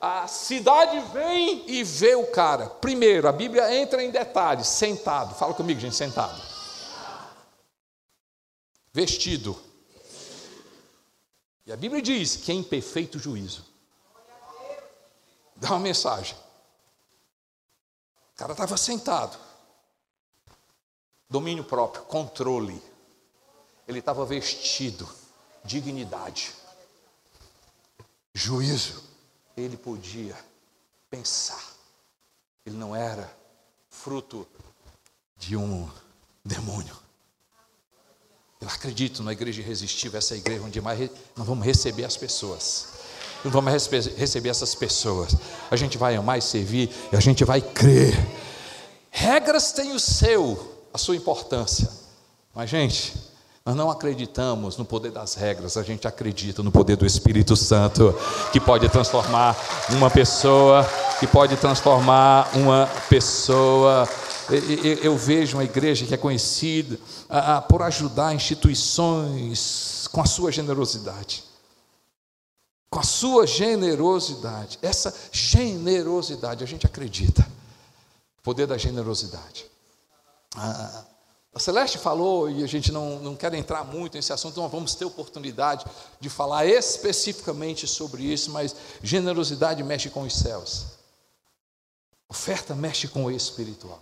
A 0.01 0.27
cidade 0.27 0.99
vem 1.13 1.69
e 1.69 1.83
vê 1.83 2.15
o 2.15 2.25
cara. 2.25 2.67
Primeiro, 2.67 3.27
a 3.27 3.31
Bíblia 3.31 3.71
entra 3.75 4.03
em 4.03 4.09
detalhes, 4.09 4.65
sentado. 4.65 5.35
Fala 5.35 5.53
comigo, 5.53 5.79
gente, 5.79 5.95
sentado. 5.95 6.41
Vestido. 8.91 9.55
E 11.67 11.71
a 11.71 11.77
Bíblia 11.77 12.01
diz 12.01 12.35
que 12.35 12.51
é 12.51 12.55
em 12.55 12.63
perfeito 12.63 13.19
juízo. 13.19 13.63
Dá 15.57 15.69
uma 15.69 15.79
mensagem. 15.79 16.35
O 18.33 18.37
cara 18.37 18.53
estava 18.53 18.77
sentado. 18.77 19.37
Domínio 21.29 21.63
próprio, 21.63 22.03
controle 22.05 22.81
ele 23.87 23.99
estava 23.99 24.25
vestido, 24.25 25.07
dignidade, 25.63 26.53
juízo. 28.33 29.03
Ele 29.55 29.77
podia 29.77 30.35
pensar. 31.09 31.63
Ele 32.65 32.75
não 32.75 32.95
era 32.95 33.31
fruto 33.89 34.47
de 35.37 35.55
um 35.55 35.87
demônio. 36.43 36.97
Eu 38.59 38.67
acredito 38.67 39.21
na 39.21 39.33
igreja 39.33 39.61
irresistível, 39.61 40.17
essa 40.17 40.35
igreja 40.35 40.63
onde 40.63 40.79
mais 40.81 41.09
nós 41.35 41.45
vamos 41.45 41.65
receber 41.65 42.05
as 42.05 42.15
pessoas. 42.15 42.87
Não 43.43 43.51
vamos 43.51 43.73
receber 44.15 44.49
essas 44.49 44.73
pessoas. 44.73 45.35
A 45.69 45.75
gente 45.75 45.97
vai 45.97 46.15
amar 46.15 46.39
e 46.39 46.41
servir, 46.41 46.89
e 47.11 47.15
a 47.15 47.19
gente 47.19 47.43
vai 47.43 47.61
crer. 47.61 48.13
Regras 49.11 49.73
têm 49.73 49.91
o 49.91 49.99
seu, 49.99 50.87
a 50.93 50.97
sua 50.97 51.15
importância. 51.15 51.91
Mas, 52.55 52.69
gente, 52.69 53.13
nós 53.65 53.75
não 53.77 53.89
acreditamos 53.89 54.75
no 54.75 54.83
poder 54.83 55.11
das 55.11 55.35
regras, 55.35 55.77
a 55.77 55.83
gente 55.83 56.05
acredita 56.05 56.61
no 56.61 56.69
poder 56.69 56.97
do 56.97 57.05
Espírito 57.05 57.55
Santo, 57.55 58.13
que 58.51 58.59
pode 58.59 58.89
transformar 58.89 59.55
uma 59.91 60.09
pessoa, 60.09 60.85
que 61.17 61.25
pode 61.25 61.55
transformar 61.55 62.51
uma 62.57 62.89
pessoa. 63.09 64.05
Eu 65.01 65.15
vejo 65.15 65.55
uma 65.55 65.63
igreja 65.63 66.05
que 66.05 66.13
é 66.13 66.17
conhecida 66.17 66.99
por 67.69 67.81
ajudar 67.83 68.35
instituições 68.35 70.09
com 70.11 70.19
a 70.19 70.25
sua 70.25 70.51
generosidade. 70.51 71.45
Com 72.89 72.99
a 72.99 73.03
sua 73.03 73.47
generosidade. 73.47 74.77
Essa 74.81 75.15
generosidade, 75.31 76.65
a 76.65 76.67
gente 76.67 76.85
acredita. 76.85 77.47
O 78.39 78.43
poder 78.43 78.67
da 78.67 78.77
generosidade. 78.77 79.65
Ah, 80.53 81.05
a 81.55 81.59
Celeste 81.59 81.99
falou, 81.99 82.49
e 82.49 82.63
a 82.63 82.67
gente 82.67 82.91
não, 82.91 83.19
não 83.19 83.35
quer 83.35 83.53
entrar 83.53 83.83
muito 83.83 84.15
nesse 84.15 84.33
assunto, 84.33 84.59
nós 84.59 84.71
vamos 84.71 84.95
ter 84.95 85.05
oportunidade 85.05 85.85
de 86.19 86.27
falar 86.27 86.65
especificamente 86.65 87.85
sobre 87.85 88.23
isso, 88.23 88.49
mas 88.49 88.75
generosidade 89.03 89.83
mexe 89.83 90.09
com 90.09 90.23
os 90.23 90.35
céus, 90.35 90.85
oferta 92.27 92.73
mexe 92.73 93.07
com 93.07 93.25
o 93.25 93.31
espiritual. 93.31 94.01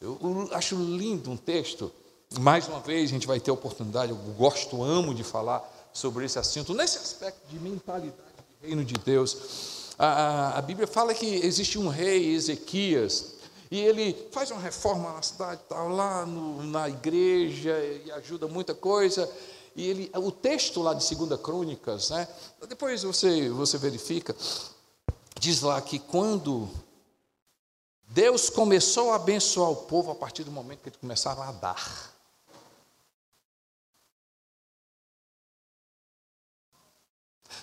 Eu, 0.00 0.16
eu 0.22 0.48
acho 0.52 0.76
lindo 0.76 1.30
um 1.30 1.36
texto, 1.36 1.92
mais 2.38 2.68
uma 2.68 2.78
vez 2.78 3.10
a 3.10 3.12
gente 3.12 3.26
vai 3.26 3.40
ter 3.40 3.50
oportunidade, 3.50 4.12
eu 4.12 4.16
gosto, 4.38 4.80
amo 4.80 5.12
de 5.12 5.24
falar 5.24 5.68
sobre 5.92 6.24
esse 6.24 6.38
assunto, 6.38 6.72
nesse 6.72 6.98
aspecto 6.98 7.40
de 7.48 7.58
mentalidade 7.58 8.14
de 8.60 8.68
reino 8.68 8.84
de 8.84 8.94
Deus. 8.94 9.92
A, 9.98 10.06
a, 10.06 10.58
a 10.58 10.62
Bíblia 10.62 10.86
fala 10.86 11.12
que 11.12 11.26
existe 11.26 11.76
um 11.78 11.88
rei, 11.88 12.32
Ezequias, 12.32 13.39
e 13.70 13.78
ele 13.78 14.28
faz 14.32 14.50
uma 14.50 14.60
reforma 14.60 15.12
na 15.12 15.22
cidade, 15.22 15.60
tal, 15.68 15.88
lá 15.88 16.26
no, 16.26 16.64
na 16.64 16.88
igreja, 16.88 17.78
e 17.78 18.10
ajuda 18.12 18.48
muita 18.48 18.74
coisa. 18.74 19.30
E 19.76 19.86
ele, 19.86 20.10
o 20.16 20.32
texto 20.32 20.82
lá 20.82 20.92
de 20.92 21.14
2 21.14 21.40
Crônicas, 21.40 22.10
né, 22.10 22.26
depois 22.68 23.04
você, 23.04 23.48
você 23.48 23.78
verifica, 23.78 24.34
diz 25.38 25.60
lá 25.60 25.80
que 25.80 26.00
quando 26.00 26.68
Deus 28.08 28.50
começou 28.50 29.12
a 29.12 29.16
abençoar 29.16 29.70
o 29.70 29.76
povo 29.76 30.10
a 30.10 30.16
partir 30.16 30.42
do 30.42 30.50
momento 30.50 30.80
que 30.80 30.88
eles 30.88 30.98
começaram 30.98 31.42
a 31.42 31.52
dar. 31.52 32.12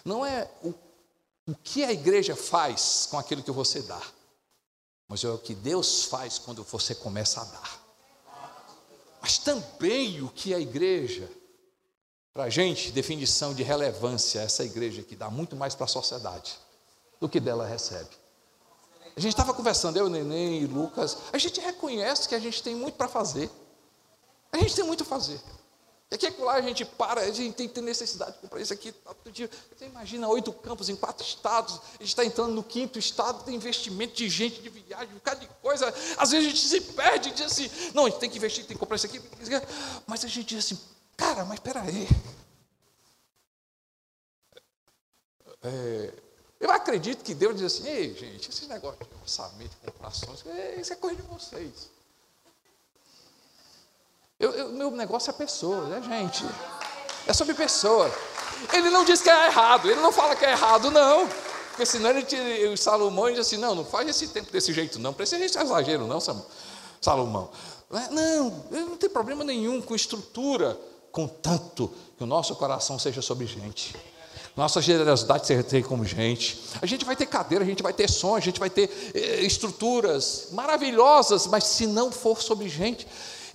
Não 0.06 0.26
é 0.26 0.50
o, 0.64 0.74
o 1.48 1.56
que 1.62 1.84
a 1.84 1.92
igreja 1.92 2.34
faz 2.34 3.10
com 3.12 3.20
aquilo 3.20 3.44
que 3.44 3.52
você 3.52 3.82
dá 3.82 4.02
mas 5.08 5.24
é 5.24 5.30
o 5.30 5.38
que 5.38 5.56
Deus 5.56 6.04
faz 6.04 6.38
quando 6.38 6.64
você 6.64 6.94
começa 6.94 7.42
a 7.42 7.46
dar. 7.46 7.88
Mas 9.22 9.38
também 9.38 10.22
o 10.22 10.30
que 10.30 10.54
a 10.54 10.60
igreja, 10.60 11.30
para 12.34 12.44
a 12.44 12.50
gente, 12.50 12.92
definição 12.92 13.54
de 13.54 13.64
relevância, 13.64 14.40
essa 14.40 14.64
igreja 14.64 15.02
que 15.02 15.16
dá 15.16 15.30
muito 15.30 15.56
mais 15.56 15.76
para 15.76 15.86
a 15.86 15.90
sociedade 15.90 16.58
do 17.20 17.28
que 17.28 17.40
dela 17.40 17.66
recebe. 17.66 18.10
A 19.16 19.20
gente 19.20 19.34
estava 19.34 19.54
conversando, 19.54 19.98
eu, 19.98 20.10
Neném 20.10 20.62
e 20.62 20.68
Lucas, 20.68 21.18
a 21.34 21.38
gente 21.38 21.60
reconhece 21.60 22.30
que 22.30 22.36
a 22.36 22.40
gente 22.40 22.62
tem 22.62 22.76
muito 22.76 22.96
para 22.96 23.08
fazer. 23.08 23.50
A 24.52 24.58
gente 24.60 24.76
tem 24.76 24.84
muito 24.86 25.04
a 25.04 25.06
fazer. 25.06 25.42
E 26.10 26.16
aqui 26.16 26.42
lá 26.42 26.54
a 26.54 26.62
gente 26.62 26.86
para, 26.86 27.20
a 27.20 27.32
gente 27.32 27.54
tem 27.54 27.68
que 27.68 27.74
ter 27.74 27.82
necessidade 27.82 28.34
de 28.34 28.38
comprar 28.40 28.62
isso 28.62 28.72
aqui 28.72 28.94
todo 28.94 29.30
dia. 29.30 29.50
Você 29.76 29.86
imagina 29.86 30.28
oito 30.30 30.54
campos 30.54 30.88
em 30.88 30.96
quatro 30.96 31.26
estados, 31.26 31.82
a 31.96 31.98
gente 32.00 32.08
está 32.08 32.24
entrando 32.24 32.54
no 32.54 32.64
quinto 32.64 32.98
estado, 32.98 33.44
tem 33.44 33.56
investimento 33.56 34.16
de 34.16 34.30
gente, 34.30 34.62
de 34.62 34.70
viagem, 34.70 35.10
um 35.10 35.16
bocado 35.16 35.42
de 35.42 35.48
coisa. 35.62 35.94
Às 36.18 36.32
vezes 36.32 36.48
a 36.48 36.50
gente 36.50 36.66
se 36.66 36.82
perde 36.94 37.30
e 37.30 37.34
diz 37.34 37.48
assim, 37.48 37.70
não, 37.94 38.06
a 38.06 38.10
gente 38.10 38.20
tem 38.20 38.30
que 38.30 38.38
investir, 38.38 38.66
tem 38.66 38.76
que 38.76 38.80
comprar 38.80 38.96
isso 38.96 39.06
aqui. 39.06 39.22
Mas 40.08 40.24
a 40.24 40.30
gente 40.30 40.48
diz 40.48 40.64
assim, 40.64 40.80
cara, 41.18 41.44
mas 41.44 41.56
espera 41.56 41.82
aí. 41.82 42.08
É, 45.62 46.14
eu 46.62 46.72
acredito 46.72 47.22
que 47.22 47.36
Deus 47.36 47.58
diz 47.58 47.66
assim, 47.66 47.86
ei 47.86 48.16
gente, 48.16 48.50
esse 48.50 48.66
negócio 48.68 49.06
de 49.06 49.14
orçamento, 49.22 49.76
comprações, 49.84 50.46
é, 50.46 50.80
isso 50.80 50.94
é 50.94 50.96
coisa 50.96 51.18
de 51.18 51.24
vocês. 51.24 51.97
Eu, 54.40 54.52
eu, 54.52 54.70
meu 54.70 54.92
negócio 54.92 55.32
é 55.32 55.34
pessoa, 55.34 55.98
é 55.98 56.02
gente. 56.02 56.46
É 57.26 57.34
sobre 57.34 57.56
pessoa. 57.56 58.12
Ele 58.72 58.92
não 58.92 59.04
diz 59.04 59.20
que 59.20 59.30
é 59.30 59.48
errado, 59.48 59.90
ele 59.90 60.00
não 60.00 60.12
fala 60.12 60.36
que 60.36 60.46
é 60.46 60.52
errado, 60.52 60.92
não. 60.92 61.28
Porque 61.70 61.86
senão 61.88 62.12
ele 62.12 62.22
tira, 62.24 62.72
o 62.72 62.78
Salomão 62.78 63.30
diz 63.32 63.40
assim, 63.40 63.58
não, 63.58 63.74
não 63.74 63.84
faz 63.84 64.08
esse 64.08 64.28
tempo 64.28 64.52
desse 64.52 64.72
jeito, 64.74 65.00
não. 65.00 65.12
Precisa 65.12 65.44
esse 65.44 65.58
exagero, 65.58 66.06
não, 66.06 66.20
Salomão. 67.02 67.50
Não, 68.12 68.64
não 68.70 68.98
tem 68.98 69.10
problema 69.10 69.44
nenhum 69.44 69.82
com 69.82 69.96
estrutura, 69.96 70.80
contanto 71.12 71.92
que 72.16 72.24
o 72.24 72.28
nosso 72.28 72.56
coração 72.56 73.00
seja 73.00 73.24
sobre 73.24 73.48
gente. 73.48 73.96
Nossa 74.56 74.82
generosidade 74.82 75.48
seja 75.48 75.82
como 75.84 76.06
gente. 76.06 76.62
A 76.80 76.86
gente 76.86 77.06
vai 77.06 77.16
ter 77.16 77.26
cadeira, 77.26 77.64
a 77.64 77.68
gente 77.68 77.82
vai 77.82 77.94
ter 77.94 78.08
som, 78.08 78.36
a 78.36 78.40
gente 78.40 78.60
vai 78.60 78.70
ter 78.70 79.12
eh, 79.14 79.42
estruturas 79.42 80.50
maravilhosas, 80.52 81.48
mas 81.48 81.64
se 81.64 81.88
não 81.88 82.12
for 82.12 82.42
sobre 82.42 82.68
gente, 82.68 83.08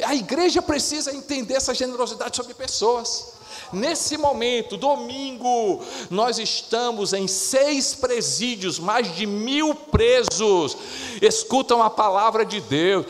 a 0.04 0.14
igreja 0.14 0.60
precisa 0.60 1.14
entender 1.14 1.54
essa 1.54 1.74
generosidade 1.74 2.36
sobre 2.36 2.54
pessoas. 2.54 3.32
Nesse 3.72 4.18
momento, 4.18 4.76
domingo, 4.76 5.80
nós 6.10 6.38
estamos 6.38 7.12
em 7.12 7.26
seis 7.26 7.94
presídios, 7.94 8.78
mais 8.78 9.14
de 9.14 9.26
mil 9.26 9.74
presos 9.74 10.76
escutam 11.26 11.82
a 11.82 11.90
palavra 11.90 12.44
de 12.44 12.60
Deus. 12.60 13.06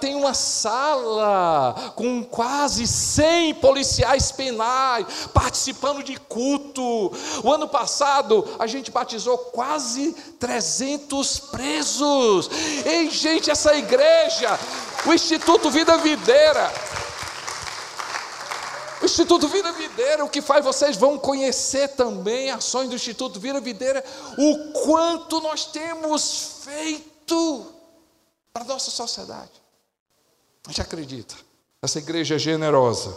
Tem 0.00 0.14
uma 0.14 0.34
sala 0.34 1.92
com 1.94 2.22
quase 2.24 2.86
100 2.86 3.54
policiais 3.54 4.32
penais 4.32 5.06
participando 5.32 6.02
de 6.02 6.16
culto. 6.16 7.12
O 7.42 7.52
ano 7.52 7.68
passado, 7.68 8.46
a 8.58 8.66
gente 8.66 8.90
batizou 8.90 9.36
quase 9.38 10.14
300 10.38 11.38
presos. 11.38 12.50
Ei, 12.84 13.10
gente, 13.10 13.50
essa 13.50 13.74
igreja, 13.76 14.58
o 15.04 15.12
Instituto 15.12 15.70
Vida 15.70 15.96
Videira 15.98 16.72
o 19.00 19.04
Instituto 19.04 19.46
Vida 19.48 19.70
Videira, 19.72 20.24
o 20.24 20.28
que 20.28 20.40
faz 20.40 20.64
vocês 20.64 20.96
vão 20.96 21.18
conhecer 21.18 21.88
também 21.88 22.50
ações 22.50 22.88
do 22.88 22.96
Instituto 22.96 23.38
Vida 23.38 23.60
Videira, 23.60 24.02
o 24.38 24.72
quanto 24.72 25.40
nós 25.40 25.66
temos 25.66 26.62
feito 26.64 27.66
para 28.52 28.64
a 28.64 28.66
nossa 28.66 28.90
sociedade. 28.90 29.52
A 30.66 30.70
gente 30.70 30.80
acredita. 30.80 31.34
Essa 31.82 31.98
igreja 31.98 32.36
é 32.36 32.38
generosa. 32.38 33.16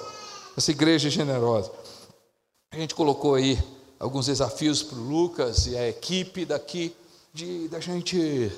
Essa 0.58 0.70
igreja 0.72 1.08
é 1.08 1.12
generosa. 1.12 1.72
A 2.72 2.76
gente 2.76 2.94
colocou 2.94 3.36
aí 3.36 3.58
alguns 4.00 4.26
desafios 4.26 4.84
para 4.84 4.98
o 4.98 5.02
Lucas 5.02 5.66
e 5.66 5.78
a 5.78 5.88
equipe 5.90 6.46
daqui 6.46 6.96
de 7.34 7.68
da 7.70 7.80
gente 7.80 8.52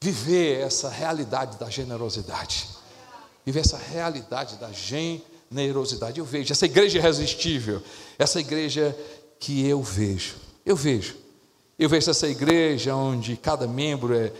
viver 0.00 0.60
essa 0.60 0.88
realidade 0.88 1.58
da 1.58 1.68
generosidade. 1.70 2.68
Viver 3.44 3.60
essa 3.60 3.76
realidade 3.76 4.56
da 4.56 4.70
generosidade. 4.72 6.18
Eu 6.18 6.24
vejo 6.24 6.52
essa 6.52 6.66
igreja 6.66 6.98
irresistível, 6.98 7.82
essa 8.18 8.40
igreja 8.40 8.96
que 9.38 9.66
eu 9.66 9.82
vejo. 9.82 10.36
Eu 10.64 10.76
vejo. 10.76 11.16
Eu 11.78 11.88
vejo 11.88 12.10
essa 12.10 12.26
igreja 12.26 12.94
onde 12.94 13.36
cada 13.36 13.66
membro 13.66 14.14
é, 14.14 14.32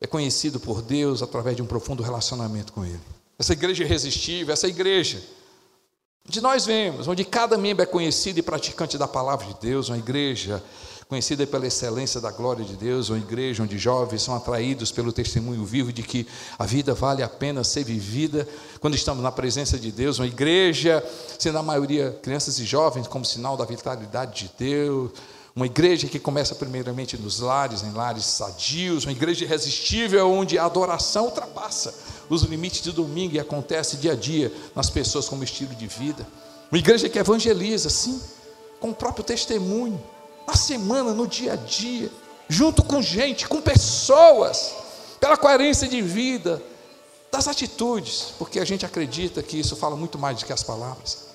é 0.00 0.06
conhecido 0.06 0.60
por 0.60 0.82
Deus 0.82 1.22
através 1.22 1.56
de 1.56 1.62
um 1.62 1.66
profundo 1.66 2.02
relacionamento 2.02 2.72
com 2.72 2.84
Ele. 2.84 3.00
Essa 3.38 3.52
igreja 3.52 3.82
irresistível, 3.82 4.52
essa 4.52 4.68
igreja 4.68 5.20
onde 6.26 6.40
nós 6.40 6.64
vemos, 6.64 7.06
onde 7.06 7.24
cada 7.24 7.58
membro 7.58 7.82
é 7.82 7.86
conhecido 7.86 8.38
e 8.38 8.42
praticante 8.42 8.96
da 8.96 9.06
palavra 9.06 9.46
de 9.46 9.60
Deus, 9.60 9.88
uma 9.88 9.98
igreja 9.98 10.62
conhecida 11.14 11.46
pela 11.46 11.64
excelência 11.64 12.20
da 12.20 12.32
glória 12.32 12.64
de 12.64 12.74
Deus, 12.74 13.08
uma 13.08 13.18
igreja 13.18 13.62
onde 13.62 13.78
jovens 13.78 14.20
são 14.20 14.34
atraídos 14.34 14.90
pelo 14.90 15.12
testemunho 15.12 15.64
vivo 15.64 15.92
de 15.92 16.02
que 16.02 16.26
a 16.58 16.66
vida 16.66 16.92
vale 16.92 17.22
a 17.22 17.28
pena 17.28 17.62
ser 17.62 17.84
vivida. 17.84 18.48
Quando 18.80 18.96
estamos 18.96 19.22
na 19.22 19.30
presença 19.30 19.78
de 19.78 19.92
Deus, 19.92 20.18
uma 20.18 20.26
igreja, 20.26 21.04
sendo 21.38 21.58
a 21.58 21.62
maioria 21.62 22.18
crianças 22.20 22.58
e 22.58 22.64
jovens, 22.64 23.06
como 23.06 23.24
sinal 23.24 23.56
da 23.56 23.64
vitalidade 23.64 24.42
de 24.42 24.50
Deus, 24.58 25.12
uma 25.54 25.66
igreja 25.66 26.08
que 26.08 26.18
começa 26.18 26.52
primeiramente 26.56 27.16
nos 27.16 27.38
lares, 27.38 27.84
em 27.84 27.92
lares 27.92 28.24
sadios, 28.24 29.04
uma 29.04 29.12
igreja 29.12 29.44
irresistível 29.44 30.28
onde 30.28 30.58
a 30.58 30.64
adoração 30.64 31.26
ultrapassa 31.26 31.94
os 32.28 32.42
limites 32.42 32.82
de 32.82 32.90
domingo 32.90 33.36
e 33.36 33.38
acontece 33.38 33.98
dia 33.98 34.14
a 34.14 34.16
dia 34.16 34.52
nas 34.74 34.90
pessoas 34.90 35.28
como 35.28 35.44
estilo 35.44 35.76
de 35.76 35.86
vida. 35.86 36.26
Uma 36.72 36.78
igreja 36.78 37.08
que 37.08 37.20
evangeliza, 37.20 37.88
sim, 37.88 38.20
com 38.80 38.90
o 38.90 38.94
próprio 38.94 39.22
testemunho, 39.22 40.02
na 40.46 40.54
semana, 40.54 41.12
no 41.12 41.26
dia 41.26 41.54
a 41.54 41.56
dia, 41.56 42.10
junto 42.48 42.82
com 42.82 43.00
gente, 43.00 43.48
com 43.48 43.60
pessoas, 43.60 44.74
pela 45.20 45.36
coerência 45.36 45.88
de 45.88 46.02
vida, 46.02 46.62
das 47.34 47.48
atitudes, 47.48 48.32
porque 48.38 48.60
a 48.60 48.64
gente 48.64 48.86
acredita 48.86 49.42
que 49.42 49.58
isso 49.58 49.74
fala 49.74 49.96
muito 49.96 50.16
mais 50.18 50.38
do 50.38 50.46
que 50.46 50.52
as 50.52 50.62
palavras. 50.62 51.26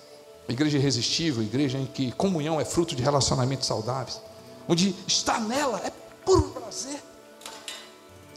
A 0.47 0.51
igreja 0.51 0.77
irresistível, 0.77 1.41
a 1.41 1.45
igreja 1.45 1.77
em 1.77 1.85
que 1.85 2.11
comunhão 2.13 2.59
é 2.59 2.63
fruto 2.63 2.95
de 2.95 3.03
relacionamentos 3.03 3.67
saudáveis, 3.67 4.21
onde 4.67 4.95
estar 5.05 5.41
nela 5.41 5.81
é 5.83 5.91
puro 6.25 6.43
prazer, 6.49 7.01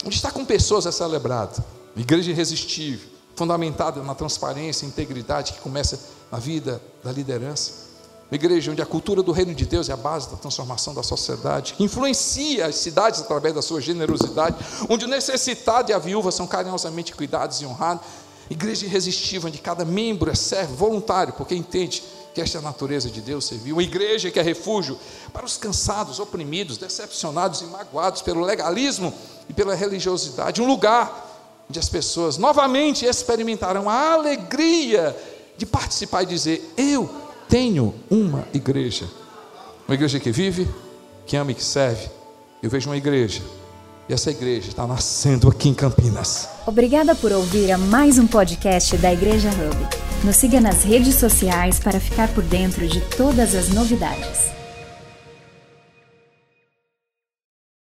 onde 0.05 0.15
estar 0.15 0.31
com 0.31 0.43
pessoas 0.43 0.85
é 0.85 0.91
celebrado. 0.91 1.63
Uma 1.95 2.01
igreja 2.01 2.31
irresistível, 2.31 3.07
fundamentada 3.35 4.03
na 4.03 4.13
transparência 4.13 4.85
e 4.85 4.89
integridade 4.89 5.53
que 5.53 5.61
começa 5.61 5.99
na 6.31 6.39
vida 6.39 6.81
da 7.03 7.11
liderança. 7.11 7.82
Uma 8.31 8.35
igreja 8.35 8.71
onde 8.71 8.81
a 8.81 8.85
cultura 8.85 9.21
do 9.21 9.31
reino 9.31 9.53
de 9.53 9.65
Deus 9.65 9.89
é 9.89 9.93
a 9.93 9.97
base 9.97 10.29
da 10.29 10.37
transformação 10.37 10.93
da 10.93 11.03
sociedade, 11.03 11.73
que 11.73 11.83
influencia 11.83 12.65
as 12.65 12.75
cidades 12.75 13.21
através 13.21 13.53
da 13.53 13.61
sua 13.61 13.79
generosidade, 13.79 14.55
onde 14.89 15.05
o 15.05 15.07
necessitado 15.07 15.91
e 15.91 15.93
a 15.93 15.99
viúva 15.99 16.31
são 16.31 16.47
carinhosamente 16.47 17.13
cuidados 17.13 17.61
e 17.61 17.65
honrados. 17.65 18.05
Igreja 18.49 18.85
irresistível, 18.85 19.49
onde 19.49 19.59
cada 19.59 19.85
membro 19.85 20.31
é 20.31 20.35
servo 20.35 20.75
voluntário, 20.75 21.33
porque 21.33 21.55
entende 21.55 22.03
que 22.33 22.41
esta 22.41 22.57
é 22.57 22.59
a 22.59 22.63
natureza 22.63 23.09
de 23.09 23.21
Deus 23.21 23.45
serviu. 23.45 23.75
Uma 23.75 23.83
igreja 23.83 24.31
que 24.31 24.39
é 24.39 24.41
refúgio 24.41 24.97
para 25.31 25.45
os 25.45 25.55
cansados, 25.55 26.19
oprimidos, 26.19 26.77
decepcionados 26.77 27.61
e 27.61 27.65
magoados 27.65 28.21
pelo 28.21 28.41
legalismo 28.41 29.13
e 29.47 29.53
pela 29.53 29.75
religiosidade. 29.75 30.61
Um 30.61 30.67
lugar 30.67 31.65
onde 31.69 31.79
as 31.79 31.87
pessoas 31.87 32.37
novamente 32.37 33.05
experimentarão 33.05 33.89
a 33.89 34.13
alegria 34.13 35.15
de 35.55 35.65
participar 35.65 36.23
e 36.23 36.27
dizer: 36.27 36.73
Eu 36.75 37.22
tenho 37.53 37.93
uma 38.09 38.47
igreja. 38.51 39.05
Uma 39.87 39.93
igreja 39.93 40.19
que 40.19 40.31
vive, 40.31 40.67
que 41.23 41.37
ama 41.37 41.51
e 41.51 41.53
que 41.53 41.63
serve. 41.63 42.09
Eu 42.63 42.67
vejo 42.67 42.89
uma 42.89 42.97
igreja. 42.97 43.43
E 44.09 44.13
essa 44.13 44.31
igreja 44.31 44.69
está 44.69 44.87
nascendo 44.87 45.47
aqui 45.47 45.69
em 45.69 45.73
Campinas. 45.75 46.49
Obrigada 46.65 47.13
por 47.13 47.31
ouvir 47.31 47.71
a 47.71 47.77
mais 47.77 48.17
um 48.17 48.25
podcast 48.25 48.97
da 48.97 49.13
Igreja 49.13 49.49
Hub. 49.49 50.25
Nos 50.25 50.35
siga 50.35 50.59
nas 50.59 50.83
redes 50.83 51.13
sociais 51.13 51.79
para 51.79 51.99
ficar 51.99 52.27
por 52.33 52.43
dentro 52.43 52.87
de 52.87 53.01
todas 53.15 53.53
as 53.53 53.69
novidades. 53.69 54.62